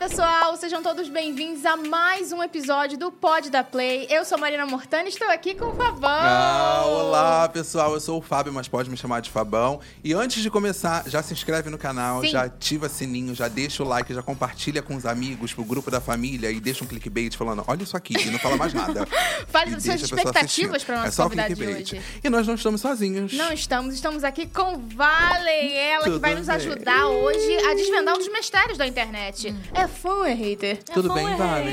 pessoal, 0.00 0.56
sejam 0.56 0.82
todos 0.82 1.10
bem-vindos 1.10 1.66
a 1.66 1.76
mais 1.76 2.32
um 2.32 2.42
episódio 2.42 2.96
do 2.96 3.12
Pod 3.12 3.50
da 3.50 3.62
Play. 3.62 4.06
Eu 4.08 4.24
sou 4.24 4.38
Marina 4.38 4.64
Mortani 4.64 5.10
e 5.10 5.12
estou 5.12 5.28
aqui 5.28 5.54
com 5.54 5.66
o 5.66 5.74
Fabão. 5.74 6.08
Ah, 6.10 6.84
olá, 6.86 7.48
pessoal. 7.50 7.92
Eu 7.92 8.00
sou 8.00 8.18
o 8.18 8.22
Fábio, 8.22 8.50
mas 8.50 8.66
pode 8.66 8.88
me 8.88 8.96
chamar 8.96 9.20
de 9.20 9.28
Fabão. 9.28 9.78
E 10.02 10.14
antes 10.14 10.42
de 10.42 10.48
começar, 10.48 11.04
já 11.06 11.22
se 11.22 11.34
inscreve 11.34 11.68
no 11.68 11.76
canal, 11.76 12.22
Sim. 12.22 12.30
já 12.30 12.44
ativa 12.44 12.88
sininho, 12.88 13.34
já 13.34 13.46
deixa 13.46 13.82
o 13.82 13.86
like, 13.86 14.14
já 14.14 14.22
compartilha 14.22 14.80
com 14.80 14.96
os 14.96 15.04
amigos, 15.04 15.52
pro 15.52 15.62
grupo 15.64 15.90
da 15.90 16.00
família 16.00 16.50
e 16.50 16.58
deixa 16.60 16.82
um 16.82 16.86
clickbait 16.86 17.36
falando: 17.36 17.62
olha 17.66 17.82
isso 17.82 17.94
aqui, 17.94 18.14
e 18.18 18.30
não 18.30 18.38
fala 18.38 18.56
mais 18.56 18.72
nada. 18.72 19.06
Fale 19.48 19.72
das 19.72 19.82
suas 19.82 20.00
expectativas 20.00 20.82
para 20.82 20.96
nossa 20.96 21.08
É 21.08 21.10
só 21.10 21.24
convidada 21.24 21.54
de 21.54 21.66
hoje. 21.66 22.00
E 22.24 22.30
nós 22.30 22.46
não 22.46 22.54
estamos 22.54 22.80
sozinhos. 22.80 23.34
Não 23.34 23.52
estamos, 23.52 23.94
estamos 23.94 24.24
aqui 24.24 24.46
com 24.46 24.78
Valen, 24.78 25.76
ela 25.76 26.04
que 26.04 26.10
Tudo 26.10 26.20
vai 26.22 26.34
nos 26.34 26.46
bem. 26.46 26.56
ajudar 26.56 27.06
hoje 27.06 27.56
a 27.66 27.74
desvendar 27.74 28.14
um 28.14 28.18
dos 28.18 28.32
mistérios 28.32 28.78
da 28.78 28.86
internet. 28.86 29.54
É 29.74 29.89
fã 29.90 30.10
ou 30.10 30.24
é 30.24 30.32
hater? 30.32 30.82
Tudo 30.84 31.12
bem, 31.12 31.24
Vale? 31.36 31.70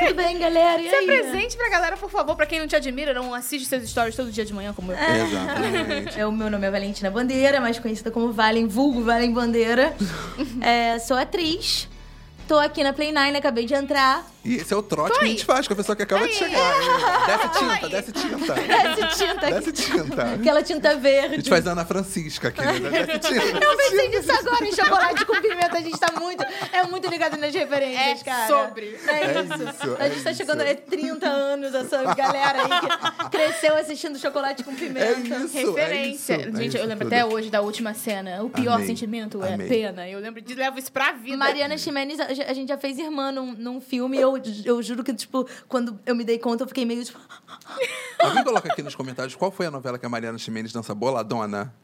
Tudo 0.00 0.14
bem, 0.14 0.38
galera? 0.38 0.80
E 0.80 0.88
Se 0.88 0.94
aí? 0.94 1.04
apresente 1.04 1.56
pra 1.56 1.68
galera, 1.68 1.96
por 1.96 2.10
favor, 2.10 2.36
pra 2.36 2.46
quem 2.46 2.58
não 2.60 2.66
te 2.66 2.76
admira, 2.76 3.12
não 3.14 3.34
assiste 3.34 3.66
seus 3.66 3.88
stories 3.88 4.14
todo 4.14 4.30
dia 4.30 4.44
de 4.44 4.52
manhã 4.54 4.72
como 4.72 4.92
eu. 4.92 4.98
Exatamente. 4.98 6.14
É, 6.20 6.26
o 6.26 6.32
meu 6.32 6.48
nome 6.50 6.66
é 6.66 6.70
Valentina 6.70 7.10
Bandeira, 7.10 7.60
mais 7.60 7.78
conhecida 7.78 8.10
como 8.10 8.32
Valen, 8.32 8.66
vulgo 8.68 9.02
Valen 9.02 9.32
Bandeira. 9.32 9.94
É, 10.60 10.98
sou 10.98 11.16
atriz. 11.16 11.88
Tô 12.46 12.58
aqui 12.58 12.84
na 12.84 12.92
Play 12.92 13.10
9, 13.10 13.36
acabei 13.38 13.64
de 13.64 13.72
entrar. 13.74 14.26
E 14.44 14.56
esse 14.56 14.74
é 14.74 14.76
o 14.76 14.82
trote 14.82 15.18
que 15.18 15.24
a 15.24 15.28
gente 15.28 15.44
faz 15.46 15.66
com 15.66 15.72
a 15.72 15.76
pessoa 15.76 15.96
que 15.96 16.02
acaba 16.02 16.28
de 16.28 16.34
chegar. 16.34 16.60
Desce 17.24 17.48
tinta, 17.58 17.88
desce 17.88 18.12
tinta. 18.12 18.52
Desce 18.60 19.16
tinta 19.24 19.46
aqui. 19.46 19.54
Desce 19.54 19.72
tinta. 19.72 20.34
Aquela 20.34 20.62
tinta 20.62 20.90
A 20.90 20.94
verde. 20.96 21.36
gente 21.36 21.48
faz 21.48 21.66
Ana 21.66 21.86
Francisca 21.86 22.48
aqui, 22.48 22.60
né? 22.60 23.06
Desce 23.06 23.18
tinta. 23.20 23.64
Eu 23.64 23.76
pensei 23.78 24.08
nisso 24.10 24.30
agora, 24.30 24.66
em 24.66 24.72
chocolate 24.72 25.24
com 25.24 25.40
pimenta. 25.40 25.78
A 25.78 25.80
gente 25.80 25.98
tá 25.98 26.12
muito... 26.20 26.44
É 26.70 26.82
muito 26.86 27.08
ligado 27.08 27.38
nas 27.38 27.54
referências, 27.54 28.20
É 28.20 28.24
cara. 28.24 28.46
sobre. 28.46 28.98
É 29.06 29.10
É 29.12 29.40
isso. 29.40 29.54
isso, 29.54 29.96
a 29.98 30.04
é 30.04 30.10
gente 30.10 30.22
tá 30.24 30.30
isso. 30.30 30.36
chegando 30.42 30.60
a 30.60 30.74
30 30.74 31.26
anos, 31.26 31.74
essa 31.74 32.14
galera 32.14 32.58
aí 32.64 32.80
que 32.80 33.30
cresceu 33.30 33.74
assistindo 33.76 34.18
chocolate 34.18 34.62
com 34.62 34.74
pimenta. 34.74 35.06
É 35.06 35.38
isso. 35.38 35.56
Referência. 35.56 36.34
é 36.34 36.38
isso, 36.40 36.56
é 36.56 36.62
Gente, 36.62 36.76
eu 36.76 36.84
lembro 36.84 37.06
tudo. 37.06 37.14
até 37.14 37.24
hoje 37.24 37.48
da 37.48 37.62
última 37.62 37.94
cena. 37.94 38.42
O 38.42 38.50
pior 38.50 38.74
Amei. 38.74 38.86
sentimento 38.88 39.42
é 39.42 39.54
Amei. 39.54 39.66
a 39.66 39.70
pena. 39.70 40.06
Eu 40.06 40.20
lembro 40.20 40.42
de 40.42 40.54
levo 40.54 40.78
isso 40.78 40.92
pra 40.92 41.12
vida. 41.12 41.38
Mariana 41.38 41.78
Ximenes, 41.78 42.18
a 42.42 42.52
gente 42.52 42.68
já 42.68 42.78
fez 42.78 42.98
irmã 42.98 43.30
num, 43.32 43.52
num 43.52 43.80
filme 43.80 44.16
e 44.16 44.20
eu, 44.20 44.40
eu 44.64 44.82
juro 44.82 45.02
que, 45.04 45.14
tipo, 45.14 45.48
quando 45.68 45.98
eu 46.04 46.14
me 46.14 46.24
dei 46.24 46.38
conta, 46.38 46.64
eu 46.64 46.68
fiquei 46.68 46.84
meio, 46.84 47.04
tipo... 47.04 47.18
Alguém 48.18 48.44
coloca 48.44 48.72
aqui 48.72 48.82
nos 48.82 48.94
comentários 48.94 49.34
qual 49.34 49.50
foi 49.50 49.66
a 49.66 49.70
novela 49.70 49.98
que 49.98 50.06
a 50.06 50.08
Mariana 50.08 50.38
Ximenes 50.38 50.72
dança 50.72 50.94
boladona? 50.94 51.74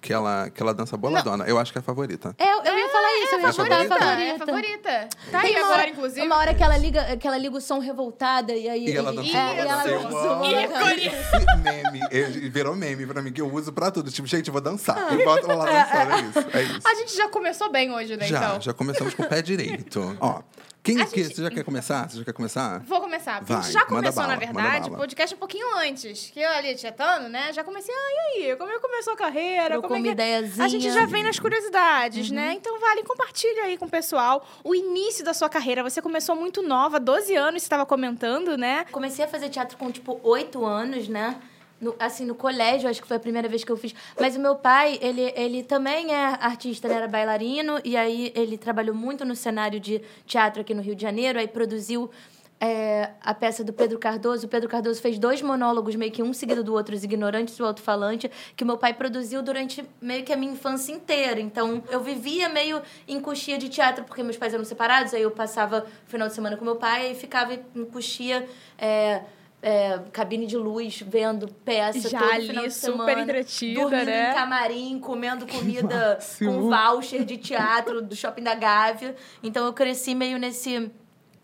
Que 0.00 0.12
ela, 0.12 0.48
que 0.50 0.62
ela 0.62 0.72
dança 0.74 0.96
boladona. 0.96 1.44
Eu 1.44 1.58
acho 1.58 1.70
que 1.72 1.78
é 1.78 1.80
a 1.80 1.82
favorita. 1.82 2.34
É, 2.38 2.52
eu 2.52 2.78
ia 2.78 2.88
falar 2.88 3.08
isso, 3.22 3.34
eu 3.34 3.40
ia 3.40 3.48
é 3.48 3.52
favorita? 3.52 3.98
favorita. 3.98 4.22
É 4.22 4.30
a 4.30 4.38
favorita. 4.38 5.08
Tá 5.30 5.40
aí 5.40 5.56
agora, 5.56 5.74
hora- 5.74 5.88
inclusive. 5.90 6.26
Uma 6.26 6.36
hora 6.36 6.54
que 6.54 6.62
ela 6.62 6.76
liga, 6.76 7.16
que 7.16 7.26
ela 7.26 7.36
liga 7.38 7.56
o 7.56 7.60
som 7.60 7.78
revoltada 7.78 8.52
e 8.52 8.68
aí... 8.68 8.86
E 8.88 8.96
ela 8.96 9.12
dança 9.12 9.36
é, 9.36 9.56
e 9.56 9.58
ela 9.58 9.76
dança 9.76 9.88
Eu 9.88 10.08
boladona. 10.08 10.94
esse 10.94 11.56
meme. 11.62 12.50
Virou 12.50 12.74
meme 12.74 13.06
pra 13.06 13.20
mim, 13.22 13.32
que 13.32 13.40
eu 13.40 13.52
uso 13.52 13.72
pra 13.72 13.90
tudo. 13.90 14.10
Tipo, 14.10 14.26
gente, 14.26 14.48
eu 14.48 14.52
vou 14.52 14.62
dançar. 14.62 15.12
E 15.12 15.24
bota 15.24 15.50
ela 15.50 15.64
lá 15.64 15.84
dançando. 15.84 16.12
É 16.12 16.20
isso. 16.22 16.56
É 16.58 16.62
isso. 16.62 16.88
A 16.88 16.94
gente 16.94 17.16
já 17.16 17.28
começou 17.28 17.70
bem 17.70 17.92
hoje, 17.92 18.16
né, 18.16 18.26
Já, 18.26 18.38
então? 18.38 18.60
já 18.60 18.72
começamos 18.72 19.14
com 19.14 19.22
o 19.22 19.28
pé 19.28 19.42
direito. 19.42 20.16
Ó, 20.20 20.40
quem 20.84 21.00
A 21.00 21.06
que, 21.06 21.22
gente- 21.24 21.34
você 21.34 21.42
já 21.42 21.50
quer 21.50 21.64
começar? 21.64 22.08
Você 22.10 22.18
já 22.18 22.24
quer 22.24 22.32
começar? 22.34 22.80
Vou 22.80 23.00
começar. 23.00 23.38
porque 23.38 23.52
a 23.52 23.56
gente 23.56 23.64
Vai, 23.64 23.72
já 23.72 23.84
começou, 23.86 24.22
bala, 24.22 24.34
na 24.34 24.38
verdade, 24.38 24.90
o 24.90 24.96
podcast 24.96 25.34
um 25.34 25.38
pouquinho 25.38 25.66
antes. 25.78 26.30
Que 26.30 26.40
eu 26.40 26.50
ali 26.50 26.74
tietando, 26.74 27.28
né? 27.28 27.52
Já 27.52 27.64
comecei, 27.64 27.94
ah, 27.94 28.10
e 28.38 28.42
aí? 28.50 28.56
Como 28.56 28.70
é 28.70 28.74
que 28.74 28.80
começou 28.80 29.14
a 29.14 29.16
carreira? 29.16 29.70
Trocou 29.70 29.82
Como 29.88 29.94
é 29.94 29.98
uma 29.98 30.04
que... 30.06 30.12
ideiazinha. 30.12 30.64
A 30.64 30.68
gente 30.68 30.90
já 30.92 31.06
vem 31.06 31.22
nas 31.22 31.38
curiosidades, 31.38 32.28
Uhum. 32.28 32.36
né? 32.36 32.52
Então, 32.54 32.78
vale, 32.78 33.02
compartilha 33.02 33.62
aí 33.64 33.78
com 33.78 33.86
o 33.86 33.90
pessoal 33.90 34.46
o 34.62 34.74
início 34.74 35.24
da 35.24 35.32
sua 35.32 35.48
carreira. 35.48 35.82
Você 35.82 36.02
começou 36.02 36.36
muito 36.36 36.60
nova, 36.62 37.00
12 37.00 37.34
anos, 37.34 37.62
você 37.62 37.66
estava 37.66 37.86
comentando, 37.86 38.56
né? 38.58 38.84
Comecei 38.92 39.24
a 39.24 39.28
fazer 39.28 39.48
teatro 39.48 39.78
com, 39.78 39.90
tipo, 39.90 40.20
oito 40.22 40.64
anos, 40.64 41.08
né? 41.08 41.36
No- 41.84 41.94
assim, 41.98 42.24
no 42.24 42.34
colégio, 42.34 42.88
acho 42.88 43.02
que 43.02 43.06
foi 43.06 43.18
a 43.18 43.20
primeira 43.20 43.48
vez 43.48 43.62
que 43.62 43.70
eu 43.70 43.76
fiz. 43.76 43.94
Mas 44.18 44.34
o 44.36 44.40
meu 44.40 44.56
pai, 44.56 44.98
ele, 45.02 45.32
ele 45.36 45.62
também 45.62 46.12
é 46.14 46.24
artista, 46.40 46.86
ele 46.86 46.94
era 46.94 47.06
bailarino. 47.06 47.78
E 47.84 47.96
aí, 47.96 48.32
ele 48.34 48.56
trabalhou 48.56 48.94
muito 48.94 49.22
no 49.24 49.36
cenário 49.36 49.78
de 49.78 50.00
teatro 50.26 50.62
aqui 50.62 50.72
no 50.72 50.80
Rio 50.80 50.94
de 50.94 51.02
Janeiro. 51.02 51.38
Aí, 51.38 51.46
produziu 51.46 52.10
é, 52.58 53.10
a 53.20 53.34
peça 53.34 53.62
do 53.62 53.72
Pedro 53.72 53.98
Cardoso. 53.98 54.46
O 54.46 54.48
Pedro 54.48 54.68
Cardoso 54.68 54.98
fez 55.02 55.18
dois 55.18 55.42
monólogos, 55.42 55.94
meio 55.94 56.10
que 56.10 56.22
um 56.22 56.32
seguido 56.32 56.64
do 56.64 56.72
outro, 56.72 56.94
Os 56.94 57.04
Ignorantes 57.04 57.54
e 57.58 57.62
o 57.62 57.66
Alto-Falante, 57.66 58.30
que 58.56 58.64
meu 58.64 58.78
pai 58.78 58.94
produziu 58.94 59.42
durante 59.42 59.84
meio 60.00 60.24
que 60.24 60.32
a 60.32 60.36
minha 60.36 60.52
infância 60.52 60.90
inteira. 60.90 61.38
Então, 61.38 61.82
eu 61.90 62.00
vivia 62.00 62.48
meio 62.48 62.80
em 63.06 63.20
coxia 63.20 63.58
de 63.58 63.68
teatro, 63.68 64.04
porque 64.04 64.22
meus 64.22 64.38
pais 64.38 64.54
eram 64.54 64.64
separados. 64.64 65.12
Aí, 65.12 65.20
eu 65.20 65.30
passava 65.30 65.84
o 66.06 66.10
final 66.10 66.28
de 66.28 66.34
semana 66.34 66.56
com 66.56 66.64
meu 66.64 66.76
pai 66.76 67.12
e 67.12 67.14
ficava 67.14 67.52
em 67.52 67.84
coxia... 67.84 68.48
É, 68.78 69.20
é, 69.66 69.98
cabine 70.12 70.46
de 70.46 70.58
luz, 70.58 71.00
vendo 71.00 71.48
peça 71.64 72.10
Já 72.10 72.18
todo 72.18 72.32
ali, 72.32 72.48
final 72.48 72.66
de 72.66 72.74
super 72.74 72.92
semana, 72.92 73.22
entretida, 73.22 73.80
dormindo 73.80 74.04
né? 74.04 74.30
em 74.30 74.34
camarim, 74.34 74.98
comendo 74.98 75.46
comida 75.46 76.18
com 76.38 76.68
voucher 76.68 77.24
de 77.24 77.38
teatro 77.38 78.02
do 78.02 78.14
Shopping 78.14 78.42
da 78.42 78.54
Gávea. 78.54 79.16
Então 79.42 79.64
eu 79.64 79.72
cresci 79.72 80.14
meio 80.14 80.38
nesse 80.38 80.90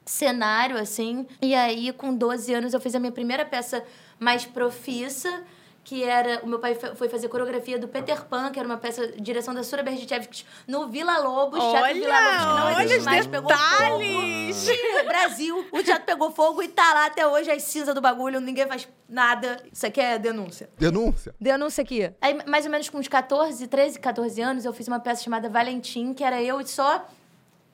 cenário, 0.04 0.76
assim. 0.76 1.26
E 1.40 1.54
aí, 1.54 1.90
com 1.94 2.14
12 2.14 2.52
anos, 2.52 2.74
eu 2.74 2.80
fiz 2.80 2.94
a 2.94 3.00
minha 3.00 3.10
primeira 3.10 3.42
peça 3.46 3.82
mais 4.18 4.44
profissa, 4.44 5.42
que 5.84 6.04
era... 6.04 6.40
O 6.42 6.46
meu 6.46 6.58
pai 6.58 6.74
foi 6.74 7.08
fazer 7.08 7.28
coreografia 7.28 7.78
do 7.78 7.88
Peter 7.88 8.24
Pan, 8.24 8.50
que 8.50 8.58
era 8.58 8.68
uma 8.68 8.76
peça 8.76 9.08
de 9.08 9.20
direção 9.20 9.54
da 9.54 9.62
Sura 9.62 9.82
Berdichevsky, 9.82 10.44
no 10.66 10.88
Vila 10.88 11.18
Lobos. 11.18 11.58
Teatro 11.58 11.94
Vila 11.94 12.20
Lobos, 12.20 12.38
que 12.38 12.60
não 12.60 12.66
olha 12.66 12.84
existe 12.84 13.04
mais, 13.04 13.26
pegou 13.26 13.48
detalhes! 13.48 13.88
fogo. 13.88 14.02
Ih, 14.02 15.02
Brasil, 15.06 15.66
o 15.72 15.82
teatro 15.82 16.04
pegou 16.04 16.30
fogo 16.30 16.62
e 16.62 16.68
tá 16.68 16.94
lá 16.94 17.06
até 17.06 17.26
hoje 17.26 17.50
as 17.50 17.62
cinzas 17.62 17.94
do 17.94 18.00
bagulho, 18.00 18.40
ninguém 18.40 18.66
faz 18.66 18.88
nada. 19.08 19.62
Isso 19.72 19.86
aqui 19.86 20.00
é 20.00 20.18
denúncia. 20.18 20.70
Denúncia. 20.78 21.34
Denúncia 21.40 21.82
aqui. 21.82 22.12
Aí, 22.20 22.38
mais 22.46 22.64
ou 22.64 22.70
menos 22.70 22.88
com 22.88 22.98
uns 22.98 23.08
14, 23.08 23.66
13, 23.66 23.98
14 23.98 24.40
anos, 24.40 24.64
eu 24.64 24.72
fiz 24.72 24.86
uma 24.88 25.00
peça 25.00 25.22
chamada 25.22 25.48
Valentim, 25.48 26.14
que 26.14 26.22
era 26.22 26.42
eu 26.42 26.60
e 26.60 26.66
só. 26.66 27.06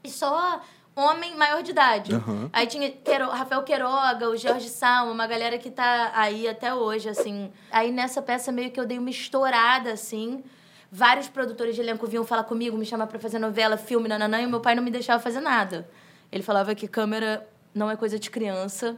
E 0.05 0.11
só 0.11 0.61
homem 0.97 1.37
maior 1.37 1.62
de 1.62 1.71
idade. 1.71 2.15
Aham. 2.15 2.49
Aí 2.53 2.67
tinha 2.67 2.91
Quero, 2.91 3.29
Rafael 3.29 3.62
Queiroga, 3.62 4.31
o 4.31 4.37
Jorge 4.37 4.69
Salma, 4.69 5.12
uma 5.12 5.27
galera 5.27 5.59
que 5.59 5.71
tá 5.71 6.11
aí 6.15 6.49
até 6.49 6.75
hoje, 6.75 7.09
assim. 7.09 7.53
Aí 7.71 7.93
nessa 7.93 8.23
peça 8.23 8.51
meio 8.51 8.71
que 8.71 8.81
eu 8.81 8.87
dei 8.87 8.99
uma 8.99 9.11
estourada, 9.11 9.93
assim. 9.93 10.43
Vários 10.91 11.29
produtores 11.29 11.75
de 11.75 11.83
elenco 11.83 12.07
vinham 12.07 12.25
falar 12.25 12.45
comigo, 12.45 12.77
me 12.77 12.87
chamar 12.87 13.07
pra 13.07 13.19
fazer 13.19 13.39
novela, 13.39 13.77
filme, 13.77 14.09
nananã, 14.09 14.41
e 14.41 14.47
meu 14.47 14.61
pai 14.61 14.75
não 14.75 14.83
me 14.83 14.91
deixava 14.91 15.23
fazer 15.23 15.41
nada. 15.41 15.89
Ele 16.33 16.43
falava 16.43 16.75
que 16.75 16.89
câmera 16.89 17.47
não 17.75 17.91
é 17.91 17.97
coisa 17.97 18.19
de 18.19 18.31
criança. 18.31 18.97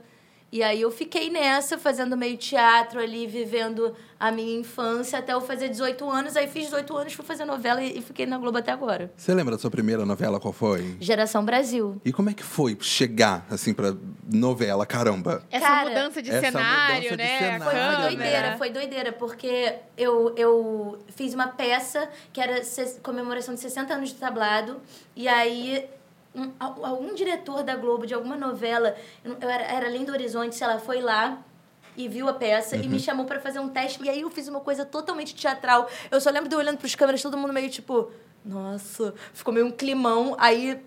E 0.51 0.63
aí 0.63 0.81
eu 0.81 0.91
fiquei 0.91 1.29
nessa, 1.31 1.77
fazendo 1.77 2.17
meio 2.17 2.37
teatro 2.37 2.99
ali, 3.01 3.27
vivendo 3.27 3.95
a 4.19 4.31
minha 4.33 4.59
infância 4.59 5.19
até 5.19 5.35
eu 5.35 5.41
fazer 5.43 5.69
18 5.69 6.09
anos. 6.11 6.37
Aí 6.37 6.49
fiz 6.49 6.65
18 6.65 6.97
anos, 6.97 7.13
fui 7.13 7.25
fazer 7.25 7.45
novela 7.45 7.83
e 7.83 8.01
fiquei 8.01 8.25
na 8.25 8.39
Globo 8.39 8.57
até 8.57 8.73
agora. 8.73 9.13
Você 9.15 9.35
lembra 9.35 9.55
da 9.57 9.61
sua 9.61 9.71
primeira 9.71 10.07
novela, 10.07 10.41
qual 10.41 10.53
foi? 10.53 10.97
Geração 11.01 11.45
Brasil. 11.45 12.01
E 12.03 12.13
como 12.13 12.31
é 12.31 12.35
que 12.35 12.43
foi 12.43 12.77
chegar, 12.81 13.47
assim, 13.51 13.75
pra 13.75 13.95
novela, 14.27 14.87
caramba? 14.87 15.43
Essa 15.51 15.67
Cara, 15.67 15.89
mudança 15.91 16.23
de 16.23 16.31
essa 16.31 16.41
cenário, 16.41 17.11
mudança 17.11 17.11
de 17.11 17.17
né? 17.17 17.39
cenário. 17.39 17.65
Foi, 17.65 17.73
Câmera. 17.75 18.01
doideira, 18.09 18.57
foi 18.57 18.71
doideira, 18.71 19.13
porque 19.13 19.75
eu, 19.99 20.35
eu 20.35 20.99
fiz 21.15 21.35
uma 21.35 21.49
peça 21.49 22.09
que 22.33 22.41
era 22.41 22.63
comemoração 23.03 23.55
de 23.55 23.61
60 23.61 23.93
anos 23.95 24.09
de 24.09 24.15
tablado, 24.15 24.81
e 25.15 25.29
aí 25.29 25.87
um, 26.39 26.53
al- 26.59 26.85
algum 26.87 27.15
diretor 27.15 27.63
da 27.63 27.75
Globo, 27.77 28.07
de 28.07 28.15
alguma 28.15 28.37
novela, 28.37 28.97
eu, 29.25 29.37
era, 29.41 29.65
era 29.65 29.87
Além 29.87 30.05
do 30.05 30.13
Horizonte, 30.13 30.55
sei 30.55 30.67
lá, 30.67 30.79
foi 30.79 31.01
lá 31.01 31.39
e 31.97 32.07
viu 32.09 32.29
a 32.29 32.33
peça 32.33 32.77
e 32.77 32.87
me 32.89 33.01
chamou 33.01 33.25
pra 33.27 33.41
fazer 33.41 33.59
um 33.59 33.69
teste, 33.69 34.03
e 34.05 34.09
aí 34.09 34.21
eu 34.21 34.31
fiz 34.31 34.47
uma 34.47 34.61
coisa 34.61 34.85
totalmente 34.85 35.35
teatral. 35.35 35.89
Eu 36.11 36.21
só 36.21 36.31
lembro 36.31 36.49
de 36.49 36.55
eu 36.55 36.59
olhando 36.61 36.79
pros 36.79 36.95
câmeras, 36.95 37.21
todo 37.21 37.37
mundo 37.37 37.53
meio 37.53 37.69
tipo, 37.69 38.11
nossa, 38.45 39.13
ficou 39.35 39.53
meio 39.53 39.67
um 39.67 39.71
climão, 39.73 40.37
aí 40.39 40.81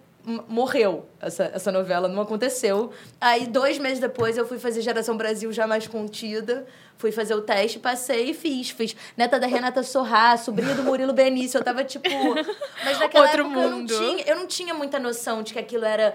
morreu 0.47 1.05
essa, 1.19 1.45
essa 1.53 1.71
novela, 1.71 2.07
não 2.07 2.21
aconteceu. 2.21 2.91
Aí, 3.19 3.47
dois 3.47 3.77
meses 3.77 3.99
depois, 3.99 4.37
eu 4.37 4.47
fui 4.47 4.59
fazer 4.59 4.81
Geração 4.81 5.17
Brasil 5.17 5.51
já 5.51 5.65
mais 5.65 5.87
contida. 5.87 6.65
Fui 6.97 7.11
fazer 7.11 7.33
o 7.33 7.41
teste, 7.41 7.79
passei 7.79 8.29
e 8.29 8.33
fiz. 8.33 8.69
Fiz 8.69 8.95
neta 9.17 9.39
da 9.39 9.47
Renata 9.47 9.81
Sorrá, 9.81 10.37
sobrinha 10.37 10.75
do 10.75 10.83
Murilo 10.83 11.13
Benício. 11.13 11.57
Eu 11.57 11.63
tava, 11.63 11.83
tipo... 11.83 12.07
Mas 12.85 12.99
naquela 12.99 13.25
Outro 13.25 13.41
época 13.41 13.59
eu 13.59 13.69
não, 13.69 13.77
mundo. 13.79 13.97
tinha, 13.97 14.23
eu 14.25 14.35
não 14.35 14.45
tinha 14.45 14.73
muita 14.73 14.99
noção 14.99 15.41
de 15.41 15.53
que 15.53 15.59
aquilo 15.59 15.85
era 15.85 16.13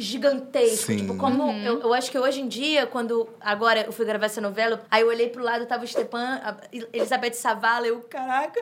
gigantesco. 0.00 0.86
Sim. 0.86 0.96
Tipo, 0.98 1.16
como... 1.16 1.52
Eu, 1.52 1.80
eu 1.80 1.94
acho 1.94 2.10
que 2.10 2.18
hoje 2.18 2.40
em 2.40 2.48
dia, 2.48 2.86
quando... 2.86 3.28
Agora 3.40 3.82
eu 3.82 3.92
fui 3.92 4.04
gravar 4.04 4.26
essa 4.26 4.40
novela, 4.40 4.84
aí 4.90 5.02
eu 5.02 5.08
olhei 5.08 5.28
pro 5.28 5.42
lado, 5.42 5.66
tava 5.66 5.84
o 5.84 5.86
Stepan, 5.86 6.40
a 6.42 6.56
Elizabeth 6.92 7.34
Savala, 7.34 7.86
eu... 7.86 8.00
Caraca! 8.00 8.60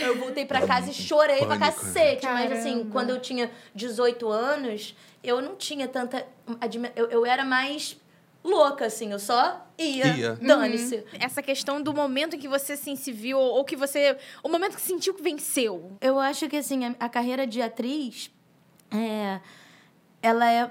Eu 0.00 0.16
voltei 0.18 0.46
pra 0.46 0.66
casa 0.66 0.90
e 0.90 0.94
chorei 0.94 1.38
pra 1.38 1.58
Pânico. 1.58 1.80
cacete. 1.80 2.26
Mas, 2.26 2.52
assim, 2.52 2.72
Caramba. 2.72 2.90
quando 2.90 3.10
eu 3.10 3.20
tinha 3.20 3.50
18 3.74 4.28
anos, 4.28 4.96
eu 5.22 5.40
não 5.40 5.54
tinha 5.54 5.86
tanta... 5.86 6.26
Eu, 6.96 7.10
eu 7.10 7.26
era 7.26 7.44
mais 7.44 7.96
louca, 8.42 8.86
assim. 8.86 9.12
Eu 9.12 9.18
só 9.18 9.66
ia. 9.78 10.06
Ia. 10.16 10.34
Dane-se. 10.36 11.04
Essa 11.18 11.42
questão 11.42 11.80
do 11.82 11.92
momento 11.92 12.36
em 12.36 12.38
que 12.38 12.48
você 12.48 12.72
assim, 12.72 12.96
se 12.96 13.12
viu, 13.12 13.38
ou 13.38 13.64
que 13.64 13.76
você. 13.76 14.16
O 14.42 14.48
momento 14.48 14.76
que 14.76 14.80
sentiu 14.80 15.14
que 15.14 15.22
venceu. 15.22 15.92
Eu 16.00 16.18
acho 16.18 16.48
que, 16.48 16.56
assim, 16.56 16.84
a, 16.84 16.94
a 16.98 17.08
carreira 17.08 17.46
de 17.46 17.60
atriz 17.60 18.30
é, 18.90 19.40
ela 20.22 20.50
é 20.50 20.70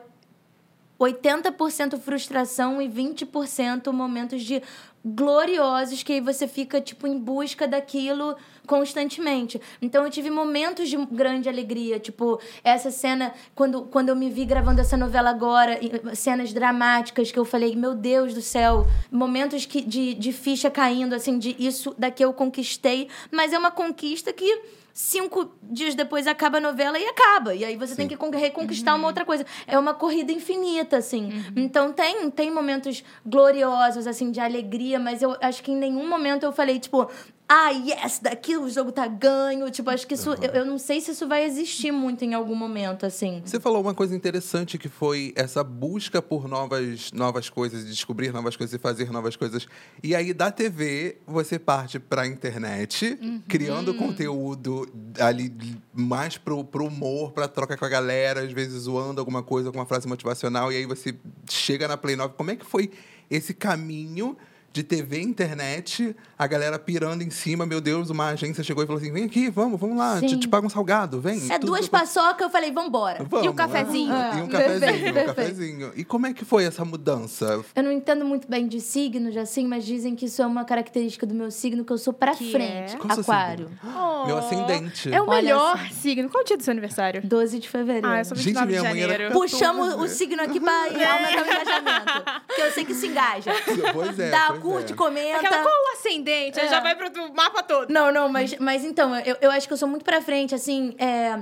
80% 0.99 1.99
frustração 1.99 2.81
e 2.81 2.89
20% 2.89 3.91
momentos 3.91 4.43
de 4.43 4.61
gloriosos 5.05 6.03
que 6.03 6.19
você 6.19 6.47
fica 6.47 6.81
tipo 6.81 7.07
em 7.07 7.17
busca 7.17 7.67
daquilo 7.67 8.35
constantemente. 8.65 9.61
Então 9.81 10.03
eu 10.03 10.09
tive 10.09 10.29
momentos 10.29 10.89
de 10.89 10.97
grande 11.05 11.47
alegria, 11.47 11.99
tipo 11.99 12.41
essa 12.63 12.91
cena 12.91 13.33
quando 13.55 13.83
quando 13.83 14.09
eu 14.09 14.15
me 14.15 14.29
vi 14.29 14.43
gravando 14.43 14.81
essa 14.81 14.97
novela 14.97 15.29
agora, 15.29 15.79
cenas 16.13 16.51
dramáticas 16.51 17.31
que 17.31 17.39
eu 17.39 17.45
falei, 17.45 17.75
meu 17.75 17.95
Deus 17.95 18.33
do 18.33 18.41
céu, 18.41 18.85
momentos 19.09 19.65
que 19.65 19.81
de, 19.81 20.13
de 20.13 20.33
ficha 20.33 20.69
caindo 20.69 21.13
assim 21.13 21.37
de 21.37 21.55
isso 21.57 21.95
daqui 21.97 22.23
eu 22.23 22.33
conquistei, 22.33 23.07
mas 23.31 23.53
é 23.53 23.57
uma 23.57 23.71
conquista 23.71 24.33
que 24.33 24.61
cinco 24.97 25.53
dias 25.61 25.93
depois 25.93 26.25
acaba 26.25 26.57
a 26.57 26.59
novela 26.59 26.97
e 26.97 27.05
acaba. 27.05 27.53
E 27.53 27.63
aí 27.63 27.75
você 27.75 27.93
Sim. 27.93 28.07
tem 28.07 28.17
que 28.17 28.35
reconquistar 28.35 28.93
uhum. 28.93 28.97
uma 28.97 29.07
outra 29.07 29.23
coisa. 29.23 29.45
É 29.67 29.77
uma 29.77 29.93
corrida 29.93 30.31
infinita, 30.31 30.97
assim. 30.97 31.25
Uhum. 31.25 31.53
Então 31.55 31.93
tem, 31.93 32.31
tem 32.31 32.49
momentos 32.49 33.03
gloriosos, 33.23 34.07
assim, 34.07 34.31
de 34.31 34.39
alegria, 34.39 34.99
mas 34.99 35.21
eu 35.21 35.37
acho 35.39 35.61
que 35.61 35.71
em 35.71 35.75
nenhum 35.75 36.09
momento 36.09 36.47
eu 36.47 36.51
falei, 36.51 36.79
tipo, 36.79 37.07
ah, 37.49 37.69
yes, 37.69 38.19
daqui 38.19 38.57
o 38.57 38.69
jogo 38.69 38.91
tá 38.91 39.07
ganho. 39.07 39.71
Tipo, 39.71 39.89
acho 39.89 40.05
que 40.05 40.15
isso. 40.15 40.31
Uhum. 40.31 40.37
Eu, 40.41 40.51
eu, 40.51 40.65
não 40.65 40.77
sei 40.77 40.99
se 40.99 41.11
isso 41.11 41.25
vai 41.25 41.45
existir 41.45 41.91
muito 41.91 42.25
em 42.25 42.33
algum 42.33 42.55
momento, 42.55 43.05
assim. 43.05 43.41
Você 43.45 43.57
falou 43.57 43.81
uma 43.81 43.93
coisa 43.93 44.13
interessante 44.13 44.77
que 44.77 44.89
foi 44.89 45.31
essa 45.33 45.63
busca 45.63 46.21
por 46.21 46.45
novas, 46.45 47.09
novas 47.13 47.49
coisas, 47.49 47.85
descobrir 47.85 48.33
novas 48.33 48.57
coisas 48.57 48.73
e 48.73 48.77
fazer 48.77 49.09
novas 49.11 49.37
coisas. 49.37 49.65
E 50.03 50.13
aí, 50.13 50.33
da 50.33 50.51
TV, 50.51 51.19
você 51.25 51.57
parte 51.57 51.99
pra 51.99 52.27
internet, 52.27 53.17
uhum. 53.21 53.41
criando 53.47 53.93
conteúdo 53.93 54.85
ali 55.17 55.55
mais 55.93 56.37
pro, 56.37 56.65
pro 56.65 56.87
humor, 56.87 57.31
pra 57.31 57.47
troca 57.47 57.77
com 57.77 57.85
a 57.85 57.89
galera, 57.89 58.41
às 58.41 58.51
vezes 58.51 58.83
zoando 58.83 59.21
alguma 59.21 59.41
coisa 59.41 59.71
com 59.71 59.77
uma 59.77 59.85
frase 59.85 60.05
motivacional. 60.05 60.69
E 60.69 60.75
aí 60.75 60.85
você 60.85 61.15
chega 61.49 61.87
na 61.87 61.95
Play 61.95 62.17
9. 62.17 62.33
Como 62.35 62.51
é 62.51 62.57
que 62.57 62.65
foi 62.65 62.91
esse 63.29 63.53
caminho? 63.53 64.35
De 64.77 64.83
TV, 64.83 65.19
internet, 65.21 66.15
a 66.37 66.45
galera 66.45 66.77
pirando 66.77 67.23
em 67.23 67.31
cima, 67.31 67.65
meu 67.65 67.81
Deus, 67.81 68.11
uma 68.11 68.27
agência 68.27 68.63
chegou 68.63 68.83
e 68.83 68.87
falou 68.87 69.01
assim: 69.01 69.11
vem 69.11 69.23
aqui, 69.23 69.49
vamos, 69.49 69.79
vamos 69.79 69.97
lá, 69.97 70.19
te, 70.21 70.37
te 70.37 70.47
paga 70.47 70.67
um 70.67 70.69
salgado, 70.69 71.19
vem. 71.19 71.51
É 71.51 71.57
duas 71.57 71.87
paçoca, 71.87 72.43
eu 72.43 72.49
falei, 72.49 72.71
vambora. 72.71 73.23
Vamos, 73.23 73.45
e 73.45 73.49
o 73.49 73.53
cafezinho? 73.53 74.13
É. 74.13 74.37
E 74.37 74.41
um 74.43 74.47
cafezinho, 74.47 75.09
um 75.09 75.25
cafezinho. 75.25 75.91
E 75.95 76.03
como 76.03 76.27
é 76.27 76.33
que 76.33 76.45
foi 76.45 76.65
essa 76.65 76.85
mudança? 76.85 77.63
Eu 77.75 77.83
não 77.83 77.91
entendo 77.91 78.23
muito 78.23 78.47
bem 78.47 78.67
de 78.67 78.79
signos, 78.79 79.35
assim, 79.35 79.65
mas 79.65 79.83
dizem 79.83 80.15
que 80.15 80.25
isso 80.25 80.41
é 80.41 80.45
uma 80.45 80.63
característica 80.63 81.25
do 81.25 81.33
meu 81.33 81.49
signo, 81.49 81.83
que 81.83 81.91
eu 81.91 81.97
sou 81.97 82.13
pra 82.13 82.35
que 82.35 82.51
frente. 82.51 82.95
É? 82.95 83.13
Aquário. 83.19 83.71
Oh, 83.83 84.27
meu 84.27 84.37
ascendente. 84.37 85.11
É 85.11 85.19
o 85.19 85.27
melhor 85.27 85.79
signo. 85.91 86.29
Qual 86.29 86.41
é 86.41 86.43
o 86.43 86.47
dia 86.47 86.57
do 86.57 86.63
seu 86.63 86.71
aniversário? 86.71 87.21
12 87.25 87.59
de 87.59 87.67
fevereiro. 87.67 88.07
Ah, 88.07 88.19
eu 88.19 88.25
sou 88.25 88.37
29 88.37 88.71
Gente, 88.71 88.81
de 88.81 88.99
janeiro. 88.99 89.33
Puxamos 89.33 89.95
o 89.95 90.07
signo 90.07 90.43
aqui 90.43 90.59
pra 90.59 90.83
aumentar 90.83 91.41
o 91.41 91.45
engajamento. 91.45 92.23
Porque 92.45 92.61
eu 92.61 92.71
sei 92.71 92.85
que 92.85 92.93
se 92.93 93.07
engaja. 93.07 93.51
Pois 93.93 94.19
é. 94.19 94.29
Dá, 94.29 94.53
curte, 94.71 94.93
é. 94.93 94.95
comenta. 94.95 95.37
Aquela, 95.37 95.63
qual 95.63 95.75
o 95.75 95.93
ascendente? 95.93 96.59
É. 96.59 96.67
Já 96.67 96.79
vai 96.79 96.95
pro 96.95 97.33
mapa 97.33 97.63
todo. 97.63 97.91
Não, 97.91 98.11
não, 98.11 98.29
mas, 98.29 98.57
mas 98.59 98.83
então, 98.83 99.15
eu, 99.19 99.37
eu 99.41 99.51
acho 99.51 99.67
que 99.67 99.73
eu 99.73 99.77
sou 99.77 99.87
muito 99.87 100.03
pra 100.03 100.21
frente, 100.21 100.53
assim, 100.53 100.95
é, 100.97 101.39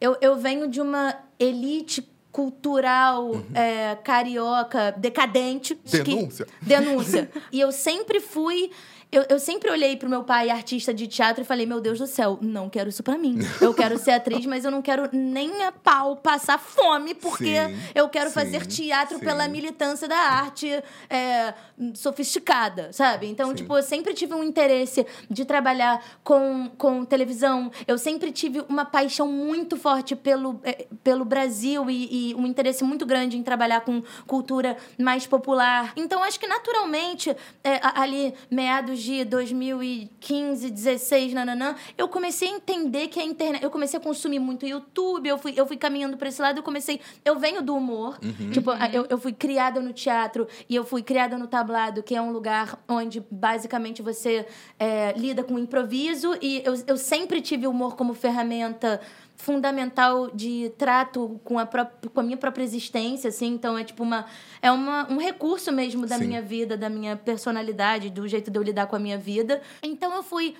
eu, 0.00 0.16
eu 0.20 0.36
venho 0.36 0.68
de 0.68 0.80
uma 0.80 1.16
elite 1.38 2.08
cultural 2.36 3.30
uhum. 3.30 3.44
é, 3.54 3.96
carioca 4.04 4.92
decadente. 4.92 5.74
Denúncia. 5.84 6.44
Que, 6.44 6.64
denúncia. 6.66 7.30
e 7.50 7.58
eu 7.58 7.72
sempre 7.72 8.20
fui 8.20 8.70
eu, 9.10 9.24
eu 9.28 9.38
sempre 9.38 9.70
olhei 9.70 9.96
pro 9.96 10.08
meu 10.08 10.24
pai, 10.24 10.50
artista 10.50 10.92
de 10.92 11.06
teatro, 11.06 11.42
e 11.42 11.44
falei: 11.44 11.64
Meu 11.64 11.80
Deus 11.80 11.98
do 11.98 12.06
céu, 12.06 12.38
não 12.42 12.68
quero 12.68 12.88
isso 12.88 13.02
pra 13.02 13.16
mim. 13.16 13.38
Eu 13.60 13.72
quero 13.72 13.98
ser 13.98 14.12
atriz, 14.12 14.44
mas 14.46 14.64
eu 14.64 14.70
não 14.70 14.82
quero 14.82 15.08
nem 15.12 15.64
a 15.64 15.72
pau 15.72 16.16
passar 16.16 16.58
fome, 16.58 17.14
porque 17.14 17.66
sim, 17.66 17.76
eu 17.94 18.08
quero 18.08 18.28
sim, 18.28 18.34
fazer 18.34 18.66
teatro 18.66 19.18
sim. 19.18 19.24
pela 19.24 19.46
militância 19.48 20.08
da 20.08 20.16
arte 20.16 20.68
é, 21.08 21.54
sofisticada, 21.94 22.92
sabe? 22.92 23.26
Então, 23.26 23.54
tipo, 23.54 23.76
eu 23.76 23.82
sempre 23.82 24.12
tive 24.12 24.34
um 24.34 24.42
interesse 24.42 25.06
de 25.30 25.44
trabalhar 25.44 26.02
com, 26.24 26.70
com 26.76 27.04
televisão. 27.04 27.70
Eu 27.86 27.98
sempre 27.98 28.32
tive 28.32 28.64
uma 28.68 28.84
paixão 28.84 29.28
muito 29.28 29.76
forte 29.76 30.16
pelo, 30.16 30.60
é, 30.64 30.86
pelo 31.04 31.24
Brasil 31.24 31.88
e, 31.88 32.30
e 32.30 32.34
um 32.34 32.46
interesse 32.46 32.82
muito 32.82 33.06
grande 33.06 33.36
em 33.36 33.42
trabalhar 33.42 33.82
com 33.82 34.02
cultura 34.26 34.76
mais 34.98 35.26
popular. 35.26 35.92
Então, 35.96 36.22
acho 36.24 36.40
que 36.40 36.46
naturalmente, 36.46 37.34
é, 37.62 37.80
ali, 37.94 38.34
meados 38.50 38.95
de 39.00 39.24
2015, 39.24 40.70
16, 40.70 41.34
nananã, 41.34 41.76
eu 41.96 42.08
comecei 42.08 42.48
a 42.48 42.52
entender 42.52 43.08
que 43.08 43.20
a 43.20 43.24
internet. 43.24 43.62
Eu 43.62 43.70
comecei 43.70 43.98
a 43.98 44.02
consumir 44.02 44.38
muito 44.38 44.66
YouTube, 44.66 45.28
eu 45.28 45.38
fui, 45.38 45.54
eu 45.56 45.66
fui 45.66 45.76
caminhando 45.76 46.16
para 46.16 46.28
esse 46.28 46.40
lado, 46.40 46.58
eu 46.58 46.62
comecei. 46.62 47.00
Eu 47.24 47.38
venho 47.38 47.62
do 47.62 47.74
humor. 47.74 48.18
Uhum. 48.22 48.50
Tipo, 48.50 48.70
uhum. 48.72 48.86
eu, 48.92 49.06
eu 49.10 49.18
fui 49.18 49.32
criada 49.32 49.80
no 49.80 49.92
teatro 49.92 50.46
e 50.68 50.74
eu 50.74 50.84
fui 50.84 51.02
criada 51.02 51.38
no 51.38 51.46
tablado, 51.46 52.02
que 52.02 52.14
é 52.14 52.20
um 52.20 52.32
lugar 52.32 52.82
onde 52.88 53.24
basicamente 53.30 54.02
você 54.02 54.46
é, 54.78 55.12
lida 55.16 55.42
com 55.42 55.58
improviso, 55.58 56.36
e 56.40 56.62
eu, 56.64 56.74
eu 56.86 56.96
sempre 56.96 57.40
tive 57.40 57.66
o 57.66 57.70
humor 57.70 57.96
como 57.96 58.14
ferramenta 58.14 59.00
fundamental 59.36 60.30
de 60.30 60.72
trato 60.76 61.40
com 61.44 61.58
a, 61.58 61.66
própria, 61.66 62.10
com 62.10 62.20
a 62.20 62.22
minha 62.22 62.36
própria 62.36 62.64
existência, 62.64 63.28
assim. 63.28 63.48
Então, 63.48 63.76
é 63.76 63.84
tipo 63.84 64.02
uma... 64.02 64.26
É 64.60 64.70
uma, 64.70 65.10
um 65.10 65.18
recurso 65.18 65.70
mesmo 65.70 66.06
da 66.06 66.18
Sim. 66.18 66.26
minha 66.26 66.42
vida, 66.42 66.76
da 66.76 66.88
minha 66.88 67.16
personalidade, 67.16 68.10
do 68.10 68.26
jeito 68.26 68.50
de 68.50 68.58
eu 68.58 68.62
lidar 68.62 68.86
com 68.86 68.96
a 68.96 68.98
minha 68.98 69.18
vida. 69.18 69.60
Então, 69.82 70.14
eu 70.14 70.22
fui 70.22 70.54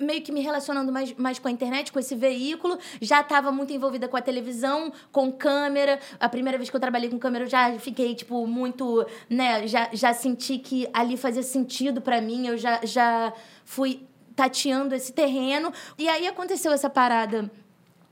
meio 0.00 0.22
que 0.22 0.32
me 0.32 0.40
relacionando 0.40 0.90
mais, 0.90 1.14
mais 1.14 1.38
com 1.38 1.48
a 1.48 1.50
internet, 1.50 1.92
com 1.92 1.98
esse 1.98 2.14
veículo. 2.14 2.78
Já 3.00 3.20
estava 3.20 3.52
muito 3.52 3.72
envolvida 3.72 4.08
com 4.08 4.16
a 4.16 4.22
televisão, 4.22 4.92
com 5.12 5.30
câmera. 5.30 5.98
A 6.18 6.28
primeira 6.28 6.56
vez 6.56 6.70
que 6.70 6.76
eu 6.76 6.80
trabalhei 6.80 7.10
com 7.10 7.18
câmera, 7.18 7.44
eu 7.44 7.48
já 7.48 7.78
fiquei, 7.78 8.14
tipo, 8.14 8.46
muito, 8.46 9.06
né? 9.28 9.66
Já, 9.66 9.88
já 9.92 10.12
senti 10.12 10.58
que 10.58 10.88
ali 10.92 11.16
fazia 11.16 11.42
sentido 11.42 12.00
para 12.00 12.20
mim. 12.20 12.46
Eu 12.46 12.56
já, 12.56 12.80
já 12.82 13.32
fui 13.64 14.06
tateando 14.34 14.94
esse 14.94 15.12
terreno. 15.12 15.72
E 15.98 16.08
aí 16.08 16.26
aconteceu 16.26 16.72
essa 16.72 16.88
parada 16.88 17.50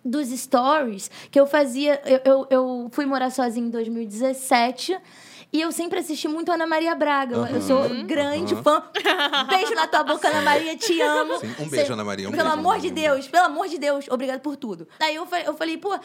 dos 0.05 0.29
stories 0.29 1.11
que 1.31 1.39
eu 1.39 1.47
fazia. 1.47 2.01
Eu, 2.05 2.21
eu, 2.25 2.47
eu 2.51 2.89
fui 2.93 3.07
morar 3.07 3.31
sozinha 3.31 3.67
em 3.67 3.71
2017. 3.71 4.99
E 5.51 5.63
eu 5.63 5.73
sempre 5.73 5.99
assisti 5.99 6.29
muito 6.29 6.53
Ana 6.53 6.67
Maria 6.67 6.95
Braga. 6.95 7.39
Uhum. 7.39 7.47
Eu 7.47 7.63
sou 7.63 7.89
grande 8.05 8.55
uhum. 8.55 8.63
fã. 8.63 8.83
Beijo 9.49 9.75
na 9.75 9.87
tua 9.87 10.05
boca, 10.05 10.29
Ana 10.29 10.43
Maria, 10.43 10.77
te 10.77 11.01
amo. 11.01 11.39
Sim, 11.39 11.55
um 11.59 11.69
beijo, 11.69 11.87
Cê, 11.87 11.93
Ana 11.93 12.05
Maria. 12.05 12.29
Um 12.29 12.33
pelo 12.33 12.45
beijo, 12.45 12.59
amor 12.59 12.79
de 12.79 12.91
Deus, 12.91 13.29
pelo 13.29 13.47
amor 13.47 13.67
de 13.67 13.79
Deus, 13.79 14.07
obrigado 14.11 14.41
por 14.41 14.57
tudo. 14.57 14.87
Aí 15.01 15.15
eu, 15.15 15.27
eu 15.47 15.55
falei, 15.55 15.79
pô, 15.79 15.99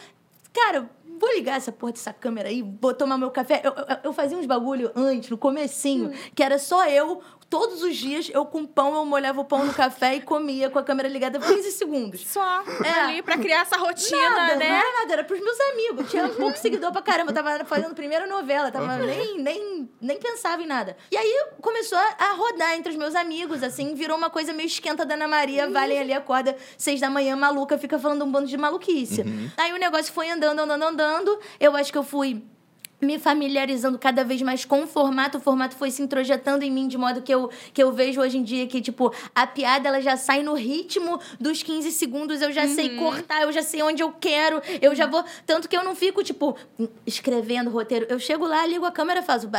cara, 0.53 0.89
vou 1.19 1.29
ligar 1.33 1.57
essa 1.57 1.73
porra 1.73 1.91
dessa 1.91 2.13
câmera 2.13 2.47
aí, 2.47 2.61
vou 2.61 2.93
tomar 2.93 3.17
meu 3.17 3.31
café. 3.31 3.61
Eu, 3.65 3.73
eu, 3.73 3.97
eu 4.05 4.13
fazia 4.13 4.37
uns 4.37 4.45
bagulho 4.45 4.91
antes, 4.95 5.29
no 5.29 5.37
comecinho, 5.37 6.07
hum. 6.07 6.13
que 6.33 6.41
era 6.41 6.57
só 6.57 6.87
eu 6.87 7.21
todos 7.53 7.83
os 7.83 7.95
dias, 7.95 8.31
eu 8.33 8.43
com 8.47 8.65
pão, 8.65 8.95
eu 8.95 9.05
molhava 9.05 9.39
o 9.39 9.45
pão 9.45 9.63
no 9.63 9.71
café 9.75 10.15
e 10.15 10.21
comia 10.21 10.71
com 10.71 10.79
a 10.79 10.83
câmera 10.83 11.07
ligada 11.07 11.37
15 11.37 11.71
segundos. 11.73 12.25
Só. 12.25 12.63
É. 12.83 12.89
Ali 13.01 13.21
pra 13.21 13.37
criar 13.37 13.61
essa 13.61 13.77
rotina, 13.77 14.27
nada, 14.27 14.55
né? 14.55 14.69
Não 14.69 14.75
era 14.75 14.99
nada, 14.99 15.13
era 15.13 15.23
pros 15.23 15.39
meus 15.39 15.59
amigos. 15.59 16.09
Tinha 16.09 16.25
um 16.25 16.33
pouco 16.33 16.57
seguidor 16.57 16.91
pra 16.91 17.03
caramba. 17.03 17.29
Eu 17.29 17.35
tava 17.35 17.63
fazendo 17.63 17.93
primeira 17.93 18.25
novela, 18.25 18.71
tava 18.71 18.97
nem, 18.97 19.37
nem, 19.37 19.87
nem 20.01 20.17
pensava 20.17 20.63
em 20.63 20.65
nada. 20.65 20.97
E 21.11 21.15
aí 21.15 21.45
começou 21.61 21.95
a, 21.95 22.15
a, 22.17 22.33
rodar 22.33 22.73
entre 22.73 22.91
os 22.91 22.97
meus 22.97 23.13
amigos, 23.13 23.61
assim, 23.61 23.93
virou 23.93 24.17
uma 24.17 24.31
coisa 24.31 24.51
meio 24.51 24.65
esquenta 24.65 25.05
da 25.05 25.13
Ana 25.13 25.27
Maria. 25.27 25.67
Uhum. 25.67 25.73
Valem 25.73 25.99
ali, 25.99 26.11
acorda 26.11 26.57
seis 26.75 26.99
da 26.99 27.09
manhã, 27.11 27.35
maluca, 27.35 27.77
fica 27.77 27.99
falando 27.99 28.25
um 28.25 28.31
bando 28.31 28.47
de 28.47 28.57
maluquice. 28.57 29.21
Uhum. 29.21 29.51
Aí 29.57 29.71
o 29.73 29.77
negócio 29.77 30.11
foi 30.11 30.27
andando, 30.27 30.59
andando, 30.59 30.81
andando. 30.81 31.39
Eu 31.59 31.75
acho 31.75 31.91
que 31.91 31.97
eu 31.99 32.03
fui 32.03 32.43
me 33.03 33.19
familiarizando 33.19 33.97
cada 33.97 34.23
vez 34.23 34.41
mais 34.41 34.65
com 34.65 34.83
o 34.83 34.87
formato, 34.87 35.37
o 35.37 35.41
formato 35.41 35.75
foi 35.75 35.91
se 35.91 36.01
introjetando 36.01 36.63
em 36.63 36.71
mim 36.71 36.87
de 36.87 36.97
modo 36.97 37.21
que 37.21 37.33
eu, 37.33 37.49
que 37.73 37.81
eu 37.81 37.91
vejo 37.91 38.21
hoje 38.21 38.37
em 38.37 38.43
dia 38.43 38.67
que, 38.67 38.81
tipo, 38.81 39.13
a 39.33 39.45
piada 39.45 39.87
ela 39.87 40.01
já 40.01 40.17
sai 40.17 40.43
no 40.43 40.53
ritmo 40.53 41.19
dos 41.39 41.63
15 41.63 41.91
segundos, 41.91 42.41
eu 42.41 42.51
já 42.51 42.63
uhum. 42.63 42.75
sei 42.75 42.97
cortar, 42.97 43.43
eu 43.43 43.51
já 43.51 43.61
sei 43.61 43.81
onde 43.83 44.01
eu 44.01 44.11
quero, 44.11 44.61
eu 44.81 44.95
já 44.95 45.05
vou. 45.05 45.23
Tanto 45.45 45.67
que 45.67 45.75
eu 45.75 45.83
não 45.83 45.95
fico, 45.95 46.23
tipo, 46.23 46.55
escrevendo 47.05 47.69
roteiro. 47.69 48.05
Eu 48.09 48.19
chego 48.19 48.45
lá, 48.45 48.65
ligo 48.65 48.85
a 48.85 48.91
câmera 48.91 49.21
faço. 49.21 49.49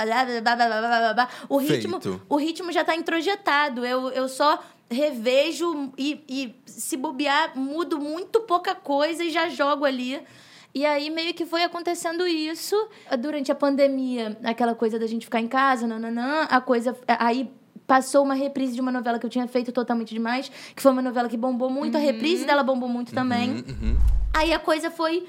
O 1.48 1.58
ritmo, 1.58 2.00
o 2.28 2.36
ritmo 2.36 2.72
já 2.72 2.80
está 2.80 2.94
introjetado. 2.94 3.84
Eu, 3.84 4.10
eu 4.10 4.28
só 4.28 4.62
revejo 4.90 5.92
e, 5.96 6.22
e 6.28 6.54
se 6.66 6.96
bobear, 6.96 7.56
mudo 7.58 7.98
muito 7.98 8.40
pouca 8.40 8.74
coisa 8.74 9.24
e 9.24 9.30
já 9.30 9.48
jogo 9.48 9.84
ali. 9.84 10.20
E 10.74 10.84
aí 10.84 11.08
meio 11.08 11.32
que 11.32 11.46
foi 11.46 11.62
acontecendo 11.62 12.26
isso 12.26 12.76
durante 13.20 13.52
a 13.52 13.54
pandemia, 13.54 14.36
aquela 14.42 14.74
coisa 14.74 14.98
da 14.98 15.06
gente 15.06 15.24
ficar 15.24 15.40
em 15.40 15.46
casa, 15.46 15.86
nananã, 15.86 16.48
a 16.50 16.60
coisa 16.60 16.96
aí 17.06 17.48
passou 17.86 18.24
uma 18.24 18.34
reprise 18.34 18.74
de 18.74 18.80
uma 18.80 18.90
novela 18.90 19.18
que 19.18 19.26
eu 19.26 19.30
tinha 19.30 19.46
feito 19.46 19.70
totalmente 19.70 20.12
demais, 20.12 20.50
que 20.74 20.82
foi 20.82 20.90
uma 20.90 21.02
novela 21.02 21.28
que 21.28 21.36
bombou 21.36 21.70
muito, 21.70 21.94
uhum. 21.94 22.00
a 22.00 22.04
reprise 22.04 22.44
dela 22.44 22.62
bombou 22.62 22.88
muito 22.88 23.10
uhum, 23.10 23.14
também. 23.14 23.50
Uhum. 23.50 23.96
Aí 24.32 24.52
a 24.52 24.58
coisa 24.58 24.90
foi 24.90 25.24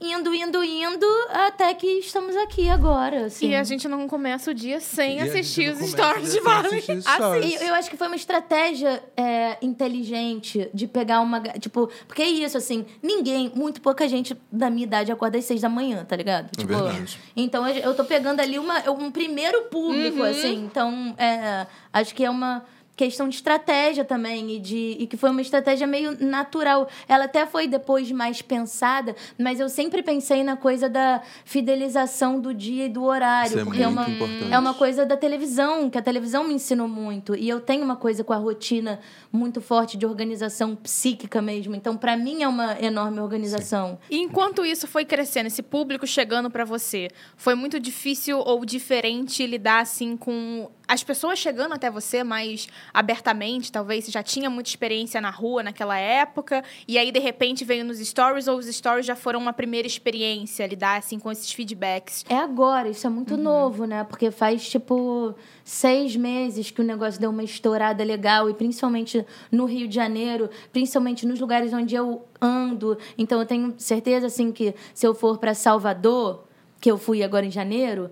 indo, 0.00 0.32
indo, 0.34 0.64
indo, 0.64 1.06
até 1.28 1.74
que 1.74 1.86
estamos 1.98 2.34
aqui 2.36 2.68
agora, 2.68 3.26
assim. 3.26 3.50
E 3.50 3.54
a 3.54 3.62
gente 3.62 3.86
não 3.86 4.08
começa 4.08 4.50
o 4.50 4.54
dia 4.54 4.80
sem 4.80 5.18
E 5.18 5.20
assistir 5.20 5.70
os 5.72 5.78
stories 5.90 6.32
de 6.32 6.40
Vale. 6.40 6.78
Assim. 6.78 7.64
eu 7.66 7.74
acho 7.74 7.90
que 7.90 7.96
foi 7.96 8.06
uma 8.06 8.16
estratégia 8.16 9.02
é, 9.16 9.58
inteligente 9.60 10.70
de 10.72 10.86
pegar 10.86 11.20
uma. 11.20 11.40
Tipo, 11.40 11.90
porque 12.06 12.22
é 12.22 12.28
isso, 12.28 12.56
assim, 12.56 12.86
ninguém, 13.02 13.52
muito 13.54 13.80
pouca 13.80 14.08
gente 14.08 14.36
da 14.50 14.70
minha 14.70 14.84
idade 14.84 15.12
acorda 15.12 15.36
às 15.38 15.44
seis 15.44 15.60
da 15.60 15.68
manhã, 15.68 16.04
tá 16.04 16.16
ligado? 16.16 16.46
É 16.56 16.60
Tipo, 16.60 16.74
verdade. 16.74 17.18
então 17.36 17.68
eu 17.68 17.94
tô 17.94 18.04
pegando 18.04 18.40
ali 18.40 18.58
uma, 18.58 18.90
um 18.90 19.10
primeiro 19.10 19.62
público, 19.64 20.22
assim. 20.22 20.64
Então, 20.64 21.14
é, 21.18 21.66
acho 21.92 22.14
que 22.14 22.24
é 22.24 22.30
uma 22.30 22.64
questão 23.04 23.30
de 23.30 23.36
estratégia 23.36 24.04
também 24.04 24.56
e 24.56 24.58
de 24.58 24.96
e 24.98 25.06
que 25.06 25.16
foi 25.16 25.30
uma 25.30 25.40
estratégia 25.40 25.86
meio 25.86 26.22
natural. 26.22 26.86
Ela 27.08 27.24
até 27.24 27.46
foi 27.46 27.66
depois 27.66 28.12
mais 28.12 28.42
pensada, 28.42 29.16
mas 29.38 29.58
eu 29.58 29.70
sempre 29.70 30.02
pensei 30.02 30.44
na 30.44 30.54
coisa 30.54 30.86
da 30.86 31.22
fidelização 31.46 32.38
do 32.38 32.52
dia 32.52 32.84
e 32.84 32.88
do 32.90 33.02
horário, 33.04 33.48
Isso 33.48 33.58
é 33.60 33.64
porque 33.64 33.82
é 33.82 33.86
muito 33.86 33.98
uma 33.98 34.10
importante. 34.10 34.52
é 34.52 34.58
uma 34.58 34.74
coisa 34.74 35.06
da 35.06 35.16
televisão, 35.16 35.88
que 35.88 35.96
a 35.96 36.02
televisão 36.02 36.44
me 36.44 36.52
ensinou 36.52 36.86
muito. 36.86 37.34
E 37.34 37.48
eu 37.48 37.58
tenho 37.58 37.82
uma 37.82 37.96
coisa 37.96 38.22
com 38.22 38.34
a 38.34 38.36
rotina 38.36 39.00
muito 39.32 39.62
forte 39.62 39.96
de 39.96 40.04
organização 40.04 40.76
psíquica 40.76 41.40
mesmo. 41.40 41.74
Então, 41.74 41.96
para 41.96 42.16
mim, 42.18 42.42
é 42.42 42.48
uma 42.48 42.78
enorme 42.82 43.18
organização. 43.20 43.98
E 44.10 44.18
enquanto 44.18 44.62
isso 44.62 44.86
foi 44.86 45.06
crescendo, 45.06 45.46
esse 45.46 45.62
público 45.62 46.06
chegando 46.06 46.50
pra 46.50 46.66
você, 46.66 47.08
foi 47.34 47.54
muito 47.54 47.80
difícil 47.80 48.38
ou 48.40 48.62
diferente 48.64 49.46
lidar 49.46 49.80
assim 49.80 50.18
com 50.18 50.68
as 50.90 51.04
pessoas 51.04 51.38
chegando 51.38 51.72
até 51.72 51.88
você 51.88 52.24
mais 52.24 52.66
abertamente, 52.92 53.70
talvez 53.70 54.04
você 54.04 54.10
já 54.10 54.24
tinha 54.24 54.50
muita 54.50 54.70
experiência 54.70 55.20
na 55.20 55.30
rua 55.30 55.62
naquela 55.62 55.96
época, 55.96 56.64
e 56.88 56.98
aí 56.98 57.12
de 57.12 57.20
repente 57.20 57.64
veio 57.64 57.84
nos 57.84 58.00
stories 58.00 58.48
ou 58.48 58.58
os 58.58 58.66
stories 58.66 59.06
já 59.06 59.14
foram 59.14 59.38
uma 59.38 59.52
primeira 59.52 59.86
experiência 59.86 60.66
lidar 60.66 60.98
assim 60.98 61.20
com 61.20 61.30
esses 61.30 61.52
feedbacks. 61.52 62.24
É 62.28 62.34
agora, 62.34 62.88
isso 62.88 63.06
é 63.06 63.10
muito 63.10 63.36
novo, 63.36 63.84
né? 63.84 64.02
Porque 64.02 64.32
faz, 64.32 64.68
tipo, 64.68 65.32
seis 65.62 66.16
meses 66.16 66.72
que 66.72 66.80
o 66.80 66.84
negócio 66.84 67.20
deu 67.20 67.30
uma 67.30 67.44
estourada 67.44 68.02
legal, 68.02 68.50
e 68.50 68.54
principalmente 68.54 69.24
no 69.52 69.66
Rio 69.66 69.86
de 69.86 69.94
Janeiro, 69.94 70.50
principalmente 70.72 71.24
nos 71.24 71.38
lugares 71.38 71.72
onde 71.72 71.94
eu 71.94 72.26
ando. 72.40 72.98
Então, 73.16 73.38
eu 73.38 73.46
tenho 73.46 73.74
certeza, 73.78 74.26
assim, 74.26 74.50
que 74.50 74.74
se 74.92 75.06
eu 75.06 75.14
for 75.14 75.38
para 75.38 75.54
Salvador, 75.54 76.50
que 76.80 76.90
eu 76.90 76.96
fui 76.96 77.22
agora 77.22 77.44
em 77.44 77.50
janeiro, 77.50 78.10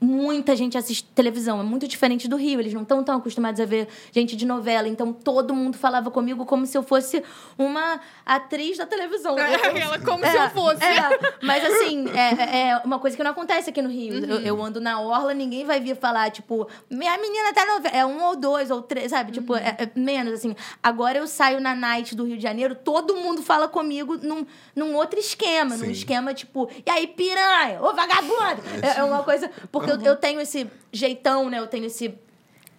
muita 0.00 0.54
gente 0.54 0.78
assiste 0.78 1.04
televisão. 1.14 1.60
É 1.60 1.62
muito 1.62 1.88
diferente 1.88 2.28
do 2.28 2.36
Rio. 2.36 2.60
Eles 2.60 2.72
não 2.72 2.82
estão 2.82 3.02
tão 3.02 3.16
acostumados 3.16 3.60
a 3.60 3.64
ver 3.64 3.88
gente 4.12 4.36
de 4.36 4.46
novela. 4.46 4.88
Então, 4.88 5.12
todo 5.12 5.54
mundo 5.54 5.76
falava 5.76 6.10
comigo 6.10 6.46
como 6.46 6.66
se 6.66 6.76
eu 6.76 6.82
fosse 6.82 7.22
uma 7.56 8.00
atriz 8.24 8.78
da 8.78 8.86
televisão. 8.86 9.36
Ela 9.38 9.98
como 10.00 10.24
se 10.24 10.36
eu 10.36 10.50
fosse. 10.50 10.84
É, 10.84 11.34
mas 11.42 11.64
assim, 11.64 12.06
é, 12.10 12.70
é 12.70 12.76
uma 12.84 12.98
coisa 12.98 13.16
que 13.16 13.22
não 13.22 13.30
acontece 13.30 13.70
aqui 13.70 13.82
no 13.82 13.88
Rio. 13.88 14.24
Eu, 14.24 14.40
eu 14.40 14.62
ando 14.62 14.80
na 14.80 15.00
orla, 15.00 15.34
ninguém 15.34 15.64
vai 15.64 15.80
vir 15.80 15.96
falar, 15.96 16.30
tipo, 16.30 16.68
minha 16.90 17.16
menina 17.18 17.52
tá 17.52 17.64
novela. 17.66 17.96
É 17.96 18.06
um 18.06 18.22
ou 18.22 18.36
dois 18.36 18.70
ou 18.70 18.82
três, 18.82 19.10
sabe? 19.10 19.32
Tipo, 19.32 19.56
é, 19.56 19.76
é 19.78 19.90
menos, 19.94 20.34
assim. 20.34 20.54
Agora 20.82 21.18
eu 21.18 21.26
saio 21.26 21.60
na 21.60 21.74
night 21.74 22.14
do 22.14 22.24
Rio 22.24 22.36
de 22.36 22.42
Janeiro, 22.42 22.74
todo 22.74 23.16
mundo 23.16 23.42
fala 23.42 23.68
comigo 23.68 24.16
num, 24.22 24.46
num 24.74 24.94
outro 24.94 25.18
esquema. 25.18 25.76
Num 25.76 25.86
Sim. 25.86 25.90
esquema, 25.90 26.34
tipo, 26.34 26.70
e 26.84 26.90
aí, 26.90 27.06
piranha? 27.06 27.80
Ô, 27.82 27.92
vagabundo! 27.94 28.62
É, 28.82 29.00
é 29.00 29.04
uma 29.04 29.22
coisa. 29.22 29.50
Porque 29.70 29.87
eu, 29.88 30.00
eu 30.00 30.16
tenho 30.16 30.40
esse 30.40 30.66
jeitão, 30.92 31.48
né? 31.48 31.58
Eu 31.58 31.66
tenho 31.66 31.86
esse. 31.86 32.14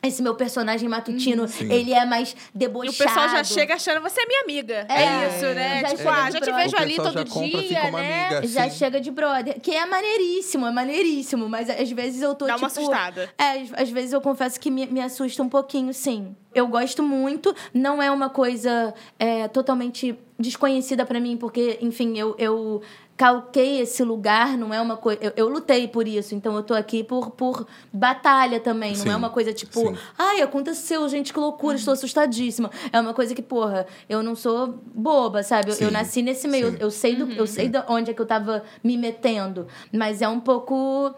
Esse 0.01 0.23
meu 0.23 0.33
personagem 0.33 0.87
matutino, 0.87 1.45
ele 1.59 1.91
é 1.91 2.05
mais 2.05 2.31
E 2.31 2.57
debochado. 2.57 2.93
o 2.93 2.97
pessoal 2.97 3.27
já 3.27 3.43
chega 3.43 3.73
achando, 3.73 3.99
você 3.99 4.21
é 4.21 4.25
minha 4.25 4.43
amiga. 4.43 4.85
É, 4.87 5.03
É, 5.03 5.27
isso, 5.27 5.45
né? 5.53 5.81
já 5.81 5.87
tipo, 5.89 5.97
chega 5.97 6.11
ah, 6.13 6.25
de 6.27 6.31
já 6.31 6.39
te 6.39 6.51
vejo 6.53 6.75
O 6.77 6.79
ali 6.79 6.95
todo 6.95 7.23
dia, 7.25 7.83
uma 7.83 7.99
né? 7.99 8.27
amiga. 8.27 8.47
Já 8.47 8.69
Sim. 8.69 8.77
chega 8.77 9.01
de 9.01 9.11
brother. 9.11 9.59
Que 9.59 9.71
é 9.71 9.85
maneiríssimo, 9.85 10.65
é 10.65 10.71
maneiríssimo. 10.71 11.49
Mas 11.49 11.69
às 11.69 11.91
vezes 11.91 12.21
eu 12.21 12.33
tô, 12.33 12.47
Dá 12.47 12.53
tipo... 12.53 12.63
uma 12.63 12.67
assustada. 12.67 13.29
É, 13.37 13.81
às, 13.81 13.89
vezes 13.89 14.13
eu 14.13 14.21
confesso 14.21 14.57
que 14.57 14.71
me, 14.71 14.85
me 14.87 15.01
assusta 15.01 15.43
um 15.43 15.49
pouquinho, 15.49 15.93
sim. 15.93 16.33
Eu 16.55 16.65
gosto 16.67 17.03
muito. 17.03 17.53
Não 17.73 18.01
é 18.01 18.09
uma 18.09 18.29
coisa 18.29 18.93
é, 19.19 19.49
totalmente 19.49 20.17
desconhecida 20.39 21.05
pra 21.05 21.19
mim. 21.19 21.35
Porque, 21.35 21.77
enfim, 21.81 22.17
eu... 22.17 22.35
eu 22.39 22.81
calquei 23.19 23.81
esse 23.81 24.01
lugar, 24.01 24.57
não 24.57 24.73
é 24.73 24.79
uma 24.79 24.95
coisa... 24.95 25.19
Eu, 25.21 25.33
eu 25.35 25.49
lutei 25.49 25.89
por 25.89 26.07
isso, 26.07 26.33
então 26.33 26.55
eu 26.55 26.63
tô 26.63 26.73
aqui 26.73 27.03
por, 27.03 27.31
por 27.31 27.67
batalha 27.91 28.61
também. 28.61 28.93
Não 28.93 29.03
Sim, 29.03 29.09
é 29.09 29.15
uma 29.17 29.29
coisa 29.29 29.51
tipo... 29.51 29.77
sim. 29.77 29.97
Ai, 30.17 30.41
aconteceu, 30.41 31.07
gente, 31.09 31.33
que 31.33 31.39
loucura, 31.39 31.75
estou 31.75 31.93
assustadíssima. 31.93 32.71
É 32.93 32.97
uma 32.97 33.13
coisa 33.13 33.35
que, 33.35 33.41
porra, 33.41 33.85
eu 34.07 34.23
não 34.23 34.37
sou 34.37 34.79
boba, 34.95 35.43
sabe? 35.43 35.69
Eu, 35.69 35.75
eu 35.79 35.91
nasci 35.91 36.21
nesse 36.21 36.47
meio. 36.47 36.71
sim. 36.71 36.77
Eu 36.79 36.89
sei, 36.89 37.15
do, 37.17 37.29
eu 37.33 37.45
sei 37.45 37.67
de 37.67 37.83
onde 37.89 38.09
é 38.09 38.13
que 38.13 38.21
eu 38.21 38.25
tava 38.25 38.63
me 38.81 38.95
metendo. 38.95 39.67
Mas 39.91 40.21
é 40.21 40.29
um 40.29 40.39
pouco. 40.39 41.13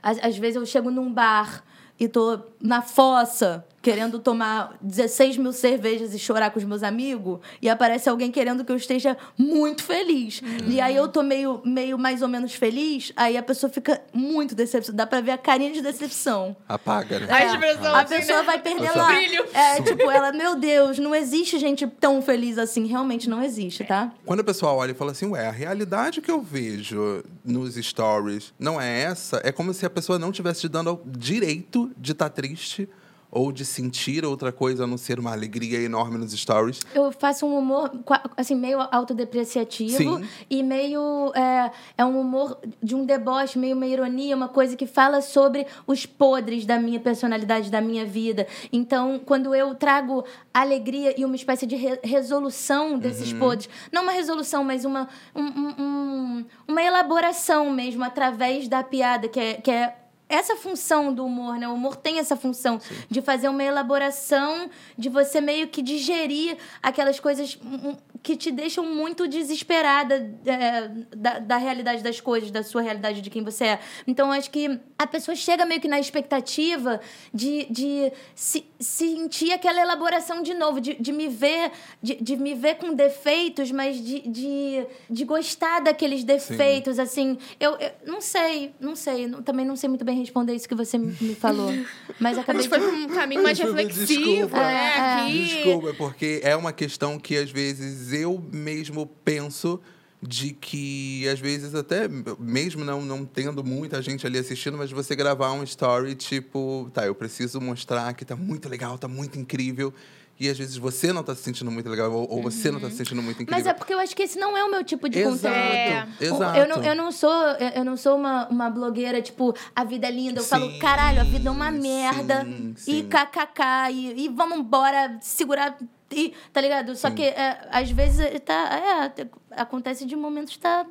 Às, 0.00 0.22
às 0.22 0.38
vezes 0.38 0.54
eu 0.54 0.64
chego 0.64 0.92
num 0.92 1.12
bar 1.12 1.64
e 1.98 2.06
tô 2.06 2.38
na 2.62 2.82
fossa, 2.82 3.66
querendo 3.80 4.18
tomar 4.18 4.76
16 4.80 5.36
mil 5.36 5.52
cervejas 5.52 6.12
e 6.12 6.18
chorar 6.18 6.50
com 6.50 6.58
os 6.58 6.64
meus 6.64 6.82
amigos, 6.82 7.38
e 7.62 7.68
aparece 7.68 8.08
alguém 8.08 8.30
querendo 8.30 8.64
que 8.64 8.72
eu 8.72 8.76
esteja 8.76 9.16
muito 9.36 9.82
feliz. 9.84 10.40
E 10.66 10.80
aí 10.80 10.96
eu 10.96 11.06
tô 11.08 11.22
meio, 11.22 11.62
meio 11.64 11.96
mais 11.98 12.20
ou 12.22 12.28
menos 12.28 12.52
feliz, 12.54 13.12
aí 13.16 13.36
a 13.36 13.42
pessoa 13.42 13.70
fica 13.70 14.00
muito 14.12 14.54
decepcionada. 14.54 14.96
Dá 15.04 15.06
pra 15.06 15.20
ver 15.20 15.30
a 15.32 15.38
carinha 15.38 15.72
de 15.72 15.80
decepção. 15.80 16.56
Apaga, 16.68 17.20
né? 17.20 17.26
A 17.30 17.40
É, 17.40 17.46
expressão, 17.46 17.94
a 17.94 18.00
assim, 18.00 18.16
pessoa 18.16 18.38
né? 18.40 18.44
vai 18.44 18.58
perder 18.60 18.96
lá. 18.96 19.06
Brilho. 19.12 19.44
É, 19.54 19.82
tipo, 19.82 20.10
ela, 20.10 20.32
meu 20.32 20.56
Deus, 20.56 20.98
não 20.98 21.14
existe 21.14 21.58
gente 21.58 21.86
tão 21.86 22.20
feliz 22.20 22.58
assim. 22.58 22.86
Realmente 22.86 23.28
não 23.30 23.42
existe, 23.42 23.84
tá? 23.84 24.12
Quando 24.26 24.40
o 24.40 24.44
pessoal 24.44 24.76
olha 24.76 24.90
e 24.90 24.94
fala 24.94 25.12
assim, 25.12 25.26
ué, 25.28 25.46
a 25.46 25.52
realidade 25.52 26.20
que 26.20 26.30
eu 26.30 26.40
vejo 26.40 27.22
nos 27.44 27.76
stories 27.76 28.52
não 28.58 28.80
é 28.80 29.02
essa, 29.02 29.40
é 29.44 29.52
como 29.52 29.72
se 29.72 29.86
a 29.86 29.90
pessoa 29.90 30.18
não 30.18 30.32
tivesse 30.32 30.62
te 30.62 30.68
dando 30.68 30.92
o 30.94 31.00
direito 31.06 31.90
de 31.96 32.12
estar 32.12 32.28
triste 32.30 32.88
ou 33.30 33.52
de 33.52 33.64
sentir 33.64 34.24
outra 34.24 34.50
coisa 34.50 34.84
a 34.84 34.86
não 34.86 34.96
ser 34.96 35.18
uma 35.18 35.32
alegria 35.32 35.80
enorme 35.80 36.16
nos 36.18 36.32
stories. 36.32 36.80
Eu 36.94 37.12
faço 37.12 37.44
um 37.46 37.56
humor, 37.58 37.90
assim, 38.36 38.54
meio 38.54 38.80
autodepreciativo 38.90 40.18
Sim. 40.18 40.28
e 40.48 40.62
meio. 40.62 41.32
É, 41.34 41.70
é 41.98 42.04
um 42.04 42.18
humor 42.20 42.58
de 42.82 42.94
um 42.94 43.04
deboche, 43.04 43.58
meio 43.58 43.76
uma 43.76 43.86
ironia, 43.86 44.34
uma 44.34 44.48
coisa 44.48 44.76
que 44.76 44.86
fala 44.86 45.20
sobre 45.20 45.66
os 45.86 46.06
podres 46.06 46.64
da 46.64 46.78
minha 46.78 46.98
personalidade, 47.00 47.70
da 47.70 47.80
minha 47.80 48.04
vida. 48.06 48.46
Então, 48.72 49.20
quando 49.24 49.54
eu 49.54 49.74
trago 49.74 50.24
alegria 50.52 51.14
e 51.20 51.24
uma 51.24 51.36
espécie 51.36 51.66
de 51.66 51.76
re- 51.76 52.00
resolução 52.02 52.98
desses 52.98 53.32
podres, 53.32 53.68
não 53.92 54.02
uma 54.04 54.12
resolução, 54.12 54.64
mas 54.64 54.84
uma, 54.84 55.08
um- 55.34 55.42
um- 55.42 55.74
um- 55.78 56.44
uma 56.66 56.82
elaboração 56.82 57.70
mesmo, 57.70 58.02
através 58.04 58.68
da 58.68 58.82
piada, 58.82 59.28
que 59.28 59.38
é. 59.38 59.54
Que 59.54 59.70
é 59.70 59.94
essa 60.28 60.56
função 60.56 61.12
do 61.12 61.24
humor, 61.24 61.58
né? 61.58 61.66
O 61.66 61.74
humor 61.74 61.96
tem 61.96 62.18
essa 62.18 62.36
função 62.36 62.80
de 63.08 63.22
fazer 63.22 63.48
uma 63.48 63.64
elaboração, 63.64 64.68
de 64.96 65.08
você 65.08 65.40
meio 65.40 65.68
que 65.68 65.80
digerir 65.80 66.56
aquelas 66.82 67.18
coisas 67.18 67.58
hum, 67.64 67.90
hum, 67.90 67.96
que 68.22 68.36
te 68.36 68.50
deixam 68.50 68.84
muito 68.84 69.26
desesperada 69.26 70.30
é, 70.44 70.88
da, 71.16 71.38
da 71.38 71.56
realidade 71.56 72.02
das 72.02 72.20
coisas, 72.20 72.50
da 72.50 72.62
sua 72.62 72.82
realidade 72.82 73.22
de 73.22 73.30
quem 73.30 73.42
você 73.42 73.64
é. 73.64 73.80
Então, 74.06 74.30
acho 74.30 74.50
que 74.50 74.78
a 74.98 75.06
pessoa 75.06 75.34
chega 75.34 75.64
meio 75.64 75.80
que 75.80 75.88
na 75.88 75.98
expectativa 75.98 77.00
de, 77.32 77.66
de 77.70 78.12
se, 78.34 78.66
sentir 78.78 79.52
aquela 79.52 79.80
elaboração 79.80 80.42
de 80.42 80.52
novo, 80.52 80.80
de, 80.80 80.94
de 80.94 81.12
me 81.12 81.28
ver, 81.28 81.70
de, 82.02 82.16
de 82.16 82.36
me 82.36 82.54
ver 82.54 82.74
com 82.74 82.92
defeitos, 82.92 83.70
mas 83.70 83.96
de, 83.96 84.20
de, 84.20 84.86
de 85.08 85.24
gostar 85.24 85.80
daqueles 85.80 86.22
defeitos, 86.22 86.98
assim. 86.98 87.38
Eu, 87.58 87.76
eu 87.76 87.92
não 88.04 88.20
sei, 88.20 88.74
não 88.78 88.94
sei. 88.94 89.28
também 89.44 89.64
não 89.64 89.76
sei 89.76 89.88
muito 89.88 90.04
bem 90.04 90.17
responder 90.20 90.54
isso 90.54 90.68
que 90.68 90.74
você 90.74 90.98
me 90.98 91.34
falou. 91.34 91.72
Mas 92.18 92.38
A 92.38 92.42
acabei 92.42 92.62
gente 92.62 92.70
foi 92.70 92.78
de... 92.80 92.86
pra 92.86 92.94
um 92.94 93.08
caminho 93.08 93.42
mais 93.42 93.58
reflexivo, 93.58 94.06
desculpa. 94.06 94.58
É, 94.58 94.72
é. 94.72 95.22
Aqui. 95.26 95.44
Desculpa, 95.44 95.94
porque 95.94 96.40
é 96.42 96.56
uma 96.56 96.72
questão 96.72 97.18
que 97.18 97.36
às 97.36 97.50
vezes 97.50 98.12
eu 98.12 98.42
mesmo 98.52 99.06
penso 99.24 99.80
de 100.20 100.50
que, 100.52 101.28
às 101.28 101.38
vezes, 101.38 101.74
até 101.74 102.08
mesmo 102.38 102.84
não, 102.84 103.00
não 103.00 103.24
tendo 103.24 103.62
muita 103.62 104.02
gente 104.02 104.26
ali 104.26 104.38
assistindo, 104.38 104.76
mas 104.76 104.90
você 104.90 105.14
gravar 105.14 105.52
um 105.52 105.62
story 105.62 106.14
tipo, 106.14 106.90
tá, 106.92 107.06
eu 107.06 107.14
preciso 107.14 107.60
mostrar 107.60 108.12
que 108.14 108.24
tá 108.24 108.34
muito 108.34 108.68
legal, 108.68 108.98
tá 108.98 109.06
muito 109.06 109.38
incrível. 109.38 109.94
E 110.40 110.48
às 110.48 110.56
vezes 110.56 110.76
você 110.76 111.12
não 111.12 111.22
tá 111.24 111.34
se 111.34 111.42
sentindo 111.42 111.70
muito 111.70 111.88
legal, 111.88 112.12
ou, 112.12 112.30
ou 112.30 112.42
você 112.42 112.70
não 112.70 112.78
tá 112.78 112.88
se 112.88 112.96
sentindo 112.96 113.20
muito 113.20 113.42
incrível. 113.42 113.56
Mas 113.58 113.66
é 113.66 113.74
porque 113.74 113.92
eu 113.92 113.98
acho 113.98 114.14
que 114.14 114.22
esse 114.22 114.38
não 114.38 114.56
é 114.56 114.62
o 114.62 114.70
meu 114.70 114.84
tipo 114.84 115.08
de 115.08 115.18
Exato, 115.18 115.54
conteúdo. 115.54 115.54
É. 115.54 116.06
exato. 116.20 116.58
Eu 116.58 116.68
não, 116.68 116.84
eu 116.84 116.94
não 116.94 117.10
sou, 117.10 117.32
eu 117.74 117.84
não 117.84 117.96
sou 117.96 118.16
uma, 118.16 118.46
uma 118.48 118.70
blogueira, 118.70 119.20
tipo, 119.20 119.54
a 119.74 119.82
vida 119.84 120.06
é 120.06 120.10
linda. 120.10 120.38
Eu 120.40 120.44
Sim, 120.44 120.50
falo, 120.50 120.78
caralho, 120.78 121.20
a 121.20 121.24
vida 121.24 121.48
é 121.48 121.52
uma 121.52 121.70
merda. 121.70 122.44
sim, 122.44 122.74
E 122.76 123.00
sim. 123.02 123.08
kkk, 123.08 123.90
e, 123.92 124.24
e 124.26 124.28
vamos 124.28 124.58
embora, 124.58 125.18
segurar. 125.20 125.76
E, 126.10 126.32
tá 126.52 126.60
ligado? 126.60 126.94
Só 126.96 127.10
que 127.10 127.22
é, 127.22 127.68
às 127.70 127.90
vezes 127.90 128.24
tá. 128.44 129.12
É, 129.16 129.26
acontece 129.60 130.06
de 130.06 130.14
momentos 130.16 130.54
que 130.54 130.60
tá 130.60 130.86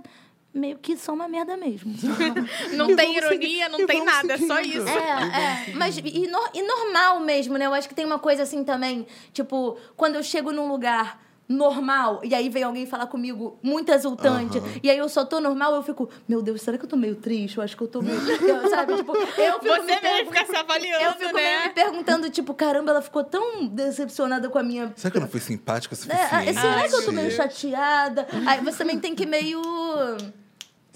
meio 0.58 0.78
que 0.78 0.98
são 0.98 1.16
uma 1.16 1.28
merda 1.28 1.56
mesmo. 1.56 1.94
Não 2.76 2.90
E 2.92 2.96
tem 2.96 3.14
seguir- 3.14 3.26
ironia, 3.28 3.70
não 3.70 3.86
tem 3.86 4.04
nada, 4.04 4.34
é 4.34 4.38
só 4.38 4.56
seguindo. 4.58 4.84
isso. 4.84 4.88
É, 4.98 5.70
é. 5.72 5.74
Mas 5.76 5.98
e, 5.98 6.28
no- 6.28 6.50
e 6.54 6.62
normal 6.62 7.20
mesmo, 7.20 7.58
né? 7.58 7.66
Eu 7.66 7.74
acho 7.74 7.88
que 7.88 7.96
tem 7.96 8.06
uma 8.06 8.20
coisa 8.20 8.44
assim 8.44 8.64
também, 8.64 9.06
tipo, 9.34 9.78
quando 9.96 10.16
eu 10.16 10.24
chego 10.24 10.52
num 10.52 10.68
lugar 10.68 11.26
normal, 11.50 12.20
e 12.26 12.36
aí 12.36 12.50
vem 12.50 12.62
alguém 12.64 12.86
falar 12.86 13.08
comigo 13.08 13.58
muito 13.64 13.90
exultante, 13.90 14.58
Aham. 14.58 14.68
e 14.84 14.90
aí 14.90 14.98
eu 14.98 15.08
só 15.08 15.24
tô 15.24 15.40
normal, 15.40 15.74
eu 15.76 15.82
fico, 15.82 16.10
meu 16.28 16.42
Deus, 16.42 16.62
será 16.62 16.78
que 16.78 16.84
eu 16.84 16.90
tô 16.90 16.98
meio 16.98 17.16
triste? 17.16 17.58
Eu 17.58 17.64
acho 17.64 17.78
que 17.78 17.82
eu 17.84 17.88
tô 17.88 18.02
meio. 18.02 18.20
sabe? 18.70 18.98
Tipo, 18.98 19.16
eu 19.16 19.26
fico 19.62 19.64
Você 19.64 19.96
me 19.96 20.02
mesmo 20.02 20.32
fica 20.34 20.46
se 20.46 20.56
avaliando, 20.58 21.06
Eu 21.06 21.14
fico 21.14 21.26
né? 21.34 21.42
meio 21.42 21.64
me 21.64 21.70
perguntando, 21.70 22.30
tipo, 22.30 22.54
caramba, 22.54 22.92
ela 22.92 23.02
ficou 23.02 23.24
tão 23.24 23.66
decepcionada 23.66 24.50
com 24.50 24.60
a 24.60 24.64
minha. 24.64 24.92
Será 24.98 25.10
que 25.10 25.18
eu 25.18 25.22
não 25.22 25.30
fui 25.30 25.40
simpática 25.40 25.96
o 25.96 26.08
Né? 26.08 26.16
Ah, 26.16 26.28
suficiente? 26.42 26.60
Será 26.60 26.88
que 26.90 26.96
eu 26.96 27.06
tô 27.06 27.12
meio 27.14 27.32
chateada? 27.32 28.28
Aí 28.46 28.60
você 28.62 28.80
também 28.80 29.00
tem 29.00 29.16
que 29.16 29.26
meio. 29.26 29.62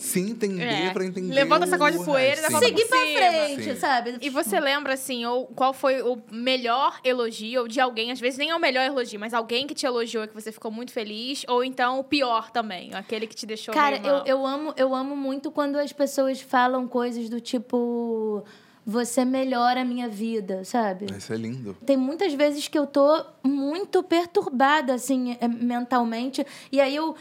Se 0.01 0.19
entender 0.19 0.63
É. 0.63 0.89
pra 0.91 1.05
entender. 1.05 1.31
Levanta 1.33 1.65
essa 1.65 1.77
coisa 1.77 1.99
de 1.99 2.03
poeira 2.03 2.29
e 2.39 2.41
resto. 2.41 2.47
levanta 2.53 2.65
Seguir 2.65 2.85
pra 2.87 2.97
frente, 2.97 3.63
Sim. 3.63 3.75
sabe? 3.75 4.17
E 4.19 4.29
você 4.31 4.59
lembra, 4.59 4.93
assim, 4.93 5.23
ou 5.25 5.45
qual 5.47 5.73
foi 5.73 6.01
o 6.01 6.17
melhor 6.31 6.99
elogio 7.03 7.67
de 7.67 7.79
alguém? 7.79 8.11
Às 8.11 8.19
vezes 8.19 8.39
nem 8.39 8.49
é 8.49 8.55
o 8.55 8.59
melhor 8.59 8.83
elogio, 8.83 9.19
mas 9.19 9.31
alguém 9.33 9.67
que 9.67 9.75
te 9.75 9.85
elogiou 9.85 10.23
e 10.23 10.27
que 10.27 10.33
você 10.33 10.51
ficou 10.51 10.71
muito 10.71 10.91
feliz. 10.91 11.45
Ou 11.47 11.63
então 11.63 11.99
o 11.99 12.03
pior 12.03 12.49
também, 12.49 12.93
aquele 12.95 13.27
que 13.27 13.35
te 13.35 13.45
deixou 13.45 13.73
Cara, 13.73 13.99
meio 13.99 14.07
eu, 14.11 14.15
mal. 14.17 14.25
eu, 14.25 14.45
amo, 14.47 14.73
eu 14.75 14.95
amo 14.95 15.15
muito 15.15 15.51
quando 15.51 15.75
as 15.77 15.93
pessoas 15.93 16.41
falam 16.41 16.87
coisas 16.87 17.29
do 17.29 17.39
tipo. 17.39 18.43
Você 18.83 19.23
melhora 19.23 19.81
a 19.81 19.85
minha 19.85 20.09
vida, 20.09 20.65
sabe? 20.65 21.05
Isso 21.15 21.31
é 21.31 21.37
lindo. 21.37 21.77
Tem 21.85 21.95
muitas 21.95 22.33
vezes 22.33 22.67
que 22.67 22.77
eu 22.77 22.87
tô 22.87 23.23
muito 23.43 24.01
perturbada, 24.01 24.95
assim, 24.95 25.37
mentalmente. 25.47 26.43
E 26.71 26.81
aí 26.81 26.95
eu 26.95 27.15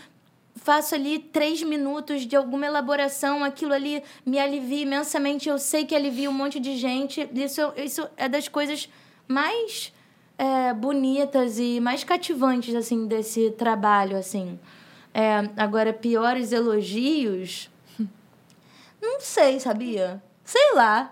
faço 0.56 0.94
ali 0.94 1.18
três 1.18 1.62
minutos 1.62 2.26
de 2.26 2.36
alguma 2.36 2.66
elaboração, 2.66 3.42
aquilo 3.42 3.72
ali 3.72 4.02
me 4.24 4.38
alivia 4.38 4.82
imensamente. 4.82 5.48
Eu 5.48 5.58
sei 5.58 5.84
que 5.84 5.94
alivia 5.94 6.30
um 6.30 6.34
monte 6.34 6.60
de 6.60 6.76
gente. 6.76 7.28
Isso, 7.34 7.72
isso 7.76 8.08
é 8.16 8.28
das 8.28 8.48
coisas 8.48 8.88
mais 9.26 9.92
eh, 10.38 10.72
bonitas 10.74 11.58
e 11.58 11.80
mais 11.80 12.04
cativantes, 12.04 12.74
assim, 12.74 13.06
desse 13.06 13.50
trabalho, 13.52 14.16
assim. 14.16 14.58
É, 15.12 15.48
agora, 15.56 15.92
piores 15.92 16.52
elogios... 16.52 17.70
Não 19.00 19.18
sei, 19.18 19.58
sabia? 19.58 20.22
Sei 20.44 20.74
lá. 20.74 21.10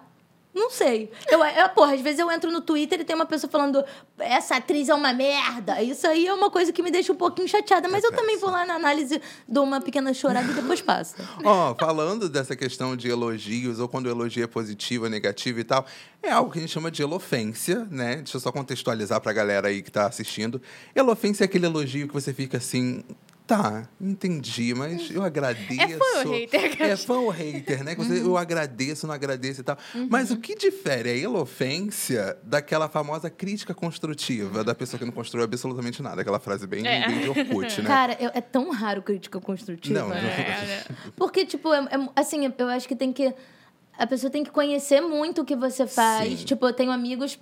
Não 0.58 0.70
sei. 0.70 1.10
Eu, 1.28 1.42
eu, 1.44 1.68
porra, 1.68 1.94
às 1.94 2.00
vezes 2.00 2.18
eu 2.18 2.30
entro 2.30 2.50
no 2.50 2.60
Twitter 2.60 3.00
e 3.00 3.04
tem 3.04 3.14
uma 3.14 3.24
pessoa 3.24 3.48
falando 3.48 3.84
essa 4.18 4.56
atriz 4.56 4.88
é 4.88 4.94
uma 4.94 5.12
merda. 5.12 5.80
Isso 5.80 6.06
aí 6.06 6.26
é 6.26 6.34
uma 6.34 6.50
coisa 6.50 6.72
que 6.72 6.82
me 6.82 6.90
deixa 6.90 7.12
um 7.12 7.16
pouquinho 7.16 7.48
chateada. 7.48 7.88
Mas 7.88 8.02
eu 8.02 8.10
também 8.10 8.36
vou 8.38 8.50
lá 8.50 8.66
na 8.66 8.74
análise, 8.74 9.22
dou 9.46 9.62
uma 9.62 9.80
pequena 9.80 10.12
chorada 10.12 10.50
e 10.50 10.54
depois 10.54 10.80
passa. 10.80 11.16
Ó, 11.44 11.74
falando 11.76 12.28
dessa 12.28 12.56
questão 12.56 12.96
de 12.96 13.08
elogios, 13.08 13.78
ou 13.78 13.88
quando 13.88 14.06
o 14.06 14.10
elogio 14.10 14.42
é 14.42 14.46
positivo 14.48 15.04
ou 15.04 15.10
negativo 15.10 15.60
e 15.60 15.64
tal, 15.64 15.86
é 16.20 16.32
algo 16.32 16.50
que 16.50 16.58
a 16.58 16.60
gente 16.60 16.72
chama 16.72 16.90
de 16.90 17.00
elofência, 17.00 17.86
né? 17.90 18.16
Deixa 18.16 18.36
eu 18.36 18.40
só 18.40 18.50
contextualizar 18.50 19.20
pra 19.20 19.32
galera 19.32 19.68
aí 19.68 19.80
que 19.80 19.92
tá 19.92 20.06
assistindo. 20.06 20.60
Elofência 20.94 21.44
é 21.44 21.46
aquele 21.46 21.66
elogio 21.66 22.08
que 22.08 22.14
você 22.14 22.34
fica 22.34 22.58
assim. 22.58 23.04
Tá, 23.48 23.88
entendi, 23.98 24.74
mas 24.74 25.10
eu 25.10 25.22
agradeço. 25.22 25.80
É 25.80 25.88
fã 25.88 26.28
ou 26.28 26.32
hater? 26.34 26.82
É 26.82 26.96
fã 26.96 27.14
ou 27.14 27.30
hater, 27.30 27.82
né? 27.82 27.94
Que 27.94 28.04
você, 28.04 28.20
Eu 28.20 28.36
agradeço, 28.36 29.06
não 29.06 29.14
agradeço 29.14 29.62
e 29.62 29.64
tal. 29.64 29.78
Mas 30.10 30.30
o 30.30 30.36
que 30.36 30.54
difere 30.54 31.08
a 31.08 31.16
elofência 31.16 32.36
daquela 32.42 32.90
famosa 32.90 33.30
crítica 33.30 33.72
construtiva 33.72 34.62
da 34.62 34.74
pessoa 34.74 34.98
que 34.98 35.04
não 35.06 35.12
construiu 35.12 35.44
absolutamente 35.44 36.02
nada? 36.02 36.20
Aquela 36.20 36.38
frase 36.38 36.66
bem, 36.66 36.86
É. 36.86 37.06
bem 37.08 37.20
de 37.20 37.28
Orkut, 37.30 37.80
né? 37.80 37.86
Cara, 37.88 38.16
eu- 38.20 38.30
é 38.34 38.40
tão 38.42 38.70
raro 38.70 39.00
crítica 39.00 39.40
construtiva. 39.40 39.98
Não, 39.98 40.12
É, 40.12 40.20
né? 40.20 40.84
Porque, 41.16 41.46
tipo, 41.46 41.72
é- 41.72 41.84
é- 41.90 42.08
assim, 42.16 42.52
eu 42.58 42.68
acho 42.68 42.86
que 42.86 42.94
tem 42.94 43.14
que. 43.14 43.32
A 43.96 44.06
pessoa 44.06 44.30
tem 44.30 44.44
que 44.44 44.50
conhecer 44.50 45.00
muito 45.00 45.40
o 45.40 45.44
que 45.44 45.56
você 45.56 45.86
faz. 45.86 46.40
Sim. 46.40 46.44
Tipo, 46.44 46.66
eu 46.66 46.72
tenho 46.74 46.90
amigos. 46.92 47.38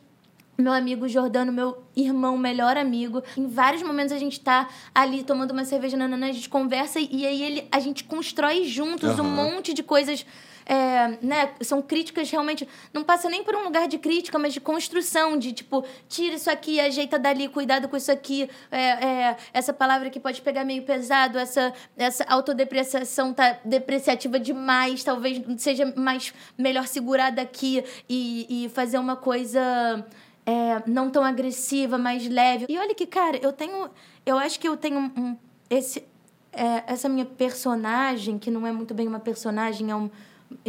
Meu 0.58 0.72
amigo 0.72 1.06
Jordano, 1.06 1.52
meu 1.52 1.82
irmão, 1.94 2.36
melhor 2.38 2.78
amigo. 2.78 3.22
Em 3.36 3.46
vários 3.46 3.82
momentos 3.82 4.12
a 4.12 4.18
gente 4.18 4.40
tá 4.40 4.68
ali 4.94 5.22
tomando 5.22 5.50
uma 5.50 5.64
cerveja, 5.66 5.96
nanana, 5.96 6.28
a 6.28 6.32
gente 6.32 6.48
conversa 6.48 6.98
e 6.98 7.26
aí 7.26 7.42
ele, 7.42 7.68
a 7.70 7.78
gente 7.78 8.04
constrói 8.04 8.64
juntos 8.64 9.18
um 9.18 9.22
Aham. 9.22 9.52
monte 9.52 9.74
de 9.74 9.82
coisas. 9.82 10.24
é, 10.64 11.18
né? 11.22 11.50
São 11.60 11.80
críticas 11.82 12.30
realmente. 12.30 12.66
Não 12.92 13.04
passa 13.04 13.28
nem 13.28 13.44
por 13.44 13.54
um 13.54 13.64
lugar 13.64 13.86
de 13.86 13.98
crítica, 13.98 14.38
mas 14.38 14.52
de 14.54 14.60
construção, 14.60 15.38
de 15.38 15.52
tipo, 15.52 15.84
tira 16.08 16.34
isso 16.34 16.50
aqui, 16.50 16.80
ajeita 16.80 17.18
dali, 17.18 17.48
cuidado 17.48 17.86
com 17.88 17.96
isso 17.96 18.10
aqui. 18.10 18.48
é, 18.70 18.80
é, 18.80 19.36
essa 19.52 19.72
palavra 19.72 20.08
que 20.10 20.18
pode 20.18 20.40
pegar 20.40 20.64
meio 20.64 20.82
pesado, 20.82 21.38
essa, 21.38 21.72
essa 21.96 22.24
autodepreciação 22.24 23.32
tá 23.32 23.58
depreciativa 23.64 24.40
demais, 24.40 25.04
talvez 25.04 25.40
seja 25.58 25.92
mais 25.96 26.32
melhor 26.58 26.86
segurada 26.86 27.42
aqui 27.42 27.84
e, 28.08 28.64
e 28.64 28.68
fazer 28.70 28.98
uma 28.98 29.16
coisa. 29.16 30.04
É, 30.46 30.82
não 30.86 31.10
tão 31.10 31.24
agressiva, 31.24 31.98
mais 31.98 32.28
leve. 32.28 32.66
E 32.68 32.78
olha 32.78 32.94
que, 32.94 33.06
cara, 33.06 33.36
eu 33.42 33.52
tenho. 33.52 33.90
Eu 34.24 34.38
acho 34.38 34.58
que 34.60 34.68
eu 34.68 34.76
tenho 34.76 34.98
um. 34.98 35.36
esse, 35.68 36.04
é, 36.52 36.84
essa 36.86 37.08
minha 37.08 37.26
personagem, 37.26 38.38
que 38.38 38.50
não 38.50 38.66
é 38.66 38.70
muito 38.70 38.94
bem 38.94 39.08
uma 39.08 39.20
personagem, 39.20 39.90
é 39.90 39.96
um 39.96 40.08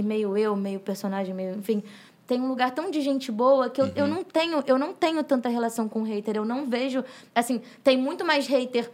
meio 0.03 0.35
eu, 0.35 0.55
meio 0.55 0.79
personagem, 0.79 1.33
meio, 1.33 1.55
enfim, 1.55 1.83
tem 2.25 2.41
um 2.41 2.47
lugar 2.47 2.71
tão 2.71 2.91
de 2.91 2.99
gente 3.01 3.31
boa 3.31 3.69
que 3.69 3.79
eu, 3.79 3.91
eu 3.95 4.07
não 4.07 4.23
tenho, 4.23 4.63
eu 4.65 4.77
não 4.77 4.91
tenho 4.93 5.23
tanta 5.23 5.47
relação 5.47 5.87
com 5.87 6.01
hater, 6.01 6.35
eu 6.35 6.43
não 6.43 6.65
vejo, 6.65 7.03
assim, 7.33 7.61
tem 7.83 7.95
muito 7.95 8.25
mais 8.25 8.47
hater 8.47 8.89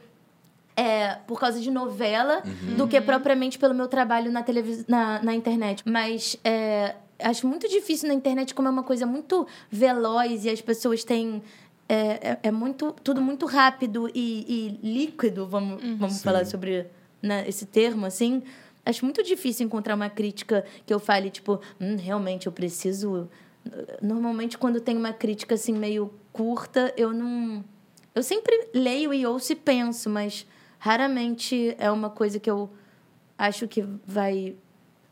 é, 0.76 1.16
por 1.28 1.40
causa 1.40 1.60
de 1.60 1.72
novela 1.72 2.44
do 2.78 2.88
que 2.88 3.00
propriamente 3.00 3.58
pelo 3.58 3.74
meu 3.74 3.88
trabalho 3.88 4.32
na, 4.32 4.44
televis 4.44 4.86
na, 4.88 5.22
na 5.24 5.34
internet. 5.34 5.84
Mas 5.86 6.38
é, 6.44 6.96
acho 7.24 7.48
muito 7.48 7.68
difícil 7.68 8.08
na 8.08 8.14
internet, 8.14 8.54
como 8.54 8.68
é 8.68 8.72
uma 8.72 8.84
coisa 8.84 9.06
muito 9.06 9.48
veloz 9.70 10.46
e 10.46 10.50
as 10.50 10.62
pessoas 10.62 11.04
têm. 11.04 11.42
É, 11.88 11.96
é, 11.96 12.40
é 12.44 12.52
muito, 12.52 12.94
tudo 13.04 13.22
muito 13.22 13.46
rápido 13.46 14.10
e, 14.16 14.80
e 14.82 14.88
líquido, 14.88 15.46
vamos, 15.46 15.84
vamos 15.98 16.16
Sim. 16.16 16.24
falar 16.24 16.46
sobre 16.46 16.88
né, 17.22 17.44
esse 17.48 17.66
termo, 17.66 18.06
assim. 18.06 18.42
Acho 18.86 19.06
muito 19.06 19.22
difícil 19.22 19.66
encontrar 19.66 19.96
uma 19.96 20.10
crítica 20.10 20.66
que 20.86 20.94
eu 20.94 21.00
fale, 21.00 21.30
tipo, 21.30 21.60
hum, 21.80 21.96
realmente 21.98 22.48
eu 22.48 22.54
preciso. 22.54 23.30
Normalmente, 24.02 24.58
quando 24.58 24.82
tem 24.82 24.98
uma 24.98 25.14
crítica 25.14 25.56
assim 25.56 25.74
meio 25.74 26.14
curta, 26.32 26.94
eu 26.98 27.14
não. 27.14 27.64
Eu 28.16 28.24
sempre 28.24 28.70
leio 28.74 29.14
e 29.14 29.26
ouço 29.26 29.54
e 29.54 29.56
penso, 29.56 30.10
mas 30.10 30.46
raramente 30.78 31.76
é 31.78 31.90
uma 31.90 32.10
coisa 32.10 32.40
que 32.40 32.50
eu 32.50 32.70
acho 33.38 33.68
que 33.68 33.86
vai 34.06 34.56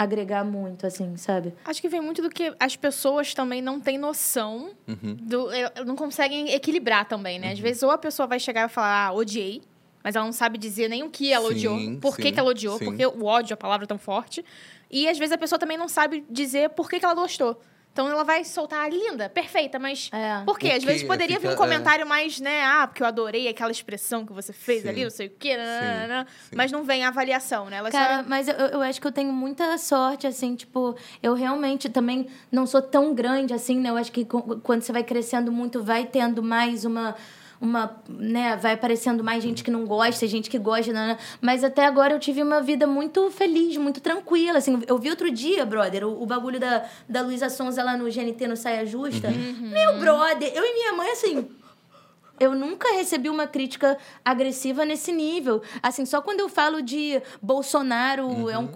agregar 0.01 0.43
muito, 0.43 0.85
assim, 0.87 1.15
sabe? 1.17 1.53
Acho 1.65 1.81
que 1.81 1.89
vem 1.89 2.01
muito 2.01 2.21
do 2.21 2.29
que 2.29 2.53
as 2.59 2.75
pessoas 2.75 3.33
também 3.33 3.61
não 3.61 3.79
têm 3.79 3.97
noção 3.97 4.71
Uhum. 4.87 5.15
do. 5.19 5.51
eh, 5.51 5.71
Não 5.85 5.95
conseguem 5.95 6.51
equilibrar 6.53 7.05
também, 7.07 7.39
né? 7.39 7.51
Às 7.51 7.59
vezes, 7.59 7.83
ou 7.83 7.91
a 7.91 7.97
pessoa 7.97 8.27
vai 8.27 8.39
chegar 8.39 8.67
e 8.67 8.71
falar, 8.71 9.07
ah, 9.07 9.13
odiei, 9.13 9.61
mas 10.03 10.15
ela 10.15 10.25
não 10.25 10.33
sabe 10.33 10.57
dizer 10.57 10.87
nem 10.89 11.03
o 11.03 11.09
que 11.09 11.31
ela 11.31 11.47
Sim, 11.49 11.53
odiou, 11.55 11.99
por 11.99 12.15
que, 12.15 12.23
sim, 12.23 12.31
que 12.33 12.39
ela 12.39 12.49
odiou, 12.49 12.77
sim. 12.77 12.85
porque 12.85 13.05
o 13.05 13.23
ódio, 13.25 13.53
a 13.53 13.57
palavra 13.57 13.85
é 13.85 13.87
tão 13.87 13.97
forte. 13.99 14.43
E 14.89 15.07
às 15.07 15.17
vezes 15.17 15.31
a 15.31 15.37
pessoa 15.37 15.57
também 15.59 15.77
não 15.77 15.87
sabe 15.87 16.25
dizer 16.29 16.69
por 16.71 16.89
que, 16.89 16.99
que 16.99 17.05
ela 17.05 17.13
gostou. 17.15 17.61
Então 17.93 18.07
ela 18.07 18.23
vai 18.23 18.43
soltar, 18.45 18.89
linda, 18.89 19.27
perfeita, 19.27 19.77
mas. 19.77 20.09
É. 20.13 20.43
Por 20.45 20.57
quê? 20.57 20.69
Às 20.71 20.83
vezes 20.83 21.03
poderia 21.03 21.37
vir 21.37 21.49
Fica- 21.49 21.53
um 21.53 21.57
comentário 21.57 22.07
mais, 22.07 22.39
né? 22.39 22.63
Ah, 22.63 22.87
porque 22.87 23.03
eu 23.03 23.07
adorei 23.07 23.49
aquela 23.49 23.71
expressão 23.71 24.25
que 24.25 24.31
você 24.31 24.53
fez 24.53 24.83
Sim. 24.83 24.89
ali, 24.89 25.03
não 25.03 25.09
sei 25.09 25.27
o 25.27 25.29
quê, 25.31 25.57
nananana, 25.57 26.25
sim. 26.49 26.55
mas 26.55 26.71
não 26.71 26.83
vem 26.83 27.03
a 27.03 27.09
avaliação, 27.09 27.65
né? 27.69 27.77
Ela 27.77 27.91
Cara, 27.91 28.23
só... 28.23 28.29
mas 28.29 28.47
eu, 28.47 28.55
eu 28.55 28.81
acho 28.81 29.01
que 29.01 29.07
eu 29.07 29.11
tenho 29.11 29.33
muita 29.33 29.77
sorte, 29.77 30.25
assim, 30.25 30.55
tipo, 30.55 30.95
eu 31.21 31.33
realmente 31.33 31.89
também 31.89 32.27
não 32.49 32.65
sou 32.65 32.81
tão 32.81 33.13
grande 33.13 33.53
assim, 33.53 33.77
né? 33.79 33.89
Eu 33.89 33.97
acho 33.97 34.11
que 34.11 34.23
quando 34.25 34.81
você 34.81 34.93
vai 34.93 35.03
crescendo 35.03 35.51
muito, 35.51 35.83
vai 35.83 36.05
tendo 36.05 36.41
mais 36.41 36.85
uma. 36.85 37.15
Uma, 37.61 37.95
né, 38.09 38.55
vai 38.55 38.73
aparecendo 38.73 39.23
mais 39.23 39.43
gente 39.43 39.63
que 39.63 39.69
não 39.69 39.85
gosta, 39.85 40.25
gente 40.25 40.49
que 40.49 40.57
gosta, 40.57 40.91
né? 40.91 41.15
mas 41.39 41.63
até 41.63 41.85
agora 41.85 42.15
eu 42.15 42.19
tive 42.19 42.41
uma 42.41 42.59
vida 42.59 42.87
muito 42.87 43.29
feliz, 43.29 43.77
muito 43.77 44.01
tranquila, 44.01 44.57
assim, 44.57 44.81
eu 44.87 44.97
vi 44.97 45.11
outro 45.11 45.29
dia, 45.29 45.63
brother, 45.63 46.07
o, 46.07 46.23
o 46.23 46.25
bagulho 46.25 46.59
da, 46.59 46.85
da 47.07 47.21
Luísa 47.21 47.49
Sonza 47.49 47.83
lá 47.83 47.95
no 47.95 48.05
GNT, 48.05 48.47
no 48.47 48.57
Saia 48.57 48.83
Justa, 48.83 49.29
meu 49.29 49.99
brother, 49.99 50.51
eu 50.55 50.63
e 50.65 50.73
minha 50.73 50.93
mãe, 50.93 51.11
assim, 51.11 51.47
eu 52.41 52.55
nunca 52.55 52.91
recebi 52.93 53.29
uma 53.29 53.45
crítica 53.45 53.95
agressiva 54.25 54.83
nesse 54.83 55.11
nível. 55.11 55.61
Assim, 55.81 56.07
só 56.07 56.23
quando 56.23 56.39
eu 56.39 56.49
falo 56.49 56.81
de 56.81 57.21
Bolsonaro 57.39 58.49
é 58.49 58.57
um 58.57 58.65
c... 58.65 58.73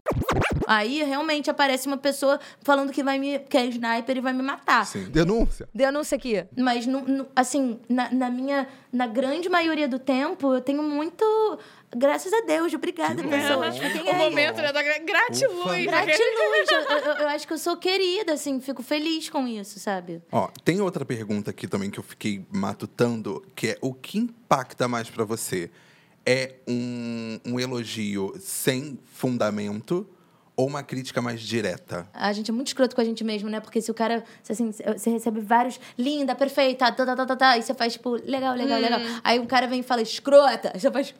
aí 0.67 1.03
realmente 1.03 1.49
aparece 1.49 1.87
uma 1.87 1.97
pessoa 1.97 2.39
falando 2.63 2.91
que 2.91 3.03
vai 3.03 3.17
me 3.19 3.39
que 3.39 3.57
é 3.57 3.65
sniper 3.67 4.17
e 4.17 4.21
vai 4.21 4.33
me 4.33 4.41
matar. 4.43 4.85
Sim. 4.85 5.03
Denúncia. 5.05 5.67
Denúncia 5.73 6.15
aqui. 6.15 6.45
Mas, 6.57 6.85
no, 6.85 7.01
no- 7.01 7.27
assim, 7.35 7.79
na, 7.89 8.11
na 8.11 8.29
minha... 8.29 8.67
Na 8.93 9.07
grande 9.07 9.49
maioria 9.49 9.89
do 9.89 9.99
tempo, 9.99 10.53
eu 10.53 10.61
tenho 10.61 10.81
muito... 10.81 11.25
Graças 11.97 12.31
a 12.31 12.41
Deus. 12.41 12.73
Obrigada, 12.73 13.21
Que 13.21 13.27
pessoas. 13.27 13.77
Fiquem 13.77 14.03
O 14.03 14.09
aí. 14.09 14.17
momento, 14.29 14.55
né? 14.61 14.71
Da 14.71 14.81
gra- 14.81 14.99
gratiluz. 14.99 15.85
Gratiluz. 15.85 16.71
Eu, 16.71 16.79
eu, 16.97 17.13
eu 17.17 17.27
acho 17.29 17.45
que 17.45 17.51
eu 17.53 17.57
sou 17.57 17.75
querida, 17.75 18.33
assim. 18.33 18.61
Fico 18.61 18.81
feliz 18.81 19.29
com 19.29 19.45
isso, 19.47 19.79
sabe? 19.81 20.21
Ó, 20.31 20.47
tem 20.63 20.79
outra 20.79 21.03
pergunta 21.05 21.51
aqui 21.51 21.67
também 21.67 21.89
que 21.89 21.99
eu 21.99 22.03
fiquei 22.03 22.45
matutando, 22.53 23.45
que 23.53 23.67
é 23.67 23.77
o 23.81 23.93
que 23.93 24.17
impacta 24.17 24.87
mais 24.87 25.09
pra 25.09 25.25
você? 25.25 25.69
É 26.25 26.55
um, 26.67 27.37
um 27.45 27.59
elogio 27.59 28.33
sem 28.39 28.97
fundamento 29.05 30.07
ou 30.57 30.67
uma 30.67 30.81
crítica 30.83 31.21
mais 31.21 31.41
direta? 31.41 32.07
A 32.13 32.31
gente 32.33 32.49
é 32.49 32.53
muito 32.53 32.67
escroto 32.67 32.95
com 32.95 33.01
a 33.01 33.03
gente 33.03 33.23
mesmo, 33.23 33.49
né? 33.49 33.59
Porque 33.59 33.81
se 33.81 33.91
o 33.91 33.93
cara, 33.93 34.23
assim, 34.49 34.71
você 34.71 35.09
recebe 35.09 35.41
vários, 35.41 35.79
linda, 35.97 36.33
perfeita, 36.35 36.91
tá, 36.91 37.05
tá, 37.05 37.15
tá, 37.15 37.25
tá, 37.25 37.35
tá, 37.35 37.57
e 37.57 37.61
você 37.63 37.73
faz, 37.73 37.93
tipo, 37.93 38.11
legal, 38.11 38.55
legal, 38.55 38.79
legal. 38.79 38.99
Aí 39.23 39.39
um 39.39 39.45
cara 39.45 39.67
vem 39.67 39.81
e 39.81 39.83
fala, 39.83 40.01
escrota, 40.01 40.71
você 40.77 40.89
faz. 40.91 41.13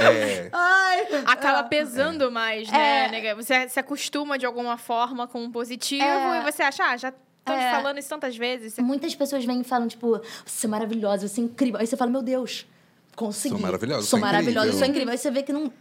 É. 0.00 0.48
Ai! 0.52 1.06
Acaba 1.26 1.62
pesando 1.64 2.30
mais, 2.30 2.70
né, 2.70 3.26
É. 3.28 3.34
Você 3.34 3.68
se 3.68 3.78
acostuma 3.78 4.38
de 4.38 4.46
alguma 4.46 4.78
forma 4.78 5.26
com 5.26 5.42
um 5.42 5.50
positivo 5.50 6.02
É. 6.04 6.40
e 6.40 6.52
você 6.52 6.62
acha, 6.62 6.84
ah, 6.84 6.96
já 6.96 7.12
tô 7.44 7.52
É. 7.52 7.70
falando 7.70 7.98
isso 7.98 8.08
tantas 8.08 8.36
vezes. 8.36 8.74
Você- 8.74 8.82
Muitas 8.82 9.14
pessoas 9.14 9.44
vêm 9.44 9.60
e 9.60 9.64
falam, 9.64 9.88
tipo, 9.88 10.20
você 10.46 10.66
é 10.66 10.68
maravilhosa, 10.70 11.28
você 11.28 11.40
é 11.40 11.44
incrível. 11.44 11.80
Aí 11.80 11.86
você 11.86 11.96
fala, 11.96 12.10
meu 12.10 12.22
Deus, 12.22 12.66
consegui. 13.16 13.54
Sou 13.56 13.62
maravilhosa, 13.62 14.00
Sou 14.02 14.10
sou 14.10 14.18
maravilhosa, 14.20 14.66
incrível. 14.68 14.78
sou 14.78 14.88
incrível. 14.88 15.12
Aí 15.12 15.18
você 15.18 15.30
vê 15.30 15.42
que 15.42 15.52
não 15.52 15.72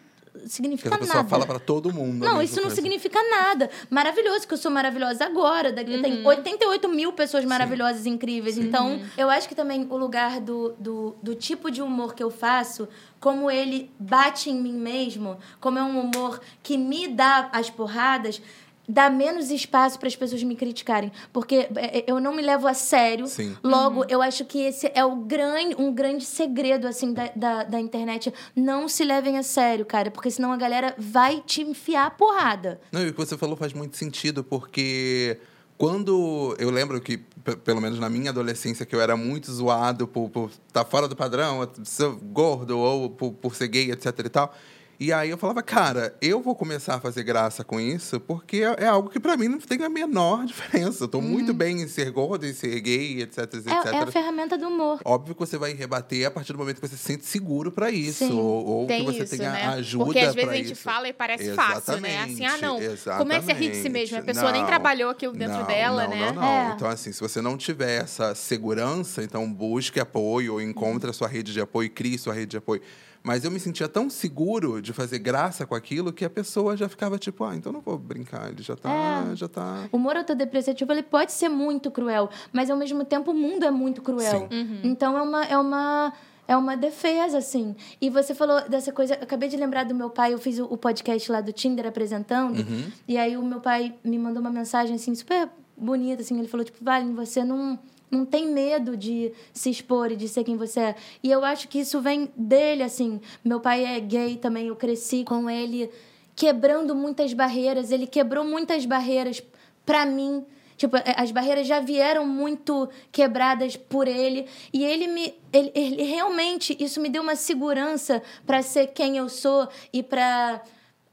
Significa 0.46 0.90
essa 0.90 0.98
pessoa 0.98 1.18
nada. 1.18 1.30
fala 1.30 1.46
pra 1.46 1.60
todo 1.60 1.92
mundo. 1.92 2.26
a 2.26 2.30
Não, 2.30 2.42
isso 2.42 2.56
não 2.58 2.64
coisa. 2.64 2.76
significa 2.76 3.20
nada. 3.30 3.70
Maravilhoso 3.90 4.48
que 4.48 4.54
eu 4.54 4.58
sou 4.58 4.72
maravilhosa 4.72 5.26
agora. 5.26 5.72
Daqui 5.72 6.02
Tem 6.02 6.26
88 6.26 6.90
mil 6.90 7.14
pessoas 7.14 7.44
maravilhosas 7.46 8.06
e 8.06 8.10
incríveis. 8.10 8.58
Então, 8.58 9.02
eu 9.18 9.30
acho 9.30 9.48
que 9.48 9.56
também 9.56 9.88
o 9.90 9.98
lugar 9.98 10.40
do, 10.40 10.74
do, 10.80 11.16
do 11.22 11.36
tipo 11.36 11.72
de 11.72 11.82
humor 11.82 12.14
que 12.14 12.24
eu 12.24 12.30
faço, 12.30 12.88
como 13.20 13.50
ele 13.50 13.90
bate 14.00 14.50
em 14.50 14.62
mim 14.62 14.74
mesmo, 14.74 15.38
como 15.60 15.80
é 15.80 15.84
um 15.84 16.00
humor 16.00 16.40
que 16.62 16.78
me 16.78 17.08
dá 17.08 17.50
as 17.52 17.70
porradas. 17.70 18.42
Dá 18.88 19.10
menos 19.10 19.52
espaço 19.52 20.00
para 20.00 20.08
as 20.08 20.16
pessoas 20.16 20.42
me 20.44 20.56
criticarem. 20.56 21.12
Porque 21.34 21.68
é, 21.76 22.06
eu 22.08 22.20
não 22.22 22.34
me 22.34 22.42
levo 22.42 22.68
a 22.68 22.74
sério. 22.74 23.28
Sim. 23.28 23.56
Logo, 23.64 24.06
eu 24.08 24.22
acho 24.22 24.46
que 24.46 24.60
esse 24.60 24.90
é 24.96 25.04
o 25.04 25.16
grande, 25.18 25.76
um 25.78 25.94
grande 25.94 26.24
segredo, 26.24 26.88
assim, 26.88 27.12
da, 27.14 27.30
da, 27.36 27.64
da 27.64 27.80
internet. 27.80 28.34
Não 28.56 28.88
se 28.88 29.04
levem 29.04 29.38
a 29.38 29.44
sério, 29.44 29.86
cara. 29.86 30.10
Porque 30.10 30.32
senão 30.32 30.52
a 30.54 30.58
galera 30.58 30.96
vai 30.98 31.42
te 31.46 31.62
enfiar 31.62 32.06
a 32.06 32.10
porrada. 32.12 32.80
Não, 32.92 33.02
e 33.04 33.10
o 33.10 33.12
que 33.14 33.18
você 33.20 33.38
falou 33.38 33.58
faz 33.58 33.74
muito 33.74 33.98
sentido, 33.98 34.44
porque 34.44 35.38
quando 35.78 36.56
eu 36.58 36.70
lembro 36.72 37.00
que, 37.00 37.18
pe- 37.18 37.56
pelo 37.58 37.80
menos 37.82 38.00
na 38.00 38.10
minha 38.10 38.32
adolescência, 38.32 38.86
que 38.86 38.96
eu 38.96 39.02
era 39.02 39.16
muito 39.16 39.52
zoado 39.52 40.08
por 40.08 40.50
estar 40.68 40.86
fora 40.86 41.08
do 41.08 41.16
padrão, 41.16 41.68
ser 41.84 42.10
gordo 42.10 42.80
ou 42.80 43.10
por, 43.10 43.32
por 43.34 43.54
ser 43.56 43.68
gay, 43.68 43.92
etc 43.92 44.18
e 44.26 44.30
tal. 44.30 44.56
E 45.00 45.14
aí 45.14 45.30
eu 45.30 45.38
falava, 45.38 45.62
cara, 45.62 46.16
eu 46.20 46.42
vou 46.42 46.56
começar 46.56 46.96
a 46.96 47.00
fazer 47.00 47.24
graça 47.24 47.64
com 47.64 47.80
isso, 47.80 48.20
porque 48.20 48.58
é 48.58 48.88
é 48.88 48.88
algo 48.88 49.10
que 49.10 49.20
pra 49.20 49.36
mim 49.36 49.48
não 49.48 49.60
tem 49.60 49.84
a 49.84 49.90
menor 49.90 50.46
diferença. 50.48 51.04
Eu 51.04 51.08
tô 51.08 51.22
muito 51.22 51.54
bem 51.54 51.82
em 51.82 51.88
ser 51.88 52.10
gordo, 52.12 52.46
em 52.46 52.54
ser 52.54 52.80
gay, 52.80 53.22
etc, 53.22 53.40
etc. 53.40 53.68
É, 53.68 53.90
é 53.90 54.00
a 54.00 54.08
ferramenta 54.08 54.58
do 54.58 54.68
humor. 54.68 55.00
Óbvio 55.04 55.36
que 55.36 55.40
você 55.40 55.58
vai 55.58 55.74
rebater 55.74 56.26
a 56.26 56.32
partir 56.32 56.54
do 56.54 56.60
momento 56.60 56.80
que 56.80 56.88
você 56.88 56.96
se 56.96 57.04
sente 57.04 57.26
seguro 57.26 57.72
pra 57.72 57.92
isso. 57.92 58.26
Sim, 58.28 58.34
ou 58.34 58.66
ou 58.66 58.88
Tem 58.88 59.06
que 59.06 59.12
você 59.12 59.24
isso, 59.24 59.38
tenha 59.38 59.52
né? 59.52 59.66
ajuda 59.68 60.06
Porque 60.06 60.20
às 60.20 60.34
vezes 60.34 60.50
a 60.50 60.56
gente 60.56 60.72
isso. 60.74 60.82
fala 60.82 61.08
e 61.08 61.14
parece 61.14 61.54
fácil, 61.54 62.00
né? 62.00 62.24
Assim, 62.24 62.46
ah, 62.46 62.58
não. 62.58 62.82
Exatamente, 62.82 63.18
Comece 63.18 63.52
a 63.52 63.56
rir 63.56 63.72
de 63.72 63.78
si 63.78 63.90
mesmo. 63.90 64.18
A 64.18 64.22
pessoa 64.22 64.52
nem 64.52 64.62
Não, 64.62 64.68
trabalhou 64.68 65.10
aquilo 65.10 65.34
dentro 65.34 65.60
não, 65.60 65.68
dela, 65.68 66.04
não, 66.04 66.10
né? 66.10 66.32
Não, 66.32 66.42
não, 66.42 66.44
É. 66.44 66.74
Então, 66.76 66.90
assim, 66.90 67.12
se 67.12 67.20
você 67.20 67.42
não 67.42 67.58
tiver 67.58 68.02
essa 68.02 68.34
segurança, 68.34 69.24
então 69.24 69.52
busque 69.52 70.00
apoio 70.00 70.54
ou 70.54 70.62
encontre 70.62 71.10
a 71.10 71.14
sua 71.14 71.28
rede 71.28 71.54
de 71.54 71.62
apoio, 71.62 71.90
crie 71.90 72.18
sua 72.18 72.34
rede 72.34 72.52
de 72.52 72.58
apoio. 72.58 72.82
Mas 73.24 73.44
eu 73.44 73.52
me 73.52 73.60
sentia 73.60 73.88
tão 73.88 74.10
seguro 74.10 74.82
de 74.82 74.94
fazer 74.94 75.20
graça 75.20 75.66
com 75.66 75.76
aquilo 75.76 76.14
que 76.14 76.24
a 76.24 76.30
pessoa 76.30 76.78
já 76.78 76.88
ficava 76.88 77.18
tipo, 77.18 77.44
ah, 77.44 77.56
então 77.56 77.72
não 77.74 77.82
vou 77.82 77.98
brincar, 77.98 78.50
ele 78.50 78.64
já 78.64 78.76
tá, 78.76 79.28
É. 79.32 79.36
já 79.36 79.48
tá. 79.48 79.88
O 79.92 79.98
humor 79.98 80.16
autodepreciativo, 80.16 80.92
ele 80.92 81.04
pode 81.04 81.32
ser 81.32 81.50
muito 81.50 81.92
cruel, 81.92 82.30
mas 82.54 82.70
ao 82.70 82.78
mesmo 82.78 83.04
tempo 83.04 83.32
o 83.32 83.34
mundo 83.34 83.66
é 83.66 83.72
muito 83.72 84.02
cruel. 84.02 84.48
Sim. 84.50 84.80
Então 84.84 85.18
é 85.18 85.22
uma, 85.22 85.44
é 85.46 85.58
uma 85.58 86.14
é 86.48 86.56
uma 86.56 86.78
defesa, 86.78 87.38
assim. 87.40 87.76
E 88.00 88.10
você 88.10 88.34
falou 88.34 88.62
dessa 88.70 88.94
coisa, 88.94 89.16
eu 89.16 89.24
acabei 89.24 89.50
de 89.50 89.58
lembrar 89.58 89.84
do 89.84 89.94
meu 89.94 90.10
pai, 90.10 90.34
eu 90.34 90.38
fiz 90.38 90.58
o, 90.60 90.64
o 90.66 90.78
podcast 90.78 91.30
lá 91.30 91.42
do 91.42 91.52
Tinder 91.52 91.86
apresentando, 91.86 92.66
e 93.06 93.18
aí 93.18 93.36
o 93.36 93.44
meu 93.44 93.60
pai 93.60 93.94
me 94.02 94.18
mandou 94.18 94.40
uma 94.40 94.50
mensagem 94.50 94.96
assim 94.96 95.14
super 95.14 95.50
bonita 95.76 96.22
assim, 96.22 96.40
ele 96.40 96.48
falou 96.48 96.64
tipo, 96.66 96.78
Valen, 96.82 97.14
você 97.14 97.44
não 97.44 97.78
não 98.10 98.26
tem 98.26 98.48
medo 98.48 98.96
de 98.96 99.32
se 99.54 99.70
expor 99.70 100.12
e 100.12 100.16
de 100.16 100.28
ser 100.28 100.44
quem 100.44 100.58
você 100.58 100.80
é. 100.80 100.96
E 101.22 101.32
eu 101.32 101.44
acho 101.44 101.68
que 101.68 101.80
isso 101.80 102.00
vem 102.02 102.30
dele, 102.36 102.84
assim. 102.84 103.20
Meu 103.44 103.60
pai 103.60 103.86
é 103.86 104.00
gay 104.00 104.38
também, 104.38 104.68
eu 104.68 104.76
cresci 104.76 105.24
com 105.24 105.50
ele 105.50 105.90
quebrando 106.38 106.96
muitas 106.96 107.34
barreiras. 107.34 107.92
Ele 107.92 108.08
quebrou 108.08 108.46
muitas 108.46 108.86
barreiras 108.86 109.44
pra 109.86 110.06
mim. 110.06 110.46
Tipo, 110.78 110.96
eh, 110.96 111.16
as 111.18 111.32
barreiras 111.32 111.68
já 111.68 111.80
vieram 111.80 112.26
muito 112.26 112.88
quebradas 113.12 113.76
por 113.76 114.08
ele. 114.08 114.48
E 114.72 114.86
ele 114.86 115.08
me. 115.08 115.34
Ele, 115.52 115.72
ele 115.74 116.04
realmente, 116.04 116.78
isso 116.80 117.02
me 117.02 117.10
deu 117.10 117.24
uma 117.24 117.36
segurança 117.36 118.22
pra 118.46 118.62
ser 118.62 118.88
quem 118.88 119.18
eu 119.18 119.28
sou 119.28 119.68
e 119.92 120.04
pra 120.04 120.62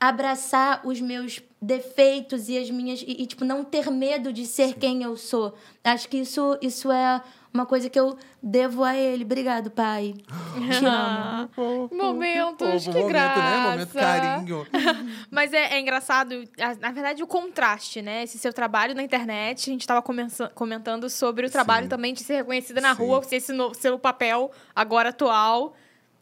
abraçar 0.00 0.80
os 0.84 1.00
meus 1.00 1.40
defeitos 1.60 2.48
e 2.48 2.58
as 2.58 2.70
minhas. 2.70 3.00
E, 3.02 3.22
e, 3.22 3.26
tipo, 3.26 3.44
não 3.44 3.64
ter 3.64 3.90
medo 3.90 4.32
de 4.32 4.44
ser 4.46 4.74
quem 4.74 5.02
eu 5.02 5.16
sou. 5.16 5.54
Acho 5.82 6.08
que 6.08 6.18
isso, 6.18 6.58
isso 6.60 6.92
é 6.92 7.22
uma 7.52 7.64
coisa 7.64 7.88
que 7.88 7.98
eu 7.98 8.16
devo 8.42 8.82
a 8.84 8.94
ele. 8.96 9.24
Obrigado, 9.24 9.70
pai. 9.70 10.14
Te 10.78 10.84
amo. 10.84 11.88
Momentos, 11.92 12.84
Fofo, 12.84 12.90
que 12.92 12.98
momento, 12.98 13.08
graça. 13.08 13.40
né? 13.42 13.70
Momento 13.70 13.92
carinho. 13.94 14.66
Mas 15.30 15.52
é, 15.52 15.74
é 15.74 15.80
engraçado, 15.80 16.34
na 16.80 16.90
verdade, 16.90 17.22
o 17.22 17.26
contraste, 17.26 18.02
né? 18.02 18.24
Esse 18.24 18.38
seu 18.38 18.52
trabalho 18.52 18.94
na 18.94 19.02
internet, 19.02 19.70
a 19.70 19.72
gente 19.72 19.80
estava 19.82 20.02
comentando 20.54 21.08
sobre 21.08 21.46
o 21.46 21.50
trabalho 21.50 21.84
Sim. 21.84 21.90
também 21.90 22.12
de 22.12 22.22
ser 22.24 22.34
reconhecida 22.34 22.80
na 22.80 22.94
Sim. 22.94 23.02
rua, 23.02 23.22
ser 23.22 23.36
esse 23.36 23.52
no- 23.52 23.72
seu 23.74 23.98
papel 23.98 24.50
agora 24.74 25.08
atual. 25.10 25.74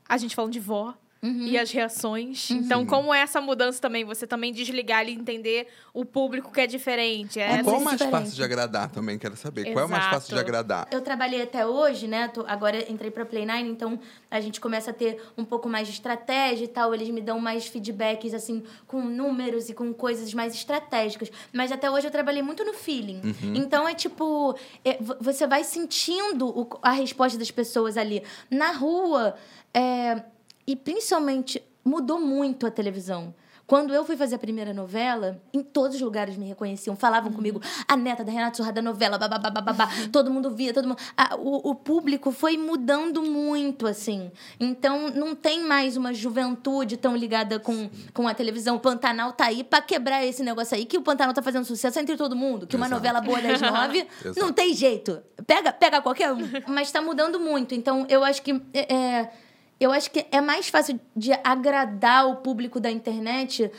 A 0.09 0.17
gente 0.19 0.37
falando 0.37 0.53
de 0.53 0.61
vó. 0.61 0.95
Uhum. 1.25 1.47
E 1.47 1.57
as 1.57 1.71
reações. 1.71 2.51
Então, 2.51 2.85
como 2.85 3.15
é 3.15 3.21
essa 3.21 3.41
mudança 3.41 3.81
também? 3.81 4.05
Você 4.05 4.27
também 4.27 4.53
desligar 4.53 5.07
e 5.09 5.13
entender 5.13 5.69
o 5.95 6.05
público 6.05 6.51
que 6.51 6.61
é 6.61 6.67
diferente. 6.67 7.39
É, 7.39 7.59
É 7.61 7.63
Qual 7.63 7.77
é 7.77 7.79
mais 7.85 7.97
diferente. 7.99 8.11
fácil 8.25 8.35
de 8.35 8.43
agradar 8.43 8.91
também? 8.91 9.17
Quero 9.19 9.37
saber. 9.37 9.73
Qual 9.73 9.85
é 9.85 9.87
o 9.87 9.89
mais 9.89 10.03
Exato. 10.03 10.15
fácil 10.17 10.35
de 10.35 10.41
agradar? 10.41 10.89
Eu 10.91 11.01
trabalhei 11.01 11.41
até 11.41 11.65
hoje, 11.65 12.09
né? 12.09 12.27
Tô- 12.27 12.45
agora 12.49 12.91
entrei 12.91 13.09
pra 13.13 13.25
Play 13.25 13.47
Nine, 13.47 13.71
então 13.71 14.01
a 14.29 14.41
gente 14.41 14.61
começa 14.61 14.91
a 14.91 14.95
ter 14.95 15.23
um 15.39 15.45
pouco 15.45 15.69
mais 15.69 15.87
de 15.87 15.95
estratégia 15.95 16.65
e 16.65 16.69
tal. 16.69 16.93
Eles 16.93 17.09
me 17.11 17.21
dão 17.21 17.39
mais 17.39 17.69
feedbacks, 17.69 18.35
assim, 18.35 18.65
com 18.89 19.01
números 19.03 19.69
e 19.69 19.75
com 19.75 19.95
coisas 19.95 20.35
mais 20.35 20.53
estratégicas. 20.55 21.31
Mas 21.53 21.71
até 21.71 21.89
hoje 21.89 22.09
eu 22.09 22.11
trabalhei 22.11 22.43
muito 22.43 22.65
no 22.65 22.73
feeling. 22.75 23.21
Então 23.55 23.87
é 23.87 23.95
tipo, 23.95 24.59
é, 24.85 24.97
vo- 25.01 25.17
você 25.21 25.47
vai 25.47 25.63
sentindo 25.63 26.49
o- 26.49 26.69
a 26.83 26.91
resposta 26.91 27.39
das 27.39 27.51
pessoas 27.53 27.97
ali. 27.97 28.25
Na 28.51 28.73
rua, 28.73 29.37
é, 29.73 30.23
e 30.67 30.77
principalmente, 30.77 31.63
mudou 31.85 32.21
muito 32.21 32.67
a 32.67 32.71
televisão. 32.71 33.35
Quando 33.67 33.95
eu 33.95 34.05
fui 34.05 34.17
fazer 34.17 34.35
a 34.35 34.39
primeira 34.39 34.75
novela, 34.75 35.41
em 35.51 35.63
todos 35.63 35.97
os 35.97 36.03
lugares 36.03 36.37
me 36.37 36.47
reconheciam, 36.47 36.95
falavam 36.97 37.33
comigo, 37.33 37.59
a 37.89 37.97
neta 37.97 38.23
da 38.23 38.31
Renata 38.31 38.57
Sorra 38.57 38.73
da 38.73 38.83
novela, 38.83 39.17
babá, 39.17 39.89
todo 40.13 40.31
mundo 40.31 40.51
via, 40.51 40.75
todo 40.75 40.89
mundo. 40.89 40.99
Ah, 41.17 41.37
o, 41.39 41.71
o 41.71 41.75
público 41.75 42.33
foi 42.33 42.59
mudando 42.59 43.23
muito, 43.23 43.87
assim. 43.87 44.31
Então, 44.61 45.09
não 45.11 45.35
tem 45.35 45.65
mais 45.65 45.97
uma 45.97 46.13
juventude 46.13 46.97
tão 46.97 47.17
ligada 47.17 47.59
com, 47.59 47.89
com 48.13 48.29
a 48.29 48.35
televisão. 48.35 48.77
O 48.77 48.81
Pantanal 48.81 49.33
tá 49.33 49.47
aí 49.47 49.65
pra 49.65 49.81
quebrar 49.81 50.23
esse 50.23 50.43
negócio 50.43 50.77
aí, 50.77 50.85
que 50.85 50.99
o 50.99 51.03
Pantanal 51.03 51.33
tá 51.33 51.41
fazendo 51.41 51.65
sucesso 51.65 51.99
entre 51.99 52.17
todo 52.17 52.37
mundo, 52.37 52.67
que 52.67 52.77
uma 52.77 52.87
Exato. 52.87 53.01
novela 53.01 53.21
boa 53.23 53.41
das 53.41 53.61
nove 53.61 54.07
não 54.37 54.53
tem 54.53 54.75
jeito. 54.75 55.23
Pega, 55.47 55.73
pega 55.73 56.03
qualquer 56.03 56.33
um. 56.33 56.41
Mas 56.67 56.93
tá 56.93 57.01
mudando 57.01 57.41
muito. 57.41 57.75
Então, 57.75 58.05
eu 58.09 58.23
acho 58.23 58.43
que. 58.43 58.61
é, 58.75 58.95
é, 58.95 59.33
eu 59.85 59.93
acho 59.93 60.11
que 60.11 60.27
é 60.31 60.41
mais 60.41 60.69
fácil 60.69 61.01
de 61.17 61.33
agradar 61.45 62.29
o 62.29 62.37
público 62.37 62.79
da 62.79 62.91
internet 62.91 63.71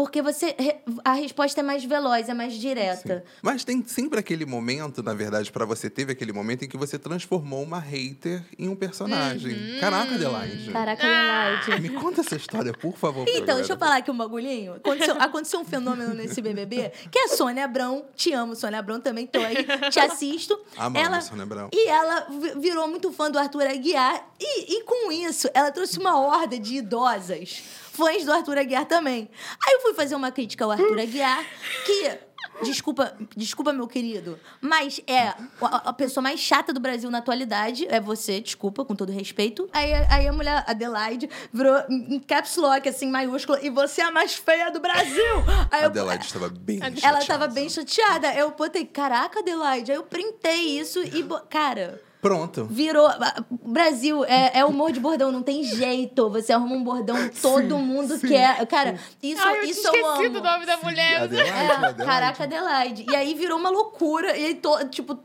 porque 0.00 0.22
você 0.22 0.56
a 1.04 1.12
resposta 1.12 1.60
é 1.60 1.62
mais 1.62 1.84
veloz, 1.84 2.26
é 2.30 2.32
mais 2.32 2.54
direta. 2.54 3.22
Mas 3.42 3.64
tem 3.64 3.84
sempre 3.86 4.18
aquele 4.18 4.46
momento, 4.46 5.02
na 5.02 5.12
verdade, 5.12 5.52
pra 5.52 5.66
você 5.66 5.90
teve 5.90 6.12
aquele 6.12 6.32
momento 6.32 6.64
em 6.64 6.68
que 6.68 6.76
você 6.78 6.98
transformou 6.98 7.62
uma 7.62 7.78
hater 7.78 8.42
em 8.58 8.66
um 8.66 8.74
personagem. 8.74 9.52
Uhum. 9.74 9.80
Caraca, 9.80 10.14
Adelaide. 10.14 10.70
Caraca, 10.72 11.02
Ah! 11.06 11.58
Adelaide. 11.60 11.82
Me 11.82 11.90
conta 12.00 12.22
essa 12.22 12.34
história, 12.34 12.72
por 12.72 12.96
favor. 12.96 13.26
Então, 13.28 13.56
deixa 13.56 13.74
eu 13.74 13.78
falar 13.78 13.98
aqui 13.98 14.10
um 14.10 14.16
bagulhinho. 14.16 14.72
Aconteceu, 14.76 15.16
aconteceu 15.20 15.60
um 15.60 15.64
fenômeno 15.66 16.14
nesse 16.14 16.40
BBB, 16.40 16.90
que 17.10 17.18
é 17.18 17.24
a 17.24 17.28
Sônia 17.28 17.66
Abrão. 17.66 18.06
Te 18.16 18.32
amo, 18.32 18.56
Sônia 18.56 18.78
Abrão, 18.78 19.00
também 19.02 19.26
tô 19.26 19.38
aí. 19.38 19.66
Te 19.90 20.00
assisto. 20.00 20.58
Amamos, 20.78 21.06
ela, 21.06 21.20
Sônia 21.20 21.42
Abrão. 21.42 21.68
E 21.74 21.88
ela 21.88 22.26
vi- 22.30 22.58
virou 22.58 22.88
muito 22.88 23.12
fã 23.12 23.30
do 23.30 23.38
Arthur 23.38 23.66
Aguiar. 23.66 24.28
E, 24.40 24.78
e 24.78 24.82
com 24.84 25.12
isso, 25.12 25.46
ela 25.52 25.70
trouxe 25.70 25.98
uma 25.98 26.18
horda 26.18 26.58
de 26.58 26.76
idosas 26.76 27.62
fãs 28.00 28.24
do 28.24 28.32
Arthur 28.32 28.58
Aguiar 28.58 28.86
também. 28.86 29.28
Aí 29.66 29.74
eu 29.74 29.80
fui 29.82 29.94
fazer 29.94 30.14
uma 30.14 30.30
crítica 30.32 30.64
ao 30.64 30.70
Arthur 30.70 30.98
Aguiar, 30.98 31.44
que... 31.84 32.30
Desculpa, 32.62 33.16
desculpa, 33.34 33.72
meu 33.72 33.86
querido, 33.86 34.38
mas 34.60 35.00
é 35.06 35.28
a, 35.28 35.36
a 35.62 35.92
pessoa 35.94 36.20
mais 36.22 36.40
chata 36.40 36.74
do 36.74 36.80
Brasil 36.80 37.10
na 37.10 37.18
atualidade. 37.18 37.86
É 37.88 37.98
você, 37.98 38.38
desculpa, 38.40 38.84
com 38.84 38.94
todo 38.94 39.10
respeito. 39.10 39.66
Aí, 39.72 39.94
aí 39.94 40.28
a 40.28 40.32
mulher, 40.32 40.62
Adelaide, 40.66 41.28
virou 41.52 41.78
em 41.88 42.18
caps 42.20 42.56
lock, 42.56 42.86
assim, 42.86 43.10
maiúsculo, 43.10 43.58
e 43.62 43.70
você 43.70 44.02
é 44.02 44.04
a 44.04 44.10
mais 44.10 44.34
feia 44.34 44.70
do 44.70 44.78
Brasil. 44.80 45.24
Aí 45.70 45.82
eu- 45.82 45.86
Adelaide 45.86 46.26
estava 46.26 46.48
bem 46.50 46.80
ela 46.82 46.90
chateada. 46.94 47.26
tava 47.26 47.46
bem 47.48 47.68
chateada. 47.70 48.34
Eu 48.34 48.50
botei, 48.50 48.84
caraca, 48.84 49.40
Adelaide. 49.40 49.92
Aí 49.92 49.96
eu 49.96 50.02
printei 50.02 50.78
isso 50.78 51.00
e. 51.00 51.24
Cara, 51.48 52.00
Pronto. 52.20 52.64
Virou. 52.66 53.08
Brasil, 53.50 54.24
é, 54.26 54.58
é 54.60 54.64
humor 54.64 54.92
de 54.92 55.00
bordão, 55.00 55.32
não 55.32 55.42
tem 55.42 55.64
jeito. 55.64 56.28
Você 56.30 56.52
arruma 56.52 56.74
um 56.76 56.84
bordão, 56.84 57.16
todo 57.40 57.78
mundo 57.78 58.18
quer. 58.20 58.66
Cara, 58.66 58.98
isso, 59.22 59.40
Ai, 59.42 59.58
eu 59.60 59.64
isso 59.64 59.86
eu 59.86 59.94
amo. 60.06 60.12
esquecido 60.22 60.38
o 60.38 60.42
nome 60.42 60.66
da 60.66 60.76
mulher. 60.78 61.22
Adelaide, 61.22 61.50
É, 61.50 61.66
Adelaide. 61.70 62.04
caraca, 62.04 62.42
Adelaide. 62.44 63.06
E 63.10 63.16
aí 63.16 63.34
virou 63.34 63.58
uma 63.58 63.70
loucura. 63.70 64.36
E 64.36 64.46
aí, 64.46 64.54
to, 64.54 64.88
tipo, 64.90 65.18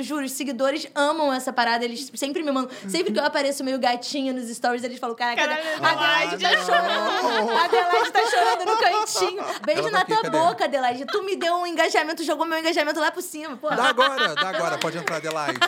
juro, 0.00 0.24
os 0.26 0.32
seguidores 0.32 0.86
amam 0.94 1.32
essa 1.32 1.52
parada. 1.52 1.84
Eles 1.84 2.10
sempre 2.14 2.42
me 2.42 2.50
mandam. 2.52 2.70
Sempre 2.88 3.12
que 3.12 3.18
eu 3.18 3.24
apareço 3.24 3.64
meio 3.64 3.78
gatinha 3.78 4.32
nos 4.32 4.48
stories, 4.54 4.84
eles 4.84 4.98
falam: 4.98 5.16
Caraca, 5.16 5.40
Caralho, 5.40 5.62
a 5.82 5.90
Adelaide 6.32 6.42
tá 6.42 6.50
não. 6.52 6.64
chorando. 6.66 7.50
A 7.50 7.64
Adelaide 7.64 8.12
tá 8.12 8.26
chorando 8.26 8.64
no 8.66 8.76
cantinho. 8.76 9.42
Beijo 9.64 9.82
tá 9.84 9.90
na 9.90 10.00
aqui, 10.00 10.12
tua 10.12 10.22
cadê? 10.22 10.38
boca, 10.38 10.64
Adelaide. 10.64 11.06
Tu 11.06 11.22
me 11.22 11.34
deu 11.36 11.54
um 11.54 11.66
engajamento, 11.66 12.22
jogou 12.22 12.44
meu 12.44 12.58
engajamento 12.58 13.00
lá 13.00 13.10
por 13.10 13.22
cima. 13.22 13.56
Pô, 13.56 13.70
Dá 13.70 13.84
agora, 13.84 14.34
dá 14.34 14.48
agora. 14.50 14.78
Pode 14.78 14.98
entrar, 14.98 15.16
Adelaide. 15.16 15.58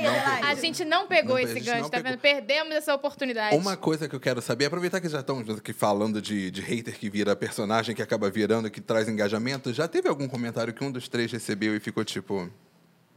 Não. 0.00 0.48
A 0.48 0.54
gente 0.54 0.84
não 0.84 1.06
pegou 1.06 1.34
Não, 1.36 1.42
esse 1.42 1.60
gancho, 1.60 1.82
não 1.82 1.88
tá 1.90 1.98
pegou. 1.98 2.10
vendo? 2.12 2.20
Perdemos 2.20 2.74
essa 2.74 2.94
oportunidade. 2.94 3.56
Uma 3.56 3.76
coisa 3.76 4.08
que 4.08 4.14
eu 4.14 4.20
quero 4.20 4.40
saber, 4.40 4.66
aproveitar 4.66 5.00
que 5.00 5.08
já 5.08 5.20
estamos 5.20 5.48
aqui 5.58 5.72
falando 5.72 6.20
de, 6.20 6.50
de 6.50 6.60
hater 6.60 6.98
que 6.98 7.10
vira 7.10 7.34
personagem, 7.36 7.94
que 7.94 8.02
acaba 8.02 8.30
virando, 8.30 8.70
que 8.70 8.80
traz 8.80 9.08
engajamento, 9.08 9.72
já 9.72 9.86
teve 9.88 10.08
algum 10.08 10.28
comentário 10.28 10.72
que 10.72 10.82
um 10.84 10.90
dos 10.90 11.08
três 11.08 11.30
recebeu 11.32 11.74
e 11.76 11.80
ficou 11.80 12.04
tipo, 12.04 12.50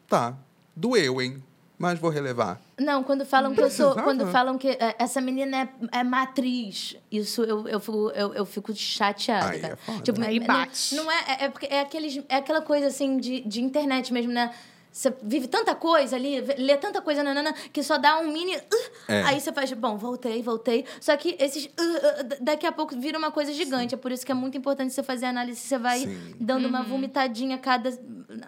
tá, 0.07 0.35
doeu, 0.75 1.21
hein? 1.21 1.43
Mas 1.77 1.99
vou 1.99 2.09
relevar. 2.09 2.61
Não, 2.79 3.03
quando 3.03 3.25
falam 3.25 3.53
que 3.53 3.59
eu 3.59 3.69
sou. 3.69 3.93
Quando 3.95 4.25
falam 4.27 4.57
que 4.57 4.69
é, 4.69 4.95
essa 4.97 5.19
menina 5.19 5.69
é, 5.91 5.99
é 5.99 6.03
matriz, 6.05 6.95
isso 7.11 7.43
eu, 7.43 7.67
eu, 7.67 7.81
fico, 7.81 8.11
eu, 8.11 8.33
eu 8.33 8.45
fico 8.45 8.73
chateada. 8.73 9.49
Aí 9.49 9.61
é 9.61 9.75
foda. 9.75 10.01
Tipo, 10.01 10.21
Aí 10.21 10.39
não- 10.39 10.47
bate. 10.47 10.95
Não, 10.95 11.11
é, 11.11 11.15
é, 11.27 11.43
é, 11.43 11.49
porque 11.49 11.65
é, 11.65 11.81
aqueles, 11.81 12.23
é 12.29 12.38
aquela 12.38 12.61
coisa 12.61 12.88
assim 12.88 13.17
de, 13.17 13.41
de 13.41 13.61
internet 13.61 14.13
mesmo, 14.13 14.31
né? 14.31 14.53
Você 14.95 15.13
vive 15.21 15.45
tanta 15.49 15.75
coisa 15.75 16.15
ali, 16.15 16.39
lê 16.58 16.77
tanta 16.77 17.01
coisa, 17.01 17.21
nanana, 17.21 17.51
que 17.73 17.84
só 17.84 17.97
dá 17.97 18.17
um 18.17 18.31
mini. 18.31 18.55
uh, 18.55 18.62
É. 19.10 19.23
Aí 19.23 19.41
você 19.41 19.51
faz, 19.51 19.69
bom, 19.73 19.97
voltei, 19.97 20.41
voltei. 20.41 20.86
Só 21.01 21.17
que 21.17 21.36
esses. 21.38 21.65
uh, 21.65 21.67
uh, 21.67 22.38
daqui 22.39 22.65
a 22.65 22.71
pouco 22.71 22.97
vira 22.97 23.17
uma 23.17 23.29
coisa 23.29 23.51
gigante. 23.51 23.93
É 23.93 23.97
por 23.97 24.10
isso 24.10 24.25
que 24.25 24.31
é 24.31 24.36
muito 24.36 24.58
importante 24.58 24.93
você 24.93 25.03
fazer 25.03 25.25
análise. 25.25 25.60
Você 25.60 25.77
vai 25.77 25.99
Sim. 25.99 26.36
dando 26.39 26.65
uma 26.69 26.81
vomitadinha 26.81 27.58
a 27.58 27.60
cada 27.60 27.91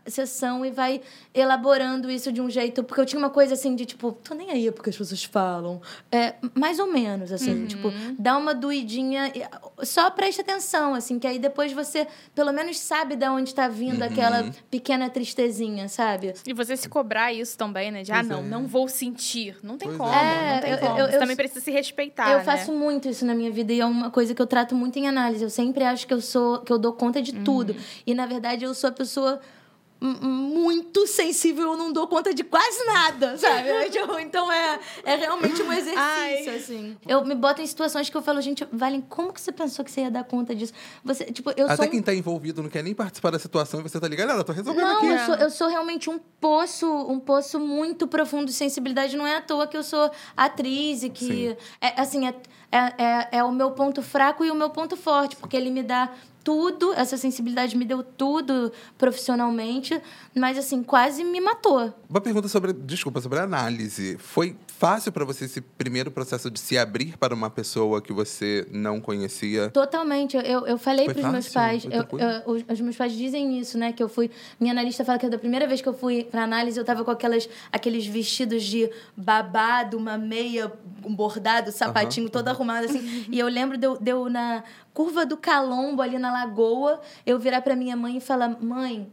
sessão 0.05 0.65
e 0.65 0.71
vai 0.71 1.01
elaborando 1.33 2.09
isso 2.09 2.31
de 2.31 2.41
um 2.41 2.49
jeito. 2.49 2.81
Porque 2.81 3.01
eu 3.01 3.05
tinha 3.05 3.19
uma 3.19 3.29
coisa 3.29 3.53
assim 3.53 3.75
de 3.75 3.85
tipo, 3.85 4.13
tô 4.13 4.33
nem 4.33 4.49
aí 4.49 4.71
porque 4.71 4.89
as 4.89 4.97
pessoas 4.97 5.23
falam. 5.25 5.81
É, 6.09 6.35
mais 6.55 6.79
ou 6.79 6.87
menos, 6.87 7.31
assim, 7.31 7.65
tipo, 7.65 7.91
dá 8.17 8.37
uma 8.37 8.53
doidinha, 8.53 9.31
e- 9.35 9.85
só 9.85 10.09
preste 10.09 10.39
atenção, 10.41 10.93
assim, 10.93 11.19
que 11.19 11.27
aí 11.27 11.39
depois 11.39 11.73
você 11.73 12.07
pelo 12.33 12.53
menos 12.53 12.79
sabe 12.79 13.15
de 13.17 13.27
onde 13.27 13.53
tá 13.53 13.67
vindo 13.67 14.01
aquela 14.01 14.49
pequena 14.71 15.09
tristezinha, 15.09 15.89
sabe? 15.89 16.36
E 16.45 16.53
você 16.53 16.75
se 16.77 16.87
cobrar 16.89 17.33
isso 17.33 17.57
também, 17.57 17.91
né? 17.91 18.03
De, 18.03 18.11
ah, 18.11 18.21
não, 18.23 18.39
é. 18.39 18.41
não 18.43 18.67
vou 18.67 18.87
sentir. 18.87 19.55
Não 19.63 19.77
tem 19.77 19.87
Pois 19.87 19.97
como, 19.97 20.13
é. 20.13 20.53
não 20.55 20.61
tem 20.61 20.71
É, 20.73 20.77
como. 20.77 20.99
eu- 20.99 21.07
você 21.07 21.15
eu- 21.15 21.19
também 21.19 21.35
precisa 21.35 21.59
se 21.61 21.71
respeitar, 21.71 22.31
eu 22.31 22.37
né? 22.39 22.43
faço 22.43 22.71
muito 22.71 23.07
isso 23.09 23.25
na 23.25 23.33
minha 23.33 23.51
vida 23.51 23.73
e 23.73 23.79
é 23.79 23.85
uma 23.85 24.11
coisa 24.11 24.33
que 24.35 24.41
eu 24.41 24.47
trato 24.47 24.75
muito 24.75 24.97
em 24.99 25.07
análise. 25.07 25.43
Eu 25.43 25.49
sempre 25.49 25.83
acho 25.83 26.05
que 26.05 26.13
eu 26.13 26.21
sou 26.21 26.59
que 26.59 26.71
eu 26.71 26.77
dou 26.77 26.93
conta 26.93 27.21
de 27.21 27.33
tudo. 27.33 27.75
E 28.05 28.13
na 28.13 28.25
verdade 28.25 28.65
eu 28.65 28.73
sou 28.73 28.89
a 28.89 28.93
pessoa 28.93 29.39
muito 29.99 31.07
sensível, 31.07 31.71
eu 31.71 31.77
não 31.77 31.91
dou 31.91 32.07
conta 32.07 32.33
de 32.33 32.43
quase 32.43 32.85
nada, 32.85 33.37
sabe? 33.37 33.67
Eu, 33.69 33.89
tipo, 33.89 34.19
então 34.19 34.51
é, 34.51 34.79
é 35.03 35.15
realmente 35.15 35.61
um 35.61 35.71
exercício, 35.71 35.99
Ai. 35.99 36.49
assim. 36.49 36.97
Eu 37.07 37.25
me 37.25 37.33
boto 37.33 37.61
em 37.61 37.65
situações 37.65 38.09
que 38.09 38.15
eu 38.15 38.21
falo, 38.21 38.41
gente, 38.41 38.67
Valen, 38.71 39.01
como 39.01 39.33
que 39.33 39.41
você 39.41 39.51
pensou 39.51 39.83
que 39.83 39.91
você 39.91 40.01
ia 40.01 40.11
dar 40.11 40.23
conta 40.23 40.55
disso? 40.55 40.73
Você, 41.03 41.25
tipo, 41.25 41.51
eu 41.57 41.65
Até 41.65 41.77
sou 41.77 41.85
um 41.85 41.89
quem 41.89 42.01
tá 42.01 42.13
envolvido 42.13 42.61
não 42.61 42.69
quer 42.69 42.83
nem 42.83 42.93
participar 42.93 43.31
da 43.31 43.39
situação 43.39 43.79
e 43.79 43.83
você 43.83 43.99
tá 43.99 44.07
ligado, 44.07 44.27
galera, 44.27 44.43
tô 44.43 44.51
resolvendo 44.53 44.85
não, 44.85 44.97
aqui. 44.97 45.07
eu 45.07 45.19
sou, 45.19 45.35
eu 45.35 45.49
sou 45.49 45.67
realmente 45.67 46.09
um 46.09 46.19
poço, 46.39 46.87
um 46.87 47.19
poço 47.19 47.59
muito 47.59 48.07
profundo 48.07 48.45
de 48.45 48.53
sensibilidade. 48.53 49.17
Não 49.17 49.25
é 49.25 49.37
à 49.37 49.41
toa 49.41 49.67
que 49.67 49.77
eu 49.77 49.83
sou 49.83 50.11
atriz 50.35 51.03
e 51.03 51.09
que. 51.09 51.57
É, 51.81 51.99
assim, 51.99 52.27
é, 52.27 52.35
é, 52.71 53.03
é, 53.03 53.27
é 53.37 53.43
o 53.43 53.51
meu 53.51 53.71
ponto 53.71 54.01
fraco 54.01 54.43
e 54.43 54.51
o 54.51 54.55
meu 54.55 54.69
ponto 54.69 54.95
forte, 54.97 55.35
porque 55.35 55.55
ele 55.55 55.69
me 55.69 55.83
dá 55.83 56.11
tudo, 56.47 56.93
essa 56.93 57.17
sensibilidade 57.17 57.75
me 57.75 57.83
deu 57.83 58.01
tudo 58.01 58.71
profissionalmente, 58.97 60.01
mas 60.33 60.57
assim, 60.57 60.81
quase 60.81 61.21
me 61.21 61.41
matou. 61.41 61.93
Uma 62.09 62.21
pergunta 62.21 62.47
sobre, 62.47 62.71
desculpa, 62.71 63.19
sobre 63.19 63.39
análise. 63.39 64.17
Foi 64.17 64.55
fácil 64.77 65.11
pra 65.11 65.25
você 65.25 65.45
esse 65.45 65.59
primeiro 65.59 66.11
processo 66.11 66.51
de 66.51 66.59
se 66.59 66.77
abrir 66.77 67.17
para 67.17 67.33
uma 67.33 67.49
pessoa 67.49 68.01
que 68.01 68.13
você 68.13 68.67
não 68.71 69.01
conhecia? 69.01 69.69
Totalmente. 69.69 70.37
Eu, 70.37 70.65
eu 70.67 70.77
falei 70.77 71.05
para 71.05 71.19
os 71.19 71.31
meus 71.31 71.49
pais. 71.49 71.83
Eu- 71.85 72.05
eu- 72.19 72.63
os, 72.69 72.79
meus 72.81 72.95
pais 72.95 73.13
dizem 73.13 73.59
isso, 73.59 73.77
né? 73.77 73.91
Que 73.91 74.03
eu 74.03 74.07
fui. 74.09 74.29
Minha 74.59 74.71
analista 74.73 75.03
fala 75.03 75.17
que 75.17 75.27
da 75.29 75.37
primeira 75.37 75.67
vez 75.67 75.81
que 75.81 75.89
eu 75.89 75.93
fui 75.93 76.23
para 76.23 76.43
análise, 76.43 76.79
eu 76.79 76.85
tava 76.85 77.03
com 77.03 77.11
aquelas, 77.11 77.49
aqueles 77.71 78.05
vestidos 78.05 78.63
de 78.63 78.89
babado, 79.15 79.97
uma 79.97 80.17
meia, 80.17 80.71
um 81.03 81.13
bordado, 81.15 81.71
sapatinho 81.71 82.29
todo 82.29 82.47
arrumado 82.47 82.85
assim. 82.85 83.25
e 83.31 83.39
eu 83.39 83.47
lembro 83.47 83.77
de 83.77 83.87
eu, 83.87 83.97
de 83.97 84.11
eu 84.11 84.29
na 84.29 84.63
curva 84.93 85.25
do 85.25 85.37
Calombo, 85.37 86.01
ali 86.01 86.17
na 86.19 86.31
lagoa, 86.31 87.01
eu 87.25 87.39
virar 87.39 87.61
para 87.61 87.75
minha 87.75 87.95
mãe 87.95 88.17
e 88.17 88.21
falar: 88.21 88.49
mãe. 88.61 89.11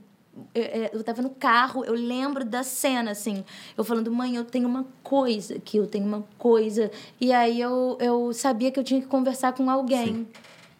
Eu, 0.54 0.62
é, 0.62 0.90
eu 0.92 1.04
tava 1.04 1.22
no 1.22 1.30
carro, 1.30 1.84
eu 1.84 1.94
lembro 1.94 2.44
da 2.44 2.62
cena, 2.62 3.12
assim. 3.12 3.44
Eu 3.76 3.84
falando, 3.84 4.10
mãe, 4.12 4.34
eu 4.36 4.44
tenho 4.44 4.66
uma 4.68 4.84
coisa 5.02 5.56
aqui, 5.56 5.76
eu 5.76 5.86
tenho 5.86 6.04
uma 6.06 6.24
coisa. 6.38 6.90
E 7.20 7.32
aí 7.32 7.60
eu, 7.60 7.96
eu 8.00 8.32
sabia 8.32 8.70
que 8.70 8.78
eu 8.80 8.84
tinha 8.84 9.00
que 9.00 9.06
conversar 9.06 9.52
com 9.52 9.70
alguém. 9.70 10.26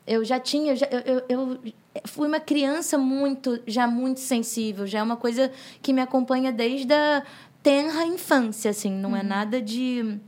Eu 0.06 0.24
já 0.24 0.38
tinha, 0.40 0.72
eu, 0.72 0.76
já- 0.76 0.88
eu, 0.90 1.22
eu, 1.28 1.58
fui 2.06 2.26
uma 2.28 2.40
criança 2.40 2.98
muito, 2.98 3.60
já 3.66 3.86
muito 3.86 4.20
sensível, 4.20 4.86
já 4.86 4.98
é 4.98 5.02
uma 5.02 5.16
coisa 5.16 5.50
que 5.80 5.92
me 5.92 6.00
acompanha 6.00 6.52
desde 6.52 6.92
a 6.92 7.22
tenra 7.62 8.04
infância, 8.04 8.70
assim, 8.70 8.90
não 8.90 9.16
é 9.16 9.22
nada 9.22 9.62
de, 9.62 10.18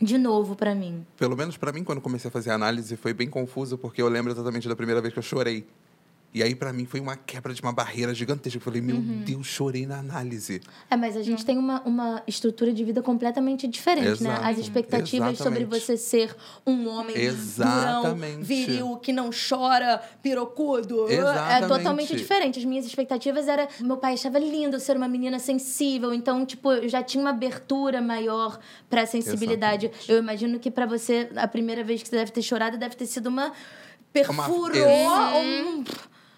de 0.00 0.16
novo 0.16 0.56
para 0.56 0.74
mim. 0.74 1.04
Pelo 1.18 1.36
menos 1.36 1.56
pra 1.58 1.72
mim, 1.72 1.84
quando 1.84 2.00
comecei 2.00 2.28
a 2.28 2.32
fazer 2.32 2.50
análise, 2.52 2.96
foi 2.96 3.12
bem 3.12 3.28
confuso, 3.28 3.76
porque 3.76 4.00
eu 4.00 4.08
lembro 4.08 4.32
exatamente 4.32 4.66
da 4.68 4.74
primeira 4.76 5.00
vez 5.02 5.12
que 5.12 5.18
eu 5.18 5.22
chorei. 5.22 5.66
E 6.34 6.42
aí, 6.42 6.54
pra 6.54 6.72
mim, 6.72 6.86
foi 6.86 6.98
uma 6.98 7.14
quebra 7.14 7.52
de 7.52 7.60
uma 7.60 7.72
barreira 7.72 8.14
gigantesca. 8.14 8.56
Eu 8.56 8.62
falei, 8.62 8.80
meu 8.80 8.96
Uhum. 8.96 9.22
Deus, 9.24 9.46
chorei 9.46 9.86
na 9.86 9.98
análise. 9.98 10.62
É, 10.90 10.96
mas 10.96 11.14
a 11.14 11.22
gente 11.22 11.44
tem 11.44 11.58
uma, 11.58 11.82
uma 11.82 12.22
estrutura 12.26 12.72
de 12.72 12.82
vida 12.84 13.02
completamente 13.02 13.66
diferente, 13.68 14.22
né? 14.22 14.30
Exato. 14.30 14.46
As 14.46 14.58
expectativas 14.58 15.36
sobre 15.36 15.60
Exatamente. 15.60 15.80
você 15.86 15.96
ser 15.98 16.34
um 16.66 16.88
homem 16.88 17.14
durão, 17.14 17.28
Exatamente. 17.28 18.44
viril, 18.44 18.96
que 18.96 19.12
não 19.12 19.28
chora, 19.28 20.02
pirocudo. 20.22 21.06
É 21.10 21.14
Exatamente. 21.16 21.68
totalmente 21.68 22.16
diferente. 22.16 22.58
As 22.58 22.64
minhas 22.64 22.86
expectativas 22.86 23.46
era... 23.46 23.68
Meu 23.80 23.98
pai 23.98 24.14
achava 24.14 24.38
lindo 24.38 24.76
eu 24.76 24.80
ser 24.80 24.96
uma 24.96 25.08
menina 25.08 25.38
sensível. 25.38 26.14
Então, 26.14 26.46
tipo, 26.46 26.72
eu 26.72 26.88
já 26.88 27.02
tinha 27.02 27.20
uma 27.22 27.30
abertura 27.30 28.00
maior 28.00 28.58
pra 28.88 29.04
sensibilidade. 29.04 29.86
Exatamente. 29.86 30.10
Eu 30.12 30.18
imagino 30.18 30.58
que 30.58 30.70
pra 30.70 30.86
você, 30.86 31.28
a 31.36 31.46
primeira 31.46 31.84
vez 31.84 32.02
que 32.02 32.08
você 32.08 32.16
deve 32.16 32.32
ter 32.32 32.40
chorado, 32.42 32.78
deve 32.78 32.96
ter 32.96 33.04
sido 33.06 33.26
uma... 33.26 33.52
Perfurou, 34.12 34.76
Exato. 34.76 35.36
um... 35.38 35.84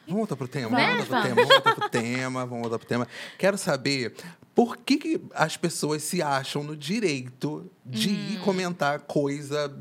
Vamos 0.06 0.18
voltar 0.20 0.36
pro 0.36 0.48
tema, 0.48 0.70
Né? 0.70 0.86
vamos 0.86 1.08
voltar 1.08 1.22
pro 1.22 1.28
tema, 1.28 1.34
vamos 1.34 1.54
voltar 1.54 1.74
pro 1.74 1.88
tema, 1.90 2.46
vamos 2.46 2.62
voltar 2.62 2.78
pro 2.78 2.88
tema. 2.88 3.08
Quero 3.38 3.56
saber 3.58 4.14
por 4.54 4.76
que, 4.76 4.96
que 4.96 5.20
as 5.34 5.56
pessoas 5.56 6.02
se 6.02 6.22
acham 6.22 6.62
no 6.62 6.76
direito 6.76 7.70
de 7.84 8.10
ir 8.10 8.38
Hum. 8.38 8.42
comentar 8.44 9.00
coisa 9.00 9.72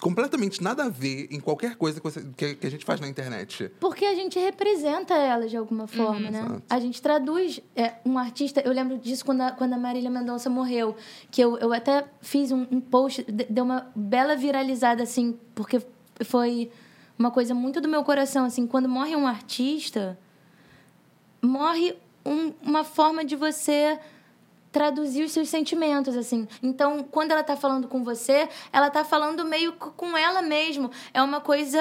completamente 0.00 0.60
nada 0.60 0.84
a 0.84 0.88
ver 0.88 1.28
em 1.30 1.38
qualquer 1.38 1.76
coisa 1.76 2.00
que, 2.36 2.58
a 2.66 2.68
gente 2.70 2.84
faz 2.84 2.98
na 3.00 3.06
internet. 3.06 3.70
Porque 3.78 4.04
a 4.04 4.14
gente 4.16 4.36
representa 4.38 5.14
ela 5.14 5.46
de 5.46 5.56
alguma 5.56 5.86
forma, 5.86 6.28
né? 6.28 6.40
Exato. 6.40 6.62
A 6.68 6.80
gente 6.80 7.00
traduz 7.00 7.60
é, 7.76 7.94
um 8.04 8.18
artista. 8.18 8.60
Eu 8.62 8.72
lembro 8.72 8.98
disso 8.98 9.24
quando 9.24 9.42
a, 9.42 9.52
quando 9.52 9.74
a 9.74 9.78
Marília 9.78 10.10
Mendonça 10.10 10.50
morreu. 10.50 10.96
Que 11.30 11.40
eu, 11.40 11.56
eu 11.58 11.72
até 11.72 12.04
fiz 12.20 12.50
um, 12.50 12.66
um 12.68 12.80
post, 12.80 13.22
de- 13.30 13.44
deu 13.44 13.62
uma 13.64 13.92
bela 13.94 14.34
viralizada, 14.34 15.04
assim, 15.04 15.38
porque 15.54 15.80
foi 16.24 16.68
uma 17.18 17.30
coisa 17.30 17.54
muito 17.54 17.80
do 17.80 17.88
meu 17.88 18.02
coração. 18.04 18.44
Assim, 18.44 18.66
quando 18.66 18.88
morre 18.88 19.14
um 19.16 19.26
artista, 19.26 20.18
morre 21.40 21.96
um- 22.24 22.52
uma 22.62 22.84
forma 22.84 23.24
de 23.24 23.36
você 23.36 23.98
traduzir 24.70 25.22
os 25.24 25.32
seus 25.32 25.50
sentimentos, 25.50 26.16
assim. 26.16 26.48
Então, 26.62 27.04
quando 27.10 27.30
ela 27.32 27.42
tá 27.42 27.54
falando 27.54 27.86
com 27.88 28.02
você, 28.02 28.48
ela 28.72 28.88
tá 28.88 29.04
falando 29.04 29.44
meio 29.44 29.74
com 29.74 30.16
ela 30.16 30.40
mesmo. 30.40 30.90
É 31.12 31.22
uma 31.22 31.42
coisa... 31.42 31.78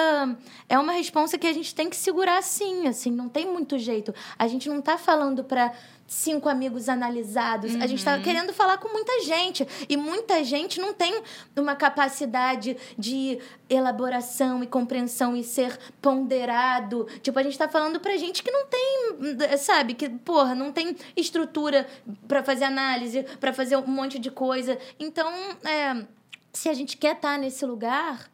É 0.68 0.78
uma 0.78 0.92
resposta 0.92 1.38
que 1.38 1.48
a 1.48 1.54
gente 1.54 1.74
tem 1.74 1.90
que 1.90 1.96
segurar 1.96 2.38
assim, 2.38 2.88
assim. 2.90 3.10
Não 3.10 3.30
tem 3.30 3.48
muito 3.48 3.80
jeito. 3.80 4.14
A 4.38 4.46
gente 4.46 4.68
não 4.68 4.82
tá 4.82 4.98
falando 4.98 5.42
para 5.42 5.72
cinco 6.12 6.50
amigos 6.50 6.90
analisados. 6.90 7.74
A 7.76 7.88
gente 7.88 8.04
tá 8.04 8.20
querendo 8.20 8.52
falar 8.52 8.78
com 8.78 8.90
muita 8.90 9.24
gente. 9.24 9.66
E 9.88 9.96
muita 9.96 10.44
gente 10.44 10.80
não 10.80 10.94
tem 10.94 11.24
uma 11.56 11.74
capacidade 11.74 12.76
de 12.98 13.40
elaboração 13.70 14.62
e 14.62 14.68
compreensão 14.68 15.36
e 15.38 15.44
ser 15.44 15.80
ponderado. 16.02 17.08
Tipo, 17.22 17.40
a 17.40 17.44
gente 17.44 17.58
tá 17.58 17.70
falando 17.70 18.00
pra 18.00 18.18
gente 18.18 18.44
que 18.44 18.52
não 18.52 18.68
tem, 18.68 19.58
sabe? 19.58 19.94
Que, 19.94 20.10
porra, 20.10 20.54
não 20.54 20.72
tem 20.72 20.98
estrutura 21.16 21.88
pra 22.28 22.44
fazer 22.44 22.66
análise, 22.66 23.24
pra 23.40 23.54
fazer 23.54 23.78
um 23.78 23.88
monte 23.88 24.20
de 24.20 24.30
coisa. 24.30 24.78
Então, 25.00 25.32
é, 25.64 26.06
se 26.52 26.68
a 26.68 26.74
gente 26.74 26.98
quer 26.98 27.16
estar 27.16 27.40
nesse 27.40 27.66
lugar... 27.66 28.30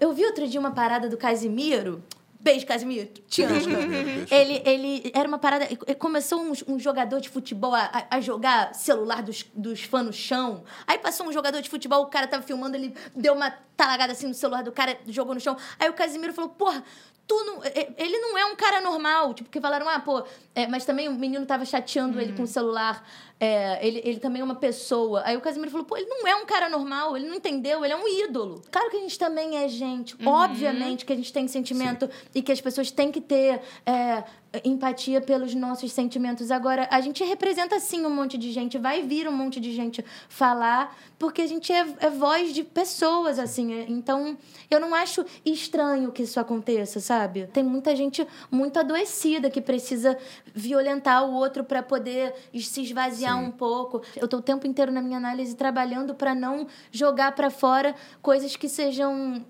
Eu 0.00 0.12
vi 0.12 0.24
outro 0.24 0.46
dia 0.46 0.60
uma 0.60 0.70
parada 0.70 1.08
do 1.08 1.16
Casimiro. 1.16 2.00
Beijo, 2.42 2.66
Casimiro. 2.66 3.06
Te 3.28 3.42
amo. 3.42 3.54
Beijo. 3.54 4.26
Ele, 4.34 4.62
ele 4.64 5.12
era 5.14 5.28
uma 5.28 5.38
parada. 5.38 5.68
Começou 5.98 6.40
um, 6.42 6.52
um 6.68 6.78
jogador 6.78 7.20
de 7.20 7.28
futebol 7.28 7.74
a, 7.74 8.06
a- 8.10 8.20
jogar 8.20 8.74
celular 8.74 9.22
dos, 9.22 9.44
dos 9.54 9.82
fãs 9.82 10.06
no 10.06 10.12
chão. 10.12 10.64
Aí 10.86 10.98
passou 10.98 11.26
um 11.28 11.32
jogador 11.32 11.60
de 11.60 11.68
futebol, 11.68 12.02
o 12.02 12.06
cara 12.06 12.26
tava 12.26 12.42
filmando, 12.42 12.76
ele 12.76 12.94
deu 13.14 13.34
uma 13.34 13.50
talagada 13.76 14.12
assim 14.12 14.26
no 14.26 14.32
celular 14.34 14.62
do 14.62 14.72
cara, 14.72 14.96
jogou 15.06 15.34
no 15.34 15.40
chão. 15.40 15.54
Aí 15.78 15.90
o 15.90 15.92
Casimiro 15.92 16.32
falou: 16.32 16.48
Porra, 16.50 16.82
tu 17.26 17.34
não. 17.44 17.60
Ele 17.98 18.18
não 18.20 18.38
é 18.38 18.46
um 18.46 18.56
cara 18.56 18.80
normal. 18.80 19.34
Tipo, 19.34 19.50
que 19.50 19.60
falaram, 19.60 19.86
ah, 19.86 20.00
pô. 20.00 20.24
é, 20.54 20.66
mas 20.66 20.86
também 20.86 21.08
o 21.08 21.12
menino 21.14 21.44
tava 21.44 21.66
chateando 21.66 22.18
ele 22.18 22.32
com 22.32 22.44
o 22.44 22.46
celular. 22.46 23.06
É, 23.42 23.84
ele, 23.86 24.02
ele 24.04 24.20
também 24.20 24.42
é 24.42 24.44
uma 24.44 24.54
pessoa. 24.54 25.22
Aí 25.24 25.34
o 25.34 25.40
Casimiro 25.40 25.70
falou, 25.70 25.86
pô, 25.86 25.96
ele 25.96 26.04
não 26.06 26.26
é 26.28 26.36
um 26.36 26.44
cara 26.44 26.68
normal, 26.68 27.16
ele 27.16 27.26
não 27.26 27.34
entendeu, 27.34 27.82
ele 27.82 27.94
é 27.94 27.96
um 27.96 28.06
ídolo. 28.06 28.60
Claro 28.70 28.90
que 28.90 28.98
a 28.98 29.00
gente 29.00 29.18
também 29.18 29.56
é 29.56 29.66
gente. 29.66 30.14
Obviamente 30.26 31.06
que 31.06 31.12
a 31.12 31.16
gente 31.16 31.32
tem 31.32 31.48
sentimento 31.48 32.08
e 32.34 32.42
que 32.42 32.52
as 32.52 32.60
pessoas 32.60 32.90
têm 32.90 33.10
que 33.10 33.20
ter 33.20 33.62
é, 33.86 34.24
empatia 34.62 35.22
pelos 35.22 35.54
nossos 35.54 35.90
sentimentos. 35.90 36.50
Agora, 36.50 36.86
a 36.90 37.00
gente 37.00 37.24
representa 37.24 37.80
sim 37.80 38.04
um 38.04 38.10
monte 38.10 38.36
de 38.36 38.52
gente, 38.52 38.76
vai 38.76 39.00
vir 39.00 39.26
um 39.26 39.32
monte 39.32 39.58
de 39.58 39.72
gente 39.72 40.04
falar, 40.28 40.94
porque 41.18 41.40
a 41.40 41.46
gente 41.46 41.72
é, 41.72 41.86
é 42.00 42.10
voz 42.10 42.52
de 42.52 42.62
pessoas, 42.62 43.38
assim. 43.38 43.72
é- 43.72 43.86
Então, 43.88 44.36
eu 44.70 44.78
não 44.78 44.94
acho 44.94 45.24
estranho 45.46 46.12
que 46.12 46.24
isso 46.24 46.38
aconteça, 46.38 47.00
sabe? 47.00 47.46
Tem 47.46 47.62
muita 47.64 47.96
gente 47.96 48.26
muito 48.50 48.78
adoecida 48.78 49.48
que 49.48 49.62
precisa 49.62 50.18
violentar 50.54 51.24
o 51.24 51.32
outro 51.32 51.64
para 51.64 51.82
poder 51.82 52.34
se 52.60 52.82
esvaziar 52.82 53.29
Sim. 53.38 53.44
um 53.46 53.50
pouco. 53.50 54.02
Eu 54.16 54.26
tô 54.28 54.38
o 54.38 54.42
tempo 54.42 54.66
inteiro 54.66 54.90
na 54.92 55.00
minha 55.02 55.16
análise 55.18 55.54
trabalhando 55.54 56.14
para 56.14 56.34
não 56.34 56.66
jogar 56.90 57.32
para 57.32 57.50
fora 57.50 57.94
coisas 58.22 58.56
que 58.56 58.68
sejam 58.68 59.44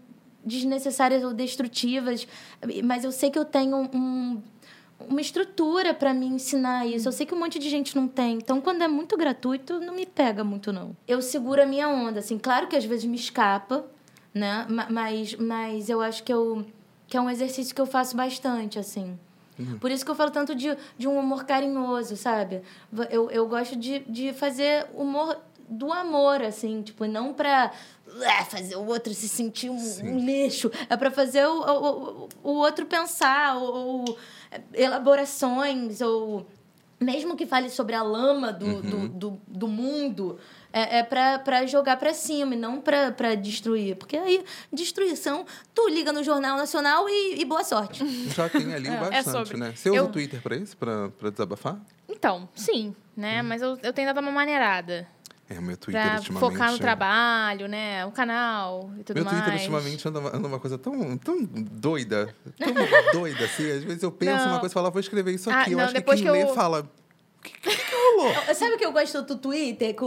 desnecessárias 0.45 1.23
ou 1.23 1.33
destrutivas, 1.35 2.27
mas 2.85 3.05
eu 3.05 3.13
sei 3.13 3.31
que 3.31 3.39
eu 3.39 3.45
tenho 3.45 3.77
um 3.95 4.43
uma 5.09 5.21
estrutura 5.23 5.95
para 5.95 6.13
me 6.13 6.27
ensinar 6.27 6.87
isso. 6.87 7.09
Eu 7.09 7.13
sei 7.13 7.25
que 7.25 7.35
um 7.35 7.39
monte 7.39 7.59
de 7.59 7.71
gente 7.71 7.97
não 7.97 8.07
tem. 8.07 8.35
Então, 8.37 8.61
quando 8.61 8.83
é 8.83 8.89
muito 8.89 9.17
gratuito, 9.17 9.81
não 9.81 9.95
me 9.95 10.05
pega 10.05 10.45
muito, 10.45 10.75
não. 10.75 10.95
Eu 11.09 11.23
seguro 11.23 11.63
a 11.63 11.65
minha 11.65 11.89
onda, 11.89 12.19
assim. 12.21 12.37
Claro 12.39 12.67
que 12.69 12.77
às 12.77 12.85
vezes 12.85 13.07
me 13.07 13.17
escapa, 13.17 13.87
né? 14.35 14.67
Ma- 14.69 14.89
Mas, 14.91 15.35
mas 15.37 15.89
eu 15.89 16.03
acho 16.03 16.23
que, 16.23 16.31
eu, 16.31 16.67
que 17.07 17.17
é 17.17 17.21
um 17.21 17.31
exercício 17.31 17.75
que 17.75 17.81
eu 17.81 17.87
faço 17.87 18.15
bastante, 18.15 18.79
assim. 18.79 19.19
Por 19.81 19.91
isso 19.91 20.05
que 20.05 20.11
eu 20.11 20.15
falo 20.15 20.31
tanto 20.31 20.55
de, 20.55 20.77
de 20.99 21.07
um 21.09 21.19
humor 21.19 21.45
carinhoso, 21.45 22.17
sabe? 22.17 22.63
Eu, 23.11 23.31
eu 23.31 23.47
gosto 23.49 23.77
de, 23.77 24.01
de 24.01 24.33
fazer 24.33 24.87
humor 24.95 25.37
do 25.69 25.93
amor, 25.93 26.43
assim, 26.43 26.83
tipo, 26.83 27.05
não 27.07 27.33
pra 27.33 27.71
ué, 28.19 28.45
fazer 28.45 28.75
o 28.75 28.85
outro 28.87 29.15
se 29.15 29.29
sentir 29.29 29.71
um, 29.71 29.77
um 29.77 30.19
lixo. 30.19 30.71
É 30.89 30.97
pra 30.97 31.11
fazer 31.13 31.47
o, 31.47 31.61
o, 31.61 32.29
o- 32.43 32.51
outro 32.57 32.85
pensar, 32.87 33.57
ou, 33.57 34.05
ou 34.05 34.19
elaborações, 34.75 36.01
ou 36.01 36.47
mesmo 36.99 37.37
que 37.37 37.47
fale 37.47 37.71
sobre 37.71 37.95
a 37.95 38.03
lama 38.03 38.53
do, 38.53 38.83
do, 38.83 39.09
do, 39.09 39.41
do 39.47 39.69
mundo, 39.69 40.39
é, 40.73 40.99
é 40.99 41.03
pra, 41.03 41.39
pra 41.39 41.67
jogar 41.67 41.97
pra 41.97 42.13
cima 42.15 42.55
e 42.55 42.59
não 42.59 42.81
pra, 42.81 43.11
pra 43.13 43.35
destruir. 43.35 43.97
Porque 43.97 44.17
aí, 44.17 44.45
destruição, 44.73 45.45
tu 45.75 45.89
liga 45.89 46.13
no 46.13 46.23
Jornal 46.23 46.57
Nacional 46.57 47.09
e, 47.09 47.41
e 47.41 47.45
boa 47.45 47.65
sorte. 47.65 48.05
Já 48.35 48.49
tem 48.49 48.73
ali 48.75 48.89
bastante, 48.91 49.15
É 49.17 49.23
sobre. 49.23 49.57
né? 49.57 49.73
Você 49.75 49.91
usa 49.91 49.99
Eu- 49.99 50.05
o 50.05 50.09
Twitter 50.09 50.41
pra 50.41 50.57
isso? 50.57 50.77
Pra, 50.77 51.09
pra 51.11 51.31
desabafar? 51.31 51.79
Então, 52.09 52.49
sim, 52.55 52.95
né? 53.17 53.43
Mas 53.43 53.63
eu, 53.63 53.79
eu 53.83 53.93
tenho 53.93 54.09
dado 54.09 54.21
uma 54.21 54.33
maneirada. 54.33 55.07
É, 55.49 55.59
o 55.59 55.63
meu 55.63 55.77
Twitter 55.77 56.01
Pra 56.01 56.15
ultimamente... 56.19 56.53
focar 56.53 56.71
no 56.71 56.79
trabalho, 56.79 57.67
né? 57.67 58.07
O 58.07 58.13
canal 58.13 58.89
e 58.97 59.03
tudo 59.03 59.17
Meu 59.17 59.25
mais. 59.25 59.37
Twitter 59.37 59.55
ultimamente 59.61 60.07
anda, 60.09 60.21
anda 60.37 60.47
uma 60.47 60.61
coisa 60.61 60.79
tão, 60.79 61.19
tão 61.19 61.43
doida, 61.45 62.33
tão 62.57 62.69
doida, 63.21 63.45
assim. 63.47 63.69
Às 63.69 63.83
vezes 63.83 64.03
eu 64.05 64.13
penso 64.13 64.45
Não. 64.45 64.53
uma 64.53 64.61
coisa 64.61 64.73
e 64.73 64.75
falo, 64.75 64.87
"Ah, 64.87 64.91
vou 64.91 65.01
escrever 65.01 65.33
isso 65.35 65.51
Ah, 65.51 65.63
aqui. 65.63 65.73
eu 65.73 65.79
não, 65.79 65.85
acho 65.87 65.95
que 65.95 66.03
quem 66.03 66.17
que 66.23 66.31
lê 66.31 66.45
eu- 66.45 66.55
fala, 66.55 66.89
o 67.41 67.43
que, 67.43 67.53
que, 67.59 67.71
que 67.77 67.95
rolou? 67.95 68.55
Sabe 68.55 68.75
o 68.75 68.79
que 68.79 68.85
eu 68.85 68.93
gosto 68.93 69.23
do 69.23 69.37
Twitter? 69.37 69.95
Que 69.95 70.05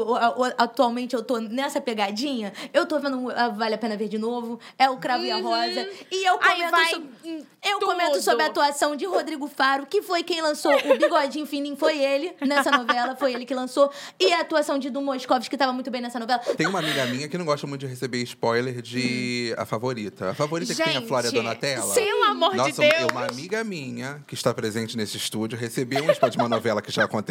atualmente 0.58 1.16
eu 1.16 1.24
tô 1.24 1.40
nessa 1.40 1.82
pegadinha. 1.82 2.54
Eu 2.72 2.86
tô 2.86 3.00
vendo 3.00 3.30
a 3.32 3.50
Vale 3.50 3.76
a 3.76 3.78
Pena 3.78 3.98
Ver 3.98 4.08
de 4.08 4.18
novo. 4.18 4.60
É 4.78 4.90
o 4.90 4.98
Cravo 4.98 5.24
e 5.24 5.32
a 5.32 5.38
Rosa. 5.38 5.90
E 6.12 6.26
eu 6.28 6.34
Uhum. 6.34 6.40
Comento, 6.40 6.72
vai 6.72 6.90
so- 6.90 7.04
em 7.26 7.46
eu 7.64 7.80
tudo. 7.80 7.86
comento 7.92 8.22
sobre 8.22 8.44
a 8.44 8.48
atuação 8.48 8.96
de 8.96 9.06
Rodrigo 9.06 9.48
Faro, 9.48 9.86
que 9.88 10.02
foi 10.02 10.22
quem 10.24 10.42
lançou 10.42 10.72
o 10.72 10.98
Bigodinho 10.98 11.46
Fininho. 11.46 11.76
Foi 11.76 11.98
ele 11.98 12.34
nessa 12.42 12.70
novela. 12.72 13.16
Foi 13.16 13.34
ele 13.34 13.46
que 13.46 13.54
lançou. 13.56 13.92
E 14.20 14.32
a 14.34 14.42
atuação 14.42 14.78
de 14.78 14.90
Du 14.90 15.02
Moscovitz, 15.02 15.48
que 15.48 15.58
tava 15.58 15.74
muito 15.74 15.90
bem 15.90 16.02
nessa 16.02 16.20
novela. 16.20 16.40
Tem 16.40 16.68
uma 16.68 16.80
amiga 16.80 17.06
minha 17.08 17.28
que 17.28 17.38
não 17.38 17.46
gosta 17.46 17.66
muito 17.66 17.82
de 17.82 17.88
receber 17.88 18.22
spoiler 18.24 18.82
de 18.82 19.54
A 19.58 19.66
Favorita. 19.66 20.30
A 20.32 20.34
Favorita 20.36 20.74
que 20.76 20.84
tem 20.84 20.92
a 20.96 21.00
Gente, 21.00 21.08
Flória 21.08 21.32
Donatella. 21.32 21.94
pelo 21.96 22.24
amor 22.26 22.52
de 22.52 22.58
Nossa, 22.58 22.82
Deus. 22.82 23.12
uma 23.12 23.26
amiga 23.26 23.64
minha 23.64 24.24
que 24.28 24.36
está 24.36 24.54
presente 24.54 24.96
nesse 24.98 25.18
estúdio 25.18 25.58
recebeu 25.58 26.04
um 26.04 26.12
spoiler 26.12 26.32
de 26.38 26.38
uma 26.44 26.50
novela 26.50 26.82
que 26.82 26.92
já 26.92 27.04
aconteceu 27.06 27.23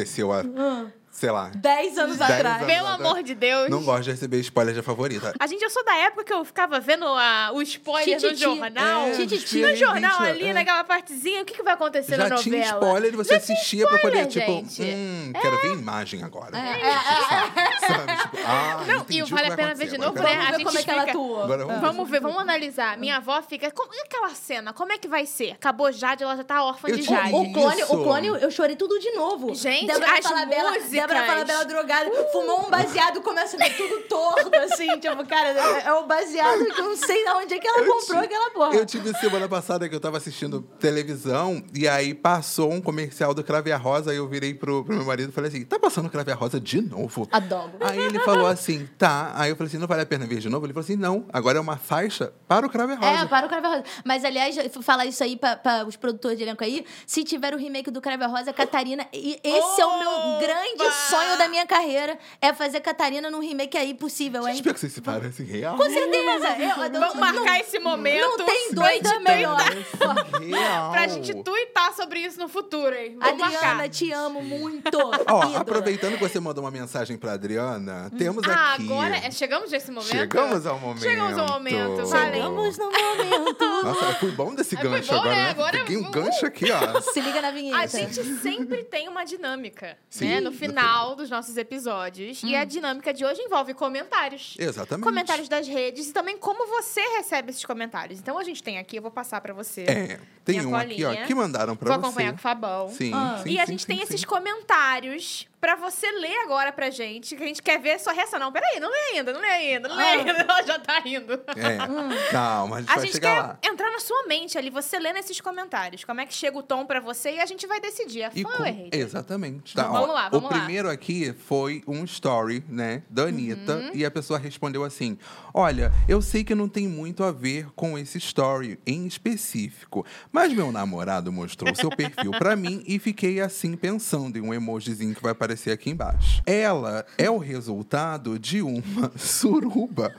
há, 0.57 0.93
sei 1.13 1.31
lá, 1.31 1.51
Dez 1.55 1.97
anos 1.99 2.17
Dez 2.17 2.31
atrás. 2.31 2.63
anos. 2.63 2.67
Pelo 2.75 2.87
amor 2.89 3.23
de 3.23 3.35
Deus. 3.35 3.69
não 3.69 3.83
gosta 3.85 4.03
de 4.05 4.11
receber 4.13 4.41
spoiler 4.41 4.75
de 4.75 4.83
Favorita. 4.83 5.33
A 5.39 5.47
gente, 5.47 5.63
eu 5.63 5.71
sou 5.71 5.85
da 5.85 5.95
época 5.95 6.25
que 6.25 6.33
eu 6.33 6.45
ficava 6.45 6.81
vendo 6.81 7.05
a, 7.07 7.51
o 7.53 7.61
spoiler 7.63 8.15
no 8.17 8.21
Tititi. 8.21 8.41
jornal. 8.43 9.03
É, 9.07 9.11
Tititi. 9.13 9.61
No 9.61 9.77
jornal 9.77 10.19
Gente, 10.21 10.31
ali, 10.31 10.47
é. 10.47 10.53
naquela 10.53 10.83
partezinha, 10.85 11.43
o 11.43 11.45
que, 11.45 11.55
que 11.55 11.63
vai 11.63 11.75
acontecer 11.75 12.13
Já 12.17 12.25
na 12.25 12.29
novela? 12.31 12.43
tinha 12.43 12.65
spoiler 12.65 13.13
e 13.13 13.17
você 13.17 13.31
Já 13.35 13.37
assistia 13.37 13.87
pra 13.87 13.99
poder, 13.99 14.27
spoiler, 14.27 14.63
tipo, 14.63 14.71
gente. 14.71 14.83
É. 14.83 14.95
hum, 14.95 15.33
quero 15.41 15.61
ver 15.63 15.69
a 15.71 15.75
imagem 15.75 16.23
agora. 16.25 16.57
É, 16.57 17.87
Sabe? 17.87 18.17
Tipo, 18.23 18.39
ah, 18.47 18.85
Não, 18.87 19.07
e 19.09 19.23
vale 19.23 19.53
a 19.53 19.57
pena 19.57 19.75
ver 19.75 19.89
de 19.89 19.99
novo, 19.99 20.19
né? 20.23 20.33
A 20.33 20.33
Vamos 20.33 20.47
ver 20.51 20.57
gente 20.57 20.65
como 20.65 20.79
é 20.79 20.83
que 20.83 20.91
ela 20.91 21.03
atua. 21.03 21.79
Vamos 21.81 22.11
ver, 22.11 22.21
vamos 22.21 22.39
analisar. 22.39 22.97
Minha 22.97 23.17
avó 23.19 23.41
fica. 23.43 23.71
Como, 23.71 23.91
aquela 24.05 24.31
cena? 24.31 24.73
Como 24.73 24.93
é 24.93 24.99
que 24.99 25.09
vai 25.09 25.27
ser? 25.27 25.53
Acabou 25.53 25.93
Jade, 25.93 26.23
ela 26.23 26.37
já 26.37 26.45
tá 26.45 26.65
órfã 26.65 26.89
Eu 26.89 26.97
de 26.97 27.03
Jade. 27.03 27.35
O 27.35 27.53
clone, 27.53 27.83
o 27.83 27.87
clone, 28.03 28.27
eu 28.29 28.51
chorei 28.51 28.77
tudo 28.77 28.99
de 28.99 29.11
novo. 29.13 29.55
Gente, 29.55 29.91
as 29.91 29.99
músicas. 29.99 31.02
Débora 31.07 31.27
Falabella 31.27 31.65
drogada, 31.65 32.11
fumou 32.33 32.67
um 32.67 32.71
baseado, 32.71 33.21
começa 33.21 33.57
a 33.57 33.59
ver 33.59 33.77
tudo 33.77 34.01
torto, 34.09 34.51
assim, 34.57 34.87
tipo, 35.01 35.27
cara, 35.27 35.49
é, 35.49 35.87
é 35.87 35.93
o 35.95 36.07
baseado 36.07 36.65
que 36.67 36.81
eu 36.81 36.85
não 36.85 36.97
sei 36.97 37.25
de 37.25 37.31
onde 37.31 37.55
é 37.55 37.59
que 37.59 37.67
ela 37.67 37.79
Eu 37.79 37.87
comprou 37.87 38.21
tive- 38.23 38.35
aquela 38.35 38.51
porra. 38.51 38.75
Eu 38.75 38.87
tive 38.87 39.13
semana 39.19 39.49
passada 39.49 39.89
que 39.89 39.95
eu 39.95 40.01
tava 40.01 40.17
assistindo 40.17 40.63
televisão 40.79 41.63
e 41.75 41.89
aí 41.89 42.15
passou 42.15 42.71
um 42.73 42.81
comercial 42.81 43.35
do 43.35 43.43
Crave 43.43 43.73
a 43.73 43.77
Rosa 43.77 44.13
e 44.13 44.17
eu 44.17 44.29
virei 44.29 44.55
pro, 44.55 44.85
pro 44.85 44.95
meu 44.95 45.05
marido 45.05 45.31
e 45.31 45.33
falei 45.33 45.49
assim: 45.49 45.65
tá 45.65 45.79
passando 45.79 46.09
Crave 46.09 46.31
a 46.33 46.35
Rosa 46.35 46.61
de 46.61 46.81
novo? 46.81 47.29
Adoro. 47.33 47.73
Aí 47.81 47.99
ele 47.99 48.19
falou 48.21 48.47
assim, 48.47 48.89
tá. 48.99 49.33
Aí 49.35 49.51
eu 49.51 49.57
falei 49.57 49.69
assim, 49.69 49.79
não 49.79 49.87
vale 49.87 50.03
a 50.03 50.07
pena 50.07 50.27
ver 50.27 50.39
de 50.39 50.49
novo? 50.49 50.67
Ele 50.67 50.73
falou 50.73 50.85
assim, 50.85 50.97
não, 50.97 51.27
agora 51.33 51.59
é 51.59 51.61
uma 51.61 51.77
faixa 51.77 52.33
para 52.47 52.67
o 52.67 52.71
Crave 52.71 52.93
a 52.93 52.97
Rosa. 52.97 53.23
É, 53.23 53.27
para 53.27 53.47
o 53.47 53.49
Crave 53.49 53.67
Rosa. 53.67 53.85
Mas, 54.05 54.25
aliás, 54.25 54.57
falar 54.83 55.07
isso 55.07 55.23
aí 55.23 55.37
pra, 55.37 55.85
os 55.87 55.97
produtores 55.97 56.39
de 56.39 56.45
elenco 56.45 56.63
aí, 56.63 56.85
se 57.07 57.25
tiver 57.25 57.55
o 57.55 57.57
remake 57.59 57.91
do 57.91 58.01
Crave 58.01 58.25
Rosa, 58.27 58.53
Catarina, 58.53 59.07
e 59.13 59.41
esse 59.43 59.81
é 59.81 59.87
o 59.87 59.99
meu 59.99 60.41
grande 60.41 60.85
sonho 60.93 61.39
da 61.39 61.49
minha 61.49 61.67
carreira, 61.67 62.19
é 62.41 62.53
fazer 62.53 62.81
Catarina 62.81 63.31
num 63.31 63.41
remake 63.41 63.77
aí 63.77 63.95
possível, 63.95 64.47
hein? 64.47 64.55
Espero 64.55 64.75
que 64.75 64.81
vocês 64.81 64.93
se 64.93 65.01
parecem 65.01 65.47
real. 65.47 65.77
Com 65.77 65.85
certeza. 65.85 66.49
Eu, 66.59 66.69
eu- 66.85 67.01
Vamos 67.01 67.15
marcar 67.17 67.45
não- 67.45 67.57
esse 67.57 67.79
momento. 67.79 68.39
Não 68.39 68.47
tem 68.47 68.73
doida 68.73 69.09
gente 69.11 69.23
melhor. 69.23 69.59
Real. 70.43 70.91
Pra 70.93 71.07
gente 71.09 71.35
tuitar 71.43 71.93
sobre 71.95 72.21
isso 72.21 72.39
no 72.39 72.49
futuro, 72.49 72.95
hein? 72.95 73.17
Vamos 73.19 73.43
Adriana, 73.43 73.67
marcar. 73.75 73.89
te 73.89 74.13
amo 74.13 74.43
muito. 74.43 74.99
Ó, 75.29 75.57
aproveitando 75.57 76.15
que 76.15 76.21
você 76.21 76.41
mandou 76.41 76.65
uma 76.65 76.71
mensagem 76.71 77.17
pra 77.17 77.33
Adriana, 77.33 78.11
temos 78.17 78.45
Ah, 78.49 78.75
aqui... 78.75 78.85
agora 78.85 79.17
é- 79.17 79.31
chegamos 79.31 79.71
nesse 79.71 79.91
momento? 79.91 80.09
Chegamos 80.11 80.67
ao 80.67 80.79
momento. 80.79 81.03
Chegamos 81.03 81.39
ao 81.39 81.49
momento, 81.49 82.07
valeu. 82.07 82.33
Chegamos 82.33 82.79
no 82.79 82.85
momento. 82.91 83.83
Nossa, 83.85 84.15
foi 84.15 84.31
bom 84.33 84.55
desse 84.55 84.75
É, 84.77 84.79
foi 84.81 84.91
gancho 84.91 85.11
bom, 85.13 85.19
agora, 85.19 85.35
né? 85.35 85.45
né? 85.45 85.51
Agora- 85.51 85.79
Peguei 85.79 85.97
um 85.97 86.11
gancho 86.11 86.47
aqui, 86.47 86.67
ó. 86.71 87.01
Se 87.01 87.21
liga 87.21 87.41
na 87.41 87.51
vinheta. 87.51 87.79
A 87.79 87.87
gente 87.87 88.23
sempre 88.41 88.85
tem 88.85 89.09
uma 89.09 89.25
dinâmica, 89.25 89.97
Sim, 90.09 90.27
né? 90.29 90.41
No 90.41 90.53
no 90.53 90.59
final 90.83 91.17
dos 91.17 91.31
nossos 91.31 91.57
episódios. 91.57 92.43
E 92.43 92.55
a 92.55 92.65
dinâmica 92.65 93.13
de 93.13 93.25
hoje 93.25 93.41
envolve 93.43 93.75
comentários. 93.75 94.55
Exatamente. 94.59 95.05
Comentários 95.05 95.49
das 95.49 95.67
redes 95.67 96.09
e 96.09 96.13
também 96.13 96.37
como 96.39 96.67
você 96.67 97.01
recebe 97.17 97.51
esses 97.51 97.65
comentários. 97.65 98.19
Então 98.19 98.39
a 98.39 98.45
gente 98.45 98.63
tem 98.63 98.79
aqui, 98.79 98.97
eu 98.97 99.03
vou 99.03 99.11
passar 99.11 99.41
pra 99.41 99.53
você. 99.55 99.83
É, 99.83 100.21
tem 100.45 100.65
um 100.67 100.75
aqui, 100.77 101.05
ó, 101.05 101.09
colinha. 101.09 101.27
que 101.27 101.35
mandaram 101.35 101.77
pra 101.77 101.89
Vou 101.93 101.99
você. 102.01 102.07
acompanhar 102.07 102.33
com 102.33 102.39
o 102.39 102.41
Fabão. 102.41 102.89
Sim, 102.91 103.13
Ah. 103.15 103.41
sim, 103.43 103.51
e 103.51 103.59
a 103.59 103.67
gente 103.67 103.81
sim, 103.83 103.87
tem 103.89 103.97
sim. 103.99 104.03
esses 104.05 104.25
comentários 104.25 105.47
pra 105.63 105.77
você 105.77 106.11
ler 106.11 106.37
agora 106.45 106.73
pra 106.73 106.91
gente, 106.91 107.37
que 107.37 107.43
a 107.45 107.47
gente 107.47 107.63
quer 107.63 107.79
ver 107.81 107.93
a 107.93 107.99
sua 108.01 108.13
reação. 108.13 108.37
Não, 108.41 108.51
peraí, 108.51 108.81
não 108.81 108.91
lê 108.91 108.99
ainda, 109.17 109.33
não 109.33 109.41
lê 109.41 109.47
ainda, 109.47 109.89
não 109.89 109.97
lê 109.97 110.03
Ah. 110.03 110.11
ainda. 110.11 110.33
Ela 110.43 110.63
já 110.65 110.79
tá 110.81 110.99
rindo. 110.99 111.35
É, 111.57 111.79
calma, 112.33 112.77
a 112.77 112.81
gente 112.81 112.91
A 112.91 112.95
vai 112.97 113.05
gente 113.07 113.13
chegar 113.15 113.35
quer 113.35 113.41
lá. 113.43 113.59
entrar 113.73 113.91
na 113.93 114.01
sua 114.01 114.25
mente 114.27 114.59
ali, 114.59 114.71
você 114.71 114.99
lê 114.99 115.13
nesses 115.13 115.41
comentários. 115.41 116.03
Como 116.05 116.21
é 116.21 116.27
que 116.27 116.35
chega 116.35 116.59
o 116.59 116.63
tom 116.65 116.85
pra 116.85 116.99
você 116.99 117.37
e 117.37 117.41
a 117.41 117.47
gente 117.47 117.65
vai 117.69 117.81
decidir. 117.81 118.23
É 118.23 118.31
E 118.35 118.43
fã 118.43 118.51
com- 118.51 118.59
ou 118.59 118.67
é 118.67 118.71
hater? 118.73 119.01
Exatamente. 119.01 119.75
Tá, 119.75 119.85
Vamos 119.85 120.09
ó, 120.11 120.13
lá, 120.13 120.29
vamos 120.29 120.51
o 120.51 120.53
lá. 120.53 120.59
primeiro 120.59 120.91
aqui 120.91 121.33
foi 121.47 121.85
um 121.87 122.03
story, 122.05 122.65
né, 122.69 123.05
da 123.09 123.23
Anitta, 123.27 123.77
Uhum. 123.77 123.91
e 123.95 124.05
a 124.05 124.11
pessoa 124.11 124.41
respondeu 124.41 124.83
assim: 124.83 125.17
Olha, 125.55 125.93
eu 126.09 126.21
sei 126.21 126.43
que 126.43 126.57
não 126.57 126.69
tem 126.69 126.89
muito 126.89 127.23
a 127.23 127.31
ver 127.31 127.69
com 127.77 127.97
esse 127.97 128.19
story 128.19 128.81
em 128.85 129.07
específico, 129.07 130.05
mas 130.33 130.53
meu 130.53 130.73
namorado 130.73 131.31
mostrou 131.31 131.73
seu 131.77 131.89
perfil 131.91 132.33
pra 132.33 132.57
mim 132.57 132.83
e 132.85 132.99
fiquei 132.99 133.41
assim 133.41 133.77
pensando 133.77 134.37
em 134.37 134.41
um 134.41 134.53
emojizinho 134.53 135.15
que 135.15 135.23
vai 135.23 135.31
aparecer 135.31 135.52
aqui 135.71 135.91
embaixo. 135.91 136.43
Ela 136.47 137.05
é 137.17 137.31
o 137.31 137.39
resultado 137.39 138.39
de 138.39 138.63
uma 138.63 139.13
suruba 139.17 140.15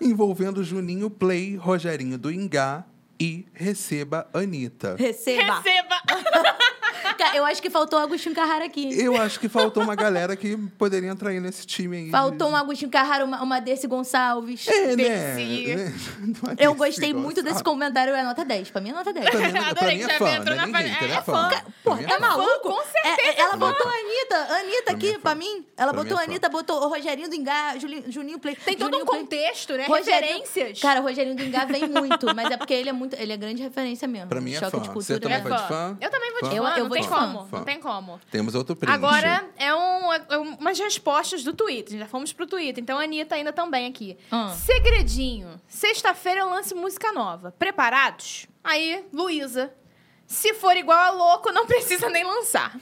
envolvendo 0.00 0.64
Juninho 0.64 1.08
Play, 1.08 1.56
Rogerinho 1.56 2.18
do 2.18 2.30
Ingá 2.30 2.84
e 3.20 3.46
receba 3.52 4.26
Anitta. 4.34 4.96
Receba. 4.98 5.60
Receba! 5.60 5.62
Eu 7.34 7.44
acho 7.44 7.60
que 7.62 7.70
faltou 7.70 7.98
o 7.98 8.02
Agostinho 8.02 8.34
Carrara 8.34 8.64
aqui. 8.64 8.98
Eu 9.00 9.16
acho 9.20 9.38
que 9.40 9.48
faltou 9.48 9.82
uma 9.82 9.94
galera 9.94 10.34
que 10.36 10.56
poderia 10.78 11.08
entrar 11.10 11.30
aí 11.30 11.40
nesse 11.40 11.66
time 11.66 11.96
aí. 11.96 12.10
Faltou 12.10 12.48
um 12.50 12.56
Agostinho 12.56 12.90
Carrara, 12.90 13.24
uma, 13.24 13.42
uma 13.42 13.60
Dercy 13.60 13.86
Gonçalves. 13.86 14.66
É, 14.68 14.96
né? 14.96 15.34
Né? 15.34 15.94
Uma 16.42 16.52
Eu 16.52 16.74
Dercy 16.74 16.76
gostei 16.78 17.14
muito 17.14 17.36
desse 17.42 17.54
Gonçalves. 17.54 17.62
comentário, 17.62 18.14
é 18.14 18.22
nota 18.22 18.44
10. 18.44 18.70
Pra 18.70 18.80
mim 18.80 18.90
é 18.90 18.92
nota 18.92 19.12
10. 19.12 19.30
Pra 19.30 19.40
mim, 19.40 19.52
pra 19.52 19.68
Adorei 19.70 19.98
mim 19.98 20.04
que 20.04 20.10
é 20.10 20.12
já 20.12 20.18
fã, 20.18 20.30
entrou 20.36 20.56
não 20.56 20.62
é 20.64 20.66
na 20.66 20.78
nem 20.78 20.88
hater, 20.92 21.08
fa- 21.08 21.14
é 21.14 21.18
é 21.18 21.22
fã. 21.22 21.50
fã. 21.84 21.94
Mim 21.96 22.02
é 22.02 22.06
tá 22.06 22.14
fã. 22.14 22.20
maluco? 22.20 22.60
com 22.62 22.82
certeza 22.82 23.22
É, 23.22 23.28
é, 23.28 23.40
ela 23.40 23.48
é 23.48 23.50
fã. 23.52 23.58
botou 23.58 23.86
a 23.86 23.94
Anitta, 23.94 24.54
Anitta 24.60 24.92
aqui, 24.92 25.08
é 25.10 25.12
fã. 25.14 25.20
pra 25.20 25.34
mim. 25.34 25.66
Ela 25.76 25.92
Pra 25.92 26.02
botou 26.02 26.18
a 26.18 26.22
é 26.22 26.24
fã. 26.24 26.30
Anitta, 26.30 26.48
botou 26.48 26.82
o 26.82 26.88
Rogerinho 26.88 27.28
do 27.28 27.36
Julinho, 27.80 28.04
Juninho 28.12 28.38
Play. 28.38 28.56
Tem 28.56 28.76
todo 28.76 28.96
um 28.96 29.04
contexto, 29.04 29.74
né? 29.74 29.86
Referências. 29.88 30.80
Cara, 30.80 31.00
o 31.00 31.02
Rogerinho 31.02 31.36
do 31.36 31.42
Engá 31.42 31.64
vem 31.64 31.88
muito, 31.88 32.34
mas 32.34 32.50
é 32.50 32.56
porque 32.56 32.74
ele 32.74 32.88
é 32.88 32.92
muito. 32.92 33.14
Ele 33.14 33.32
é 33.32 33.36
grande 33.36 33.62
referência 33.62 34.06
mesmo. 34.08 34.28
Pra 34.28 34.40
mim 34.40 34.54
é 34.54 34.58
fã. 34.60 34.70
Você 34.70 35.18
também 35.18 35.38
é 35.38 35.40
vai 35.40 35.52
de 35.52 35.58
fã. 35.58 35.68
fã? 35.68 35.98
Eu 36.00 36.10
também 36.10 36.30
vou 36.32 36.42
de 36.42 36.56
Fã? 36.56 36.62
fã, 36.62 36.78
Eu- 36.78 36.88
vou 36.88 36.98
de 37.00 37.08
fã. 37.08 37.11
Como. 37.14 37.46
Fã. 37.46 37.58
Não 37.58 37.64
tem 37.64 37.80
como. 37.80 38.20
Temos 38.30 38.54
outro 38.54 38.76
print. 38.76 38.92
Agora 38.92 39.48
é, 39.56 39.74
um, 39.74 40.12
é 40.12 40.38
umas 40.38 40.78
respostas 40.78 41.42
do 41.44 41.52
Twitter. 41.52 41.98
Já 41.98 42.06
fomos 42.06 42.32
pro 42.32 42.46
Twitter. 42.46 42.82
Então 42.82 42.98
a 42.98 43.02
Anitta 43.02 43.34
ainda 43.34 43.52
também 43.52 43.86
aqui. 43.86 44.16
Ah. 44.30 44.48
Segredinho. 44.50 45.60
Sexta-feira 45.68 46.40
eu 46.40 46.50
lance 46.50 46.74
música 46.74 47.12
nova. 47.12 47.52
Preparados? 47.58 48.46
Aí, 48.62 49.04
Luísa. 49.12 49.72
Se 50.26 50.54
for 50.54 50.76
igual 50.76 50.98
a 50.98 51.10
louco, 51.10 51.52
não 51.52 51.66
precisa 51.68 52.08
nem 52.08 52.24
lançar. 52.24 52.78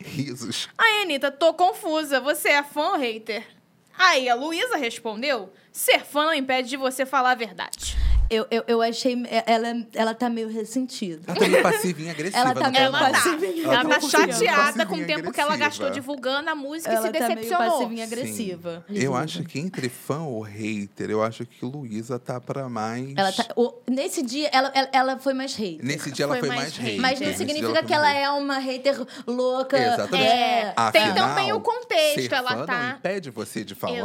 Risos. 0.00 0.68
Aí, 0.76 1.02
Anitta, 1.02 1.30
tô 1.30 1.54
confusa. 1.54 2.20
Você 2.20 2.48
é 2.50 2.62
fã 2.62 2.90
ou 2.92 2.96
hater? 2.98 3.58
Aí 3.98 4.28
a 4.28 4.34
Luísa 4.34 4.76
respondeu: 4.76 5.52
ser 5.72 6.04
fã 6.04 6.26
não 6.26 6.34
impede 6.34 6.68
de 6.68 6.76
você 6.76 7.04
falar 7.04 7.32
a 7.32 7.34
verdade. 7.34 7.96
Eu, 8.30 8.46
eu, 8.50 8.64
eu 8.66 8.82
achei. 8.82 9.16
Ela, 9.46 9.68
ela 9.94 10.14
tá 10.14 10.28
meio 10.28 10.48
ressentida. 10.48 11.22
Ela 11.26 11.38
tá 11.38 11.48
meio 11.48 11.62
passivinha 11.62 12.08
e 12.08 12.10
agressiva. 12.14 12.38
Ela 12.42 12.54
tá 12.54 12.70
meio 12.70 12.84
Ela 12.84 12.98
tá. 12.98 13.10
passivinha. 13.10 13.64
Ela 13.64 13.82
tá 13.82 13.88
passivinha 13.88 14.32
chateada 14.32 14.86
com 14.86 14.94
o 14.96 15.06
tempo 15.06 15.32
que 15.32 15.40
ela 15.40 15.56
gastou 15.56 15.90
divulgando 15.90 16.50
a 16.50 16.54
música 16.54 16.92
e 16.92 16.96
Ela 16.96 17.06
se 17.06 17.12
tá 17.12 17.18
meio 17.20 17.34
decepcionou. 17.36 17.70
passivinha 17.78 18.06
Sim. 18.06 18.12
agressiva. 18.12 18.84
Eu 18.90 19.16
acho 19.16 19.42
que 19.44 19.58
entre 19.58 19.88
fã 19.88 20.20
ou 20.20 20.42
hater, 20.42 21.10
eu 21.10 21.22
acho 21.22 21.46
que 21.46 21.64
Luísa 21.64 22.18
tá 22.18 22.38
pra 22.40 22.68
mais. 22.68 23.14
Ela 23.16 23.32
tá, 23.32 23.46
o- 23.56 23.74
nesse 23.88 24.22
dia, 24.22 24.48
ela, 24.52 24.70
ela, 24.74 24.88
ela 24.92 25.18
foi 25.18 25.32
mais 25.32 25.54
hater. 25.54 25.84
Nesse 25.84 26.10
dia 26.10 26.24
ela 26.24 26.34
Foi 26.34 26.40
foi 26.40 26.48
mais 26.48 26.60
mais 26.60 26.76
hater. 26.76 27.00
Mas 27.00 27.20
não 27.20 27.34
significa 27.34 27.82
que 27.82 27.92
ela 27.94 28.12
é 28.12 28.28
uma 28.30 28.58
hater 28.58 28.94
louca. 29.26 29.78
Exatamente. 29.78 30.26
É, 30.28 30.72
Afinal, 30.76 30.90
tem 31.06 31.14
também 31.14 31.52
o 31.52 31.60
contexto, 31.60 32.20
ser 32.28 32.34
ela 32.34 32.50
fã 32.50 32.66
tá- 32.66 32.78
não 32.82 32.90
impede 32.96 33.30
você 33.30 33.64
de 33.64 33.74
falar 33.74 33.96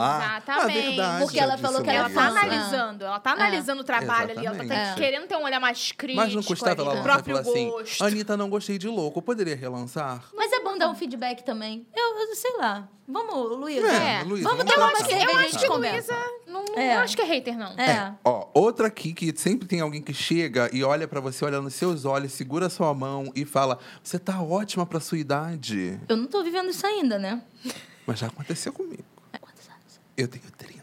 Exatamente. 0.46 0.78
a 0.78 0.82
verdade. 0.88 1.24
Porque 1.24 1.40
ela 1.40 1.58
falou 1.58 1.82
que 1.84 1.90
ela 1.90 2.00
Ela 2.04 2.10
tá 2.10 2.28
analisando, 2.28 3.06
ela 3.06 3.20
tá 3.20 3.32
analisando 3.32 3.82
o 3.82 3.84
trabalho 3.84 4.13
ali, 4.22 4.46
ela 4.46 4.58
tá 4.58 4.64
Exatamente. 4.64 4.96
querendo 4.96 5.28
ter 5.28 5.36
um 5.36 5.44
olhar 5.44 5.60
mais 5.60 5.92
crítico. 5.92 6.24
Mas 6.24 6.34
não 6.36 6.44
custava 6.44 6.82
ela 6.82 6.94
lançar 6.94 7.02
e 7.02 7.04
próprio 7.04 7.36
falar 7.38 7.50
assim, 7.50 7.70
gosto. 7.70 8.04
Anitta, 8.04 8.38
não 8.38 8.50
gostei 8.50 8.78
de 8.78 8.88
louco, 8.88 9.22
poderia 9.22 9.56
relançar? 9.56 10.24
Mas 10.36 10.52
é 10.52 10.60
bom 10.62 10.78
dar 10.78 10.90
um 10.90 10.96
feedback 10.96 11.44
também. 11.44 11.86
Eu, 11.96 12.20
eu 12.20 12.36
sei 12.36 12.58
lá. 12.58 12.88
Vamos, 13.08 13.58
Luísa. 13.58 13.86
É, 13.88 14.24
Luísa, 14.24 14.48
vamos 14.48 14.64
vamos 14.64 15.00
uma 15.00 15.06
cerveja 15.06 15.32
Eu 15.32 15.38
acho 15.38 15.60
que. 15.60 15.68
Luísa 15.68 16.16
não, 16.48 16.64
É. 16.76 16.96
não 16.96 17.02
acho 17.02 17.16
que 17.18 17.22
é 17.22 17.26
hater, 17.26 17.58
não. 17.58 17.72
É. 17.78 18.14
Ó, 18.24 18.48
outra 18.54 18.88
aqui 18.88 19.14
que 19.14 19.34
sempre 19.38 19.68
tem 19.68 19.82
alguém 19.82 20.02
que 20.02 20.14
chega 20.14 20.70
e 20.72 20.84
olha 20.84 21.08
pra 21.08 21.20
você, 21.20 21.44
olha 21.44 21.60
nos 21.60 21.74
seus 21.74 22.06
olhos, 22.06 22.32
segura 22.32 22.70
sua 22.70 22.94
mão 22.94 23.32
e 23.36 23.44
fala: 23.44 23.78
Você 24.02 24.18
tá 24.18 24.42
ótima 24.42 24.86
pra 24.86 25.00
sua 25.02 25.18
idade. 25.18 26.00
Eu 26.08 26.16
não 26.16 26.28
tô 26.28 26.44
vivendo 26.44 26.70
isso 26.70 26.86
ainda, 26.88 27.20
né? 27.20 27.42
Mas 28.06 28.20
já 28.20 28.28
aconteceu 28.28 28.72
comigo. 28.72 29.04
Quantos 29.42 29.68
anos? 29.68 30.00
Eu 30.16 30.28
tenho 30.28 30.44
30. 30.58 30.83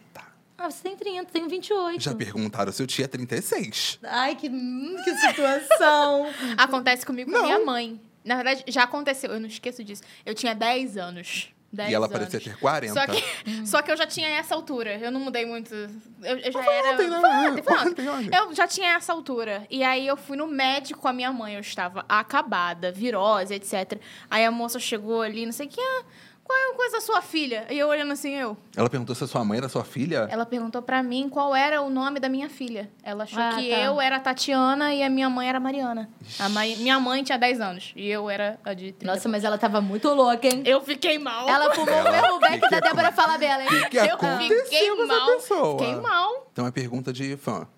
Ah, 0.63 0.71
você 0.71 0.83
tem 0.83 0.95
30, 0.95 1.25
tenho 1.33 1.49
28. 1.49 2.03
Já 2.03 2.15
perguntaram 2.15 2.71
se 2.71 2.83
eu 2.83 2.87
tinha 2.87 3.09
36. 3.09 3.99
Ai, 4.03 4.35
que, 4.37 4.47
hum, 4.51 4.95
que 5.03 5.15
situação. 5.15 6.27
Acontece 6.59 7.07
comigo 7.07 7.31
Não. 7.31 7.41
com 7.41 7.47
minha 7.47 7.65
mãe. 7.65 7.99
Na 8.23 8.37
verdade, 8.37 8.65
já 8.69 8.83
aconteceu, 8.83 9.31
eu 9.33 9.41
não 9.41 9.47
esqueço 9.49 9.83
disso. 9.83 10.03
Eu 10.27 10.35
tinha 10.35 10.55
10 10.55 10.99
anos. 10.99 11.49
10 11.73 11.89
e 11.91 11.95
ela 11.95 12.07
anos. 12.07 12.19
parecia 12.19 12.41
ter 12.41 12.59
40. 12.59 12.93
Só 12.93 13.07
que, 13.07 13.67
só 13.67 13.81
que 13.83 13.91
eu 13.93 13.97
já 13.97 14.07
tinha 14.07 14.29
essa 14.29 14.55
altura. 14.55 14.99
Eu 14.99 15.11
não 15.11 15.21
mudei 15.21 15.47
muito. 15.47 15.73
Eu, 15.75 16.37
eu 16.37 16.53
já 16.53 16.63
era. 16.65 16.93
ontem, 16.95 17.09
né? 17.09 17.21
Foi 17.21 17.31
ontem, 17.31 17.63
foi 17.63 17.75
Ontem, 17.79 18.09
ontem. 18.09 18.09
olha. 18.09 18.37
Eu 18.51 18.55
já 18.55 18.67
tinha 18.67 18.95
essa 18.97 19.13
altura. 19.13 19.67
E 19.71 19.83
aí 19.83 20.07
eu 20.07 20.17
fui 20.17 20.37
no 20.37 20.47
médico 20.47 21.01
com 21.01 21.09
a 21.09 21.13
minha 21.13 21.33
mãe. 21.33 21.55
Eu 21.55 21.61
estava 21.61 22.05
acabada, 22.09 22.91
virose, 22.93 23.55
etc. 23.55 23.99
Aí 24.29 24.45
a 24.45 24.51
moça 24.51 24.79
chegou 24.81 25.23
ali, 25.23 25.47
não 25.47 25.53
sei 25.53 25.67
o 25.67 25.71
que. 25.71 25.81
Ah, 25.81 26.05
qual 26.51 26.59
é 26.59 26.73
a 26.73 26.75
coisa 26.75 26.97
da 26.97 27.01
sua 27.01 27.23
filha? 27.23 27.65
E 27.71 27.79
eu 27.79 27.87
olhando 27.87 28.13
assim, 28.13 28.35
eu. 28.35 28.57
Ela 28.77 28.91
perguntou 28.91 29.15
se 29.15 29.23
a 29.23 29.27
sua 29.29 29.45
mãe 29.45 29.59
era 29.59 29.69
sua 29.69 29.85
filha. 29.85 30.27
Ela 30.29 30.45
perguntou 30.45 30.83
pra 30.83 31.01
mim 31.01 31.29
qual 31.29 31.55
era 31.55 31.81
o 31.81 31.89
nome 31.89 32.19
da 32.19 32.29
minha 32.29 32.49
filha. 32.51 32.91
Ela 33.05 33.23
achou 33.23 33.41
Ah, 33.41 33.53
que 33.57 33.71
tá. 33.71 33.77
eu 33.79 34.01
era 34.01 34.17
a 34.17 34.21
Tatiana 34.21 34.93
e 34.93 35.01
a 35.03 35.09
minha 35.09 35.31
mãe 35.31 35.49
era 35.49 35.59
a 35.59 35.61
Mariana. 35.61 36.11
A 36.41 36.49
mãe- 36.49 36.75
minha 36.79 36.99
mãe 36.99 37.23
tinha 37.23 37.39
10 37.39 37.61
anos 37.61 37.93
e 37.95 38.09
eu 38.09 38.29
era 38.29 38.59
a 38.65 38.75
de 38.75 38.91
30. 38.93 39.07
Nossa, 39.15 39.29
mas 39.29 39.45
ela 39.45 39.57
tava 39.59 39.81
muito 39.81 40.09
louca, 40.13 40.49
hein? 40.49 40.63
Eu 40.67 40.81
fiquei 40.81 41.19
mal. 41.21 41.49
Ela 41.49 41.73
fumou 41.73 41.95
o 42.01 42.11
mesmo 42.11 42.41
beck 42.41 42.61
que 42.61 42.69
da 42.69 42.81
que 42.83 42.89
Débora 42.89 43.13
Falabella, 43.13 43.63
hein? 43.63 43.69
O 43.69 43.89
que 43.89 43.97
eu 43.99 44.19
fiquei 44.19 44.95
mal. 45.07 45.27
pessoa? 45.27 45.79
Fiquei 45.79 45.95
mal. 45.97 46.49
Então 46.53 46.67
é 46.67 46.71
pergunta 46.73 47.13
de 47.13 47.37
fã. 47.37 47.69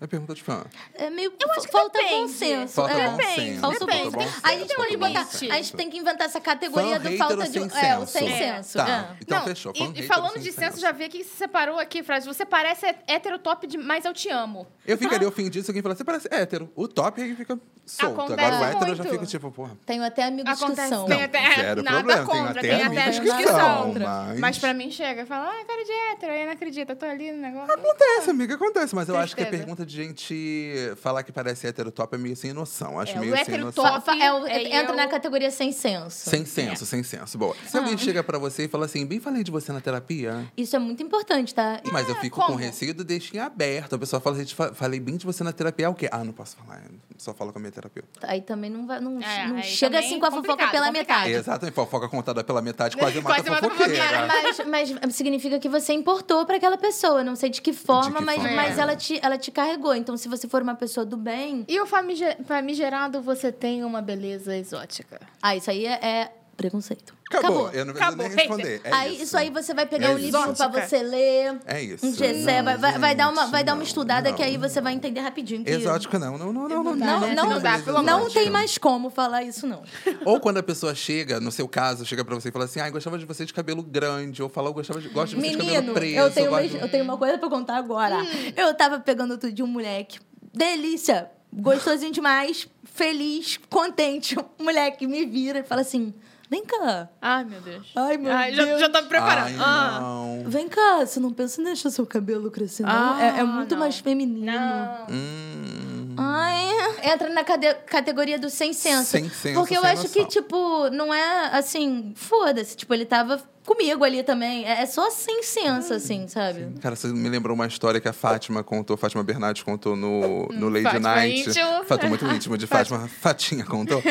É 0.00 0.06
pergunta 0.06 0.34
de 0.34 0.42
fã. 0.42 0.64
É 0.94 1.08
meio. 1.08 1.32
Eu 1.40 1.50
acho 1.52 1.62
que 1.66 1.72
falta 1.72 1.98
depende. 1.98 2.14
bom 2.14 2.28
senso. 2.28 2.74
Falta 2.74 2.92
é. 2.92 3.08
bom 3.08 3.16
senso. 3.22 3.60
Falta 3.60 3.86
depende. 3.86 4.10
bom 4.10 4.20
senso. 4.22 4.40
A 4.42 4.50
gente 4.52 4.60
senso, 4.66 4.74
pode 4.76 4.96
botar. 4.96 5.24
senso. 5.24 5.52
A 5.52 5.56
gente 5.56 5.76
tem 5.76 5.88
que 5.90 5.96
inventar 5.96 6.26
essa 6.26 6.40
categoria 6.40 7.00
Fã, 7.00 7.10
do 7.10 7.16
falta 7.16 7.44
de. 7.48 7.52
sem 7.52 7.62
É, 7.62 7.96
o 7.96 8.00
senso? 8.00 8.06
sem 8.06 8.32
É. 8.32 8.38
senso. 8.56 8.78
Tá. 8.78 8.88
é. 9.12 9.16
Então 9.22 9.38
Não, 9.38 9.44
fechou. 9.46 9.72
E, 9.74 9.78
Fã, 9.78 9.92
e 9.94 10.02
falando 10.02 10.38
de 10.40 10.52
senso, 10.52 10.78
já 10.80 10.92
vi 10.92 11.08
que 11.08 11.22
se 11.24 11.36
separou 11.36 11.78
aqui, 11.78 12.02
frase. 12.02 12.26
Você 12.26 12.44
parece 12.44 12.84
hé- 12.84 12.96
hétero 13.06 13.38
top, 13.38 13.66
de, 13.66 13.78
mas 13.78 14.04
eu 14.04 14.12
te 14.12 14.28
amo. 14.28 14.66
Eu 14.86 14.98
ficaria 14.98 15.26
ofendido 15.26 15.64
se 15.64 15.70
alguém 15.70 15.82
falasse, 15.82 15.98
você 15.98 16.04
parece 16.04 16.28
hétero. 16.30 16.70
O 16.74 16.86
top 16.86 17.22
aí 17.22 17.34
fica 17.34 17.58
solto. 17.86 18.20
Acontece 18.20 18.40
Agora 18.46 18.60
o 18.60 18.64
hétero 18.64 18.90
eu 18.90 18.94
já 18.96 19.04
muito. 19.04 19.14
fica 19.14 19.26
tipo, 19.30 19.50
porra. 19.52 19.76
Tenho 19.86 20.04
até 20.04 20.24
amigos 20.24 20.52
que 20.62 20.76
são. 20.76 21.06
tem 21.06 21.16
Não, 21.18 21.24
até 21.24 21.54
zero 21.54 21.82
nada 21.84 21.96
problema, 21.98 22.26
contra, 22.26 22.50
até 22.50 22.60
tem 22.60 22.82
até 22.82 23.02
amigos 23.04 23.18
que 23.36 23.46
são, 23.46 23.94
mas- 23.94 24.40
Mas 24.40 24.58
pra 24.58 24.74
mim 24.74 24.90
chega 24.90 25.22
e 25.22 25.26
fala, 25.26 25.48
ah, 25.48 25.64
cara 25.64 25.84
de 25.84 25.92
hétero, 26.12 26.32
aí 26.32 26.44
não 26.44 26.52
acredita, 26.52 26.92
eu 26.92 26.96
tô 26.96 27.06
ali 27.06 27.30
no 27.32 27.38
negócio. 27.40 27.72
Acontece, 27.72 28.30
amiga, 28.30 28.54
acontece. 28.56 28.94
Mas 28.94 29.08
eu 29.08 29.16
acho 29.16 29.34
que 29.34 29.40
Tristeza. 29.42 29.62
pergunta 29.64 29.86
de 29.86 29.93
gente 29.94 30.94
falar 31.00 31.22
que 31.22 31.32
parece 31.32 31.66
hétero 31.66 31.90
top 31.90 32.14
é 32.14 32.18
meio 32.18 32.36
sem 32.36 32.52
noção. 32.52 32.98
Acho 32.98 33.16
É, 33.16 33.20
meio 33.20 33.34
o 33.34 33.44
sem 33.44 33.58
noção. 33.58 33.84
é 34.20 34.32
o- 34.32 34.46
É, 34.46 34.62
entra 34.80 34.92
eu- 34.92 34.96
na 34.96 35.06
categoria 35.06 35.50
sem 35.50 35.72
senso. 35.72 36.28
Sem 36.30 36.44
senso, 36.44 36.84
sem 36.84 37.02
senso. 37.02 37.38
Boa. 37.38 37.54
Se 37.66 37.76
Ah. 37.76 37.80
alguém 37.80 37.96
chega 37.96 38.22
pra 38.22 38.38
você 38.38 38.64
e 38.64 38.68
fala 38.68 38.84
assim, 38.86 39.06
bem 39.06 39.20
falei 39.20 39.42
de 39.44 39.50
você 39.50 39.72
na 39.72 39.80
terapia. 39.80 40.46
Isso 40.56 40.74
é 40.76 40.78
muito 40.78 41.02
importante, 41.02 41.54
tá? 41.54 41.80
Mas 41.92 42.08
eu 42.08 42.16
fico 42.16 42.36
como? 42.40 42.48
com 42.52 42.54
receio 42.56 42.92
do 42.94 43.04
deixar 43.04 43.36
em 43.36 43.40
aberto. 43.40 43.94
A 43.94 43.98
pessoa 43.98 44.20
fala, 44.20 44.36
gente, 44.36 44.54
fa- 44.54 44.72
falei 44.74 44.98
bem 45.00 45.16
de 45.16 45.24
você 45.24 45.42
na 45.44 45.52
terapia. 45.52 45.86
É 45.86 45.88
o 45.88 45.94
quê? 45.94 46.08
Ah, 46.10 46.24
não 46.24 46.32
posso 46.32 46.56
falar. 46.56 46.82
Só 47.16 47.32
falo 47.32 47.52
com 47.52 47.58
a 47.58 47.60
minha 47.60 47.72
terapeuta. 47.72 48.08
Aí 48.22 48.40
também 48.40 48.68
não, 48.70 48.86
vai, 48.86 49.00
não, 49.00 49.20
É, 49.22 49.46
não 49.46 49.62
chega 49.62 49.98
assim 50.00 50.18
com 50.18 50.26
a 50.26 50.30
fofoca 50.30 50.68
pela 50.68 50.86
complicado. 50.86 50.92
metade. 50.92 51.30
Exatamente. 51.30 51.74
Fofoca 51.74 52.08
contada 52.08 52.42
pela 52.42 52.60
metade 52.60 52.96
quase 52.96 53.20
mata 53.22 53.34
Quase 53.36 53.48
a 53.48 53.52
mata 53.52 53.66
a 53.66 53.70
fofoqueira. 53.70 54.26
Mas, 54.66 54.90
mas 55.00 55.14
significa 55.14 55.58
que 55.58 55.68
você 55.68 55.92
importou 55.92 56.44
pra 56.44 56.56
aquela 56.56 56.76
pessoa. 56.76 57.22
Não 57.22 57.36
sei 57.36 57.50
de 57.50 57.62
que 57.62 57.72
forma, 57.72 58.18
que 58.18 58.24
mas, 58.24 58.36
forma. 58.36 58.56
mas 58.56 58.78
É. 58.78 58.80
ela, 58.80 58.96
te, 58.96 59.18
ela 59.22 59.38
te 59.38 59.50
carregou. 59.50 59.73
Então, 59.94 60.16
se 60.16 60.28
você 60.28 60.48
for 60.48 60.62
uma 60.62 60.74
pessoa 60.74 61.04
do 61.04 61.16
bem. 61.16 61.64
E 61.68 61.80
o 61.80 61.86
famige- 61.86 62.36
famigerado, 62.44 63.20
você 63.20 63.50
tem 63.52 63.84
uma 63.84 64.00
beleza 64.02 64.56
exótica. 64.56 65.20
Ah, 65.42 65.56
isso 65.56 65.70
aí 65.70 65.86
é, 65.86 65.92
é 66.04 66.32
preconceito. 66.54 67.14
Acabou. 67.30 67.70
Eu 67.70 67.84
não 67.84 67.92
preciso 67.94 68.14
Acabou. 68.14 68.28
nem 68.28 68.36
responder. 68.36 68.80
É 68.84 68.92
aí, 68.92 69.20
isso. 69.22 69.36
aí 69.36 69.50
você 69.50 69.74
vai 69.74 69.86
pegar 69.86 70.08
É 70.08 70.14
um 70.14 70.18
livrinho 70.18 70.54
pra 70.54 70.68
você 70.68 71.02
ler. 71.02 71.58
É 71.66 71.82
isso. 71.82 72.06
Um 72.06 72.14
Gessé, 72.14 72.58
Não, 72.62 72.64
vai, 72.64 72.76
vai, 72.76 72.98
vai 72.98 73.14
dar 73.14 73.28
uma, 73.30 73.46
vai 73.46 73.64
dar 73.64 73.72
uma 73.72 73.78
não, 73.78 73.82
estudada 73.84 74.30
não. 74.30 74.36
que 74.36 74.42
aí 74.42 74.56
você 74.56 74.80
vai 74.80 74.92
entender 74.94 75.20
rapidinho. 75.20 75.64
Que 75.64 75.70
Exótico 75.70 76.18
não. 76.18 76.38
Não, 76.38 76.52
não, 76.52 76.68
não. 76.68 76.68
Não, 76.68 76.84
Não, 76.94 77.20
né? 77.20 77.34
não, 77.34 77.48
Não 77.50 77.60
dá, 77.60 77.78
pelo 77.80 78.02
não 78.02 78.28
de 78.28 78.34
tem 78.34 78.50
mais 78.50 78.78
como 78.78 79.10
falar 79.10 79.42
isso, 79.42 79.66
não. 79.66 79.82
Ou 80.24 80.38
quando 80.40 80.58
a 80.58 80.62
pessoa 80.62 80.94
chega, 80.94 81.40
no 81.40 81.50
seu 81.50 81.66
caso, 81.66 82.04
chega 82.06 82.24
pra 82.24 82.34
você 82.34 82.48
e 82.50 82.52
fala 82.52 82.66
assim, 82.66 82.80
ai, 82.80 82.90
gostava 82.90 83.18
de 83.18 83.24
você 83.26 83.44
de 83.44 83.52
cabelo 83.52 83.82
grande. 83.82 84.42
Ou 84.42 84.48
fala, 84.48 84.68
eu 84.68 84.74
gostava 84.74 85.00
de, 85.00 85.08
gosto 85.08 85.34
de 85.34 85.40
você 85.40 85.50
de 85.50 85.56
cabelo 85.56 85.72
Menino, 85.76 85.94
preso. 85.94 86.16
eu, 86.18 86.30
tenho 86.30 86.50
uma, 86.50 86.62
de- 86.68 86.76
eu 86.76 86.88
tenho 86.90 87.04
uma 87.04 87.16
coisa 87.16 87.36
pra 87.38 87.48
contar 87.48 87.76
agora. 87.76 88.16
Eu 88.56 88.72
tava 88.74 89.00
pegando 89.00 89.32
outro 89.32 89.52
dia 89.52 89.64
um 89.64 89.68
moleque. 89.68 90.18
Delícia! 90.52 91.30
Gostosinho 91.56 92.10
demais, 92.12 92.66
feliz, 92.84 93.58
contente. 93.70 94.36
O 94.58 94.62
moleque 94.64 95.06
me 95.06 95.24
vira 95.24 95.60
e 95.60 95.62
fala 95.62 95.82
assim: 95.82 96.12
vem 96.54 96.64
cá. 96.64 97.08
Ai, 97.20 97.44
meu 97.44 97.60
Deus. 97.60 97.90
Ai, 97.96 98.16
meu 98.16 98.32
Ai, 98.32 98.54
já, 98.54 98.64
Deus. 98.64 98.80
já 98.80 98.88
tá 98.88 99.02
me 99.02 99.08
preparando. 99.08 99.46
Ai, 99.46 99.56
Ah. 99.58 99.98
não. 100.00 100.42
Vem 100.46 100.68
cá, 100.68 101.04
você 101.04 101.18
não 101.18 101.32
pensa 101.32 101.60
em 101.60 101.64
deixar 101.64 101.90
seu 101.90 102.06
cabelo 102.06 102.50
crescer, 102.50 102.84
não? 102.84 102.90
Ah, 102.92 103.18
é, 103.20 103.40
é 103.40 103.44
muito 103.44 103.72
não. 103.72 103.78
mais 103.80 103.98
feminino. 103.98 104.44
Não. 104.46 105.06
Hum. 105.10 106.14
Ai, 106.16 106.68
entra 107.12 107.28
na 107.30 107.42
cade- 107.42 107.74
categoria 107.86 108.38
do 108.38 108.48
sem 108.48 108.72
senso. 108.72 109.04
Sem 109.10 109.28
senso, 109.28 109.58
Porque 109.58 109.76
eu 109.76 109.80
sem 109.82 109.90
acho 109.90 110.02
noção. 110.04 110.22
que, 110.24 110.28
tipo, 110.30 110.88
não 110.90 111.12
é 111.12 111.46
assim, 111.56 112.12
foda-se. 112.14 112.76
Tipo, 112.76 112.94
ele 112.94 113.04
tava 113.04 113.42
comigo 113.64 114.04
ali 114.04 114.22
também. 114.22 114.64
É 114.66 114.82
é 114.82 114.86
só 114.86 115.10
sem 115.10 115.42
senso, 115.42 115.94
assim, 115.94 116.28
sabe? 116.28 116.66
Cara, 116.80 116.94
você 116.96 117.08
me 117.08 117.28
lembrou 117.28 117.54
uma 117.54 117.66
história 117.66 118.00
que 118.00 118.08
a 118.08 118.12
Fátima 118.12 118.62
contou, 118.62 118.96
Fátima 118.96 119.22
Bernardes 119.22 119.62
contou 119.62 119.96
no, 119.96 120.46
no 120.48 120.68
Lady 120.68 120.82
Fátima 120.84 121.14
Night. 121.14 121.48
íntimo. 121.50 121.84
Fato 121.86 122.06
muito 122.06 122.26
íntimo 122.26 122.58
de 122.58 122.66
Fátima. 122.68 123.08
Fatinha 123.08 123.64
contou. 123.64 124.02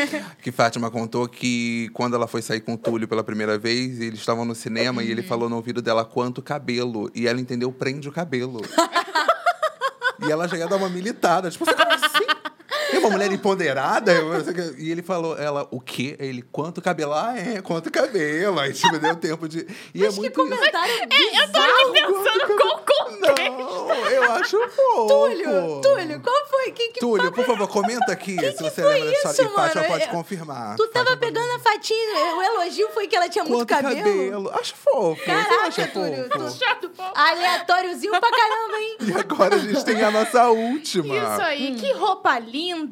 que 0.42 0.52
Fátima 0.52 0.90
contou 0.90 1.28
que 1.28 1.90
quando 1.94 2.16
ela 2.16 2.28
foi 2.28 2.42
sair 2.42 2.62
com 2.62 2.74
o 2.74 2.78
Túlio 2.78 3.08
pela 3.08 3.24
primeira 3.24 3.58
vez, 3.58 4.00
eles 4.02 4.20
estavam 4.20 4.46
no 4.46 4.56
cinema 4.56 5.04
e 5.04 5.12
ele 5.12 5.22
Uhum. 5.22 5.28
falou 5.28 5.50
no 5.50 5.56
ouvido 5.58 5.82
dela 5.82 6.04
quanto 6.04 6.42
cabelo. 6.42 7.10
E 7.14 7.28
ela 7.28 7.40
entendeu, 7.40 7.72
prende 7.72 8.08
o 8.10 8.12
cabelo. 8.12 8.62
e 10.26 10.32
ela 10.32 10.48
já 10.48 10.58
ia 10.58 10.68
dar 10.68 10.78
uma 10.78 10.90
militada. 10.90 11.50
Tipo, 11.52 11.66
você 11.66 11.74
como 11.74 11.92
assim? 11.92 12.33
É 12.96 13.00
uma 13.00 13.10
mulher 13.10 13.32
empoderada. 13.32 14.12
E 14.78 14.92
ele 14.92 15.02
falou, 15.02 15.38
ela, 15.38 15.68
o 15.72 15.80
quê? 15.80 16.16
Ele, 16.20 16.42
quanto 16.42 16.82
cabelo? 16.82 17.14
Ah, 17.14 17.34
é, 17.38 17.62
quanto 17.62 17.92
cabelo. 17.92 18.60
Aí, 18.60 18.74
tipo, 18.74 18.98
deu 19.00 19.16
tempo 19.16 19.48
de... 19.48 19.66
E 19.94 20.02
é 20.02 20.06
Mas 20.06 20.14
que 20.16 20.20
muito 20.22 20.34
comentário 20.36 20.94
Eu 20.94 21.52
tô 21.52 21.60
aqui 21.60 21.92
pensando 21.94 22.58
qual 22.62 22.78
contexto. 22.80 23.54
Não, 23.54 24.06
eu 24.10 24.32
acho 24.34 24.58
fofo. 24.70 25.08
Túlio, 25.08 25.82
Túlio, 25.82 26.20
qual 26.22 26.46
foi? 26.48 26.72
Que, 26.72 26.90
que 26.90 27.00
Túlio, 27.00 27.32
por 27.32 27.46
favor, 27.46 27.68
comenta 27.68 28.12
aqui 28.12 28.38
se 28.40 28.62
você 28.64 28.82
foi 28.82 28.94
lembra 28.94 29.06
da 29.06 29.12
história. 29.14 29.32
isso, 29.34 29.42
E 29.44 29.50
Fátima 29.56 29.84
pode 29.86 30.04
Eu- 30.04 30.10
confirmar. 30.10 30.76
Tu 30.76 30.88
tava 30.88 31.06
Fátima 31.06 31.18
pode- 31.18 31.34
pegando 31.34 31.56
a 31.56 31.60
fatinha, 31.60 32.36
o 32.38 32.42
elogio 32.42 32.90
foi 32.94 33.08
que 33.08 33.16
ela 33.16 33.30
tinha 33.30 33.44
muito 33.46 33.68
Quanto 33.68 33.82
cabelo. 33.84 34.50
Acho 34.54 34.76
fofo. 34.76 35.20
Você 35.22 35.26
Caraca, 35.26 35.68
acha 35.68 35.88
Túlio, 35.88 36.30
fofo? 36.32 36.58
Chato, 36.58 36.90
pô. 36.90 37.04
Aleatóriozinho 37.16 38.12
pra 38.20 38.32
caramba, 38.32 38.78
hein? 38.80 38.98
E 39.02 39.14
agora 39.14 39.56
a 39.56 39.60
gente 39.60 39.86
tem 39.86 40.02
a 40.04 40.12
nossa 40.12 40.50
última. 40.50 41.16
Isso 41.16 41.26
Hum. 41.42 41.46
aí, 41.46 41.76
que 41.76 41.94
roupa 41.94 42.40
linda. 42.40 42.83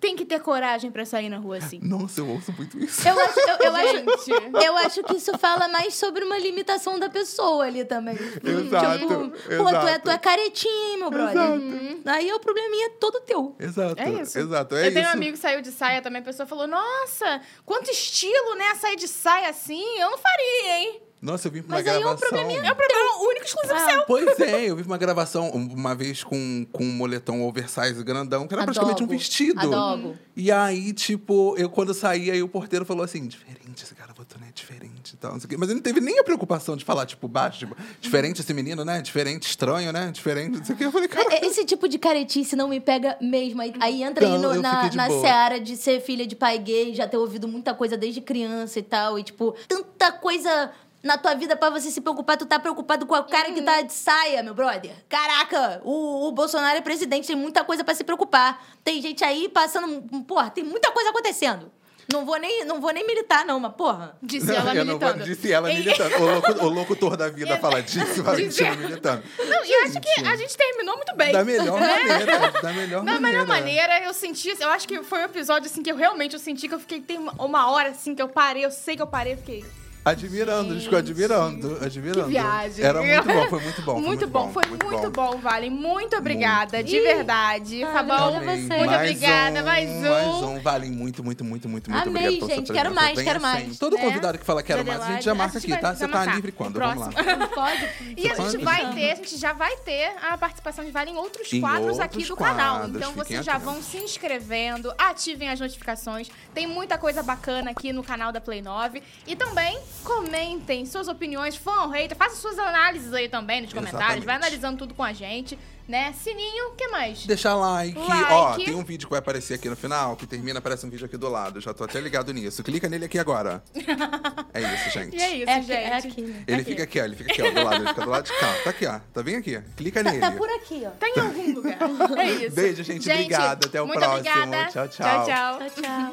Tem 0.00 0.16
que 0.16 0.24
ter 0.24 0.40
coragem 0.40 0.90
pra 0.90 1.06
sair 1.06 1.28
na 1.28 1.38
rua 1.38 1.58
assim. 1.58 1.78
Nossa, 1.80 2.20
eu 2.22 2.28
ouço 2.28 2.50
muito 2.56 2.76
isso. 2.76 3.06
Eu 3.08 3.16
acho, 3.20 3.38
eu, 3.38 3.56
eu 3.66 3.76
acho, 3.76 4.66
eu 4.66 4.76
acho 4.78 5.02
que 5.04 5.14
isso 5.14 5.38
fala 5.38 5.68
mais 5.68 5.94
sobre 5.94 6.24
uma 6.24 6.36
limitação 6.40 6.98
da 6.98 7.08
pessoa 7.08 7.66
ali 7.66 7.84
também. 7.84 8.16
Exato, 8.16 8.98
Tipo, 8.98 9.30
pô, 9.30 9.30
tu 9.38 9.52
é, 9.52 9.70
exato. 9.70 10.00
tu 10.02 10.10
é 10.10 10.18
caretinha, 10.18 10.90
hein, 10.90 10.98
meu 10.98 11.08
brother. 11.08 11.40
Uhum. 11.52 12.02
Aí 12.04 12.28
é 12.28 12.34
o 12.34 12.40
probleminha 12.40 12.90
todo 12.98 13.20
teu. 13.20 13.54
Exato, 13.60 14.02
É 14.02 14.10
isso. 14.10 14.36
exato. 14.40 14.74
É 14.74 14.80
eu 14.80 14.84
isso. 14.86 14.94
tenho 14.94 15.06
um 15.08 15.12
amigo 15.12 15.32
que 15.34 15.38
saiu 15.38 15.62
de 15.62 15.70
saia 15.70 16.02
também, 16.02 16.20
a 16.20 16.24
pessoa 16.24 16.48
falou: 16.48 16.66
Nossa, 16.66 17.40
quanto 17.64 17.88
estilo, 17.88 18.56
né? 18.56 18.74
Sair 18.80 18.96
de 18.96 19.06
saia 19.06 19.50
assim, 19.50 19.84
eu 20.00 20.10
não 20.10 20.18
faria, 20.18 20.78
hein? 20.80 21.02
Nossa, 21.22 21.46
eu 21.46 21.52
vim 21.52 21.62
pra 21.62 21.76
uma 21.76 21.82
Mas 21.82 21.86
aí 21.86 21.94
é 21.94 21.98
um 21.98 22.02
gravação. 22.02 22.28
probleminha 22.28 22.68
É 22.68 22.72
um 22.72 22.74
problema 22.74 23.28
único 23.28 23.46
exclusivo 23.46 23.74
Ah. 23.78 23.90
seu. 23.90 24.02
Pois 24.06 24.40
é, 24.40 24.64
eu 24.70 24.74
vi 24.76 24.82
uma 24.82 24.98
gravação 24.98 25.48
uma 25.50 25.94
vez 25.94 26.24
com, 26.24 26.66
com 26.72 26.82
um 26.84 26.92
moletom 26.92 27.42
oversize 27.42 28.02
grandão, 28.02 28.48
que 28.48 28.54
era 28.54 28.64
praticamente 28.64 29.02
um 29.02 29.06
Adogo. 29.06 29.18
vestido. 29.18 29.60
Adogo. 29.60 30.16
E 30.36 30.50
aí, 30.50 30.92
tipo, 30.92 31.54
eu 31.56 31.70
quando 31.70 31.94
saí, 31.94 32.28
aí 32.30 32.42
o 32.42 32.48
porteiro 32.48 32.84
falou 32.84 33.04
assim: 33.04 33.24
diferente, 33.26 33.84
esse 33.84 33.94
cara 33.94 34.12
botou, 34.12 34.36
né? 34.40 34.48
Diferente 34.52 35.12
e 35.12 35.16
tal. 35.16 35.32
não 35.32 35.38
sei 35.40 35.46
o 35.46 35.50
quê. 35.50 35.56
Mas 35.56 35.68
ele 35.68 35.76
não 35.76 35.82
teve 35.82 36.00
nem 36.00 36.18
a 36.18 36.24
preocupação 36.24 36.76
de 36.76 36.84
falar, 36.84 37.06
tipo, 37.06 37.28
baixo, 37.28 37.60
tipo, 37.60 37.76
diferente 38.00 38.40
esse 38.40 38.52
menino, 38.52 38.84
né? 38.84 39.00
Diferente, 39.00 39.44
estranho, 39.46 39.92
né? 39.92 40.10
Diferente, 40.12 40.58
não 40.58 40.64
sei 40.64 40.74
o 40.74 40.78
quê. 40.78 40.84
Eu 40.86 40.92
falei, 40.92 41.06
cara. 41.08 41.34
É, 41.34 41.46
Esse 41.46 41.64
tipo 41.64 41.88
de 41.88 41.98
caretice 41.98 42.56
não 42.56 42.66
me 42.68 42.80
pega 42.80 43.16
mesmo. 43.20 43.60
Aí, 43.62 43.72
aí 43.80 44.02
entra 44.02 44.26
aí 44.26 44.32
Então, 44.36 44.50
no- 44.50 44.56
eu 44.56 44.62
na, 44.62 44.90
na 44.92 45.06
boa. 45.08 45.20
seara 45.20 45.60
de 45.60 45.76
ser 45.76 46.00
filha 46.00 46.26
de 46.26 46.34
pai 46.34 46.58
gay, 46.58 46.94
já 46.94 47.06
ter 47.06 47.16
ouvido 47.16 47.46
muita 47.46 47.74
coisa 47.74 47.96
desde 47.96 48.20
criança 48.20 48.78
e 48.78 48.82
tal. 48.82 49.18
E, 49.18 49.22
tipo, 49.22 49.54
tanta 49.68 50.10
coisa 50.12 50.70
na 51.02 51.18
tua 51.18 51.34
vida 51.34 51.56
pra 51.56 51.68
você 51.70 51.90
se 51.90 52.00
preocupar. 52.00 52.36
Tu 52.36 52.46
tá 52.46 52.58
preocupado 52.60 53.06
com 53.06 53.14
o 53.14 53.24
cara 53.24 53.50
que 53.52 53.60
tá 53.62 53.80
de 53.82 53.92
saia, 53.92 54.42
meu 54.42 54.54
brother. 54.54 54.94
Caraca, 55.08 55.80
o, 55.84 56.28
o 56.28 56.32
Bolsonaro 56.32 56.78
é 56.78 56.80
presidente, 56.80 57.26
tem 57.26 57.36
muita 57.36 57.64
coisa 57.64 57.82
pra 57.84 57.94
se 57.94 58.04
preocupar. 58.04 58.64
Tem 58.84 59.00
gente 59.02 59.24
aí 59.24 59.48
passando... 59.48 60.02
Porra, 60.24 60.50
tem 60.50 60.62
muita 60.64 60.90
coisa 60.92 61.10
acontecendo. 61.10 61.70
Não 62.12 62.26
vou 62.26 62.36
nem, 62.36 62.64
não 62.64 62.80
vou 62.80 62.92
nem 62.92 63.06
militar, 63.06 63.44
não, 63.46 63.58
mas 63.60 63.72
porra... 63.74 64.16
Disse 64.22 64.50
ela 64.54 64.74
eu 64.74 64.84
não 64.84 64.98
vou, 64.98 65.08
militando. 65.08 65.24
disse 65.24 65.52
ela 65.52 65.68
militando. 65.68 66.16
O, 66.16 66.34
locu, 66.34 66.52
o 66.64 66.68
locutor 66.68 67.16
da 67.16 67.28
vida 67.30 67.56
fala, 67.58 67.80
disse 67.80 68.20
Valentina 68.20 68.74
militando. 68.74 69.22
Não, 69.38 69.64
e 69.64 69.74
acho 69.84 70.00
que 70.00 70.20
a 70.26 70.36
gente 70.36 70.56
terminou 70.56 70.96
muito 70.96 71.14
bem. 71.16 71.32
Da 71.32 71.44
melhor 71.44 71.80
maneira. 71.80 72.50
Da 72.60 72.72
melhor 72.72 73.04
Da 73.04 73.12
maneira. 73.12 73.20
melhor 73.20 73.46
maneira, 73.46 74.04
eu 74.04 74.12
senti, 74.12 74.54
eu 74.60 74.68
acho 74.70 74.86
que 74.86 75.02
foi 75.04 75.20
um 75.20 75.24
episódio 75.24 75.70
assim 75.70 75.82
que 75.82 75.90
eu 75.90 75.96
realmente 75.96 76.34
eu 76.34 76.40
senti 76.40 76.68
que 76.68 76.74
eu 76.74 76.80
fiquei 76.80 77.00
tem 77.00 77.18
uma- 77.18 77.32
uma 77.38 77.70
hora 77.70 77.90
assim 77.90 78.14
que 78.16 78.20
eu 78.20 78.28
parei, 78.28 78.64
eu 78.64 78.70
sei 78.70 78.96
que 78.96 79.02
eu 79.02 79.06
parei, 79.06 79.34
eu 79.34 79.38
fiquei 79.38 79.64
Admirando, 80.04 80.70
a 80.70 80.74
gente 80.74 80.82
ficou 80.82 80.98
admirando, 80.98 81.78
admirando. 81.80 82.24
que 82.24 82.30
viagem. 82.32 82.84
Era 82.84 83.00
muito 83.02 83.24
bom, 83.24 83.48
foi 83.48 83.60
muito 83.60 83.82
bom. 83.82 83.92
foi 83.94 84.02
muito, 84.02 84.26
bom, 84.26 84.52
foi 84.52 84.62
muito, 84.66 85.10
bom. 85.12 85.38
Vale. 85.38 85.70
Muito 85.70 86.16
obrigada, 86.16 86.82
de 86.82 86.96
Ih. 86.96 87.02
verdade, 87.02 87.80
tá 87.82 88.02
bom? 88.02 88.36
Amei. 88.38 88.56
Muito 88.56 88.68
Mais 88.68 89.10
obrigada, 89.10 89.60
um, 89.60 89.64
mais 89.64 89.88
um. 89.88 90.00
Mais 90.10 90.26
um, 90.42 90.60
vale 90.60 90.90
muito, 90.90 91.22
muito, 91.22 91.44
muito, 91.44 91.68
muito, 91.68 91.88
muito 91.88 92.08
Amei, 92.08 92.24
obrigado 92.26 92.46
sua 92.48 92.56
gente, 92.56 92.72
quero 92.72 92.92
mais, 92.92 93.22
quero 93.22 93.30
assim. 93.46 93.64
mais. 93.66 93.78
Todo 93.78 93.94
Né? 93.96 94.02
convidado 94.02 94.38
que 94.38 94.44
fala 94.44 94.60
quero 94.62 94.84
mais, 94.84 95.00
a 95.02 95.12
gente 95.12 95.24
já 95.24 95.34
marca 95.36 95.58
aqui, 95.58 95.68
vai- 95.68 95.80
tá? 95.80 95.94
Você 95.94 96.08
tá 96.08 96.24
livre 96.26 96.50
quando? 96.50 96.74
No 96.74 96.80
Vamos 96.80 97.06
lá. 97.06 97.12
próximo. 97.12 97.48
Pode? 97.54 97.88
E 98.16 98.28
a 98.28 98.34
gente 98.34 98.58
vai 98.64 98.94
ter, 98.94 99.12
a 99.12 99.14
gente 99.14 99.36
já 99.36 99.52
vai 99.52 99.76
ter 99.76 100.12
a 100.20 100.36
participação 100.36 100.84
de 100.84 100.90
Vale 100.90 101.12
em 101.12 101.16
outros 101.16 101.48
quadros 101.60 102.00
aqui 102.00 102.24
do 102.24 102.34
canal. 102.34 102.88
Então 102.88 103.12
vocês 103.12 103.44
já 103.44 103.56
vão 103.56 103.80
se 103.80 103.98
inscrevendo, 103.98 104.92
ativem 104.98 105.48
as 105.48 105.60
notificações. 105.60 106.28
Tem 106.52 106.66
muita 106.66 106.98
coisa 106.98 107.22
bacana 107.22 107.70
aqui 107.70 107.92
no 107.92 108.02
canal 108.02 108.32
da 108.32 108.40
Play 108.40 108.60
9. 108.62 109.00
E 109.28 109.36
também 109.36 109.78
comentem 110.04 110.84
suas 110.86 111.08
opiniões, 111.08 111.56
fã 111.56 111.82
ou 111.82 111.88
hater, 111.90 112.16
façam 112.16 112.36
suas 112.36 112.58
análises 112.58 113.12
aí 113.12 113.28
também 113.28 113.60
nos 113.62 113.72
comentários. 113.72 114.24
Vai 114.24 114.34
Exatamente. 114.36 114.44
analisando 114.46 114.78
tudo 114.78 114.94
com 114.94 115.02
a 115.02 115.12
gente, 115.12 115.58
né? 115.88 116.12
Sininho, 116.12 116.68
o 116.68 116.74
que 116.74 116.88
mais? 116.88 117.24
Deixa 117.26 117.54
like. 117.54 117.98
Like. 117.98 118.32
Ó, 118.32 118.54
tem 118.56 118.74
um 118.74 118.84
vídeo 118.84 119.06
que 119.06 119.10
vai 119.10 119.18
aparecer 119.20 119.54
aqui 119.54 119.68
no 119.68 119.76
final, 119.76 120.16
que 120.16 120.26
termina, 120.26 120.58
aparece 120.58 120.84
um 120.86 120.90
vídeo 120.90 121.06
aqui 121.06 121.16
do 121.16 121.28
lado. 121.28 121.60
Já 121.60 121.72
tô 121.74 121.84
até 121.84 122.00
ligado 122.00 122.32
nisso. 122.32 122.62
Clica 122.62 122.88
nele 122.88 123.04
aqui 123.04 123.18
agora. 123.18 123.62
é 124.54 124.60
isso, 124.60 124.90
gente. 124.90 125.16
E 125.16 125.20
é 125.22 125.36
isso, 125.38 125.50
É 125.50 125.62
gente. 125.62 125.72
é 125.72 125.96
aqui, 125.96 126.22
né? 126.22 126.44
Ele 126.46 126.60
Aqui. 126.62 126.70
fica 126.70 126.82
aqui, 126.84 127.00
ó. 127.00 127.04
Ele 127.04 127.16
fica 127.16 127.32
aqui, 127.32 127.42
ó, 127.42 127.50
do 127.50 127.62
lado. 127.64 127.76
Ele 127.76 127.88
fica 127.88 128.02
do 128.02 128.10
lado 128.10 128.24
de 128.24 128.38
cá. 128.38 128.54
Tá 128.64 128.70
aqui, 128.70 128.86
ó. 128.86 129.00
Tá 129.12 129.22
bem 129.22 129.36
aqui. 129.36 129.60
Clica 129.76 130.02
Tá, 130.02 130.10
nele. 130.10 130.20
tá 130.20 130.32
por 130.32 130.48
aqui, 130.50 130.82
ó. 130.86 130.90
Tá 130.90 131.08
em 131.08 131.20
algum 131.20 131.52
lugar. 131.54 131.78
É 132.18 132.30
isso. 132.32 132.54
Beijo, 132.56 132.82
gente. 132.82 133.10
Obrigado. 133.10 133.66
Até 133.66 133.80
o 133.82 133.86
próximo. 133.88 134.14
Obrigada. 134.16 134.64
Tchau, 134.72 134.88
tchau. 134.88 135.06
Tchau, 135.06 135.26
tchau. 135.26 135.58
Tchau, 135.58 135.82
tchau. 135.82 136.12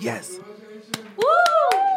Yes. 0.00 0.40
Uh! 1.18 1.91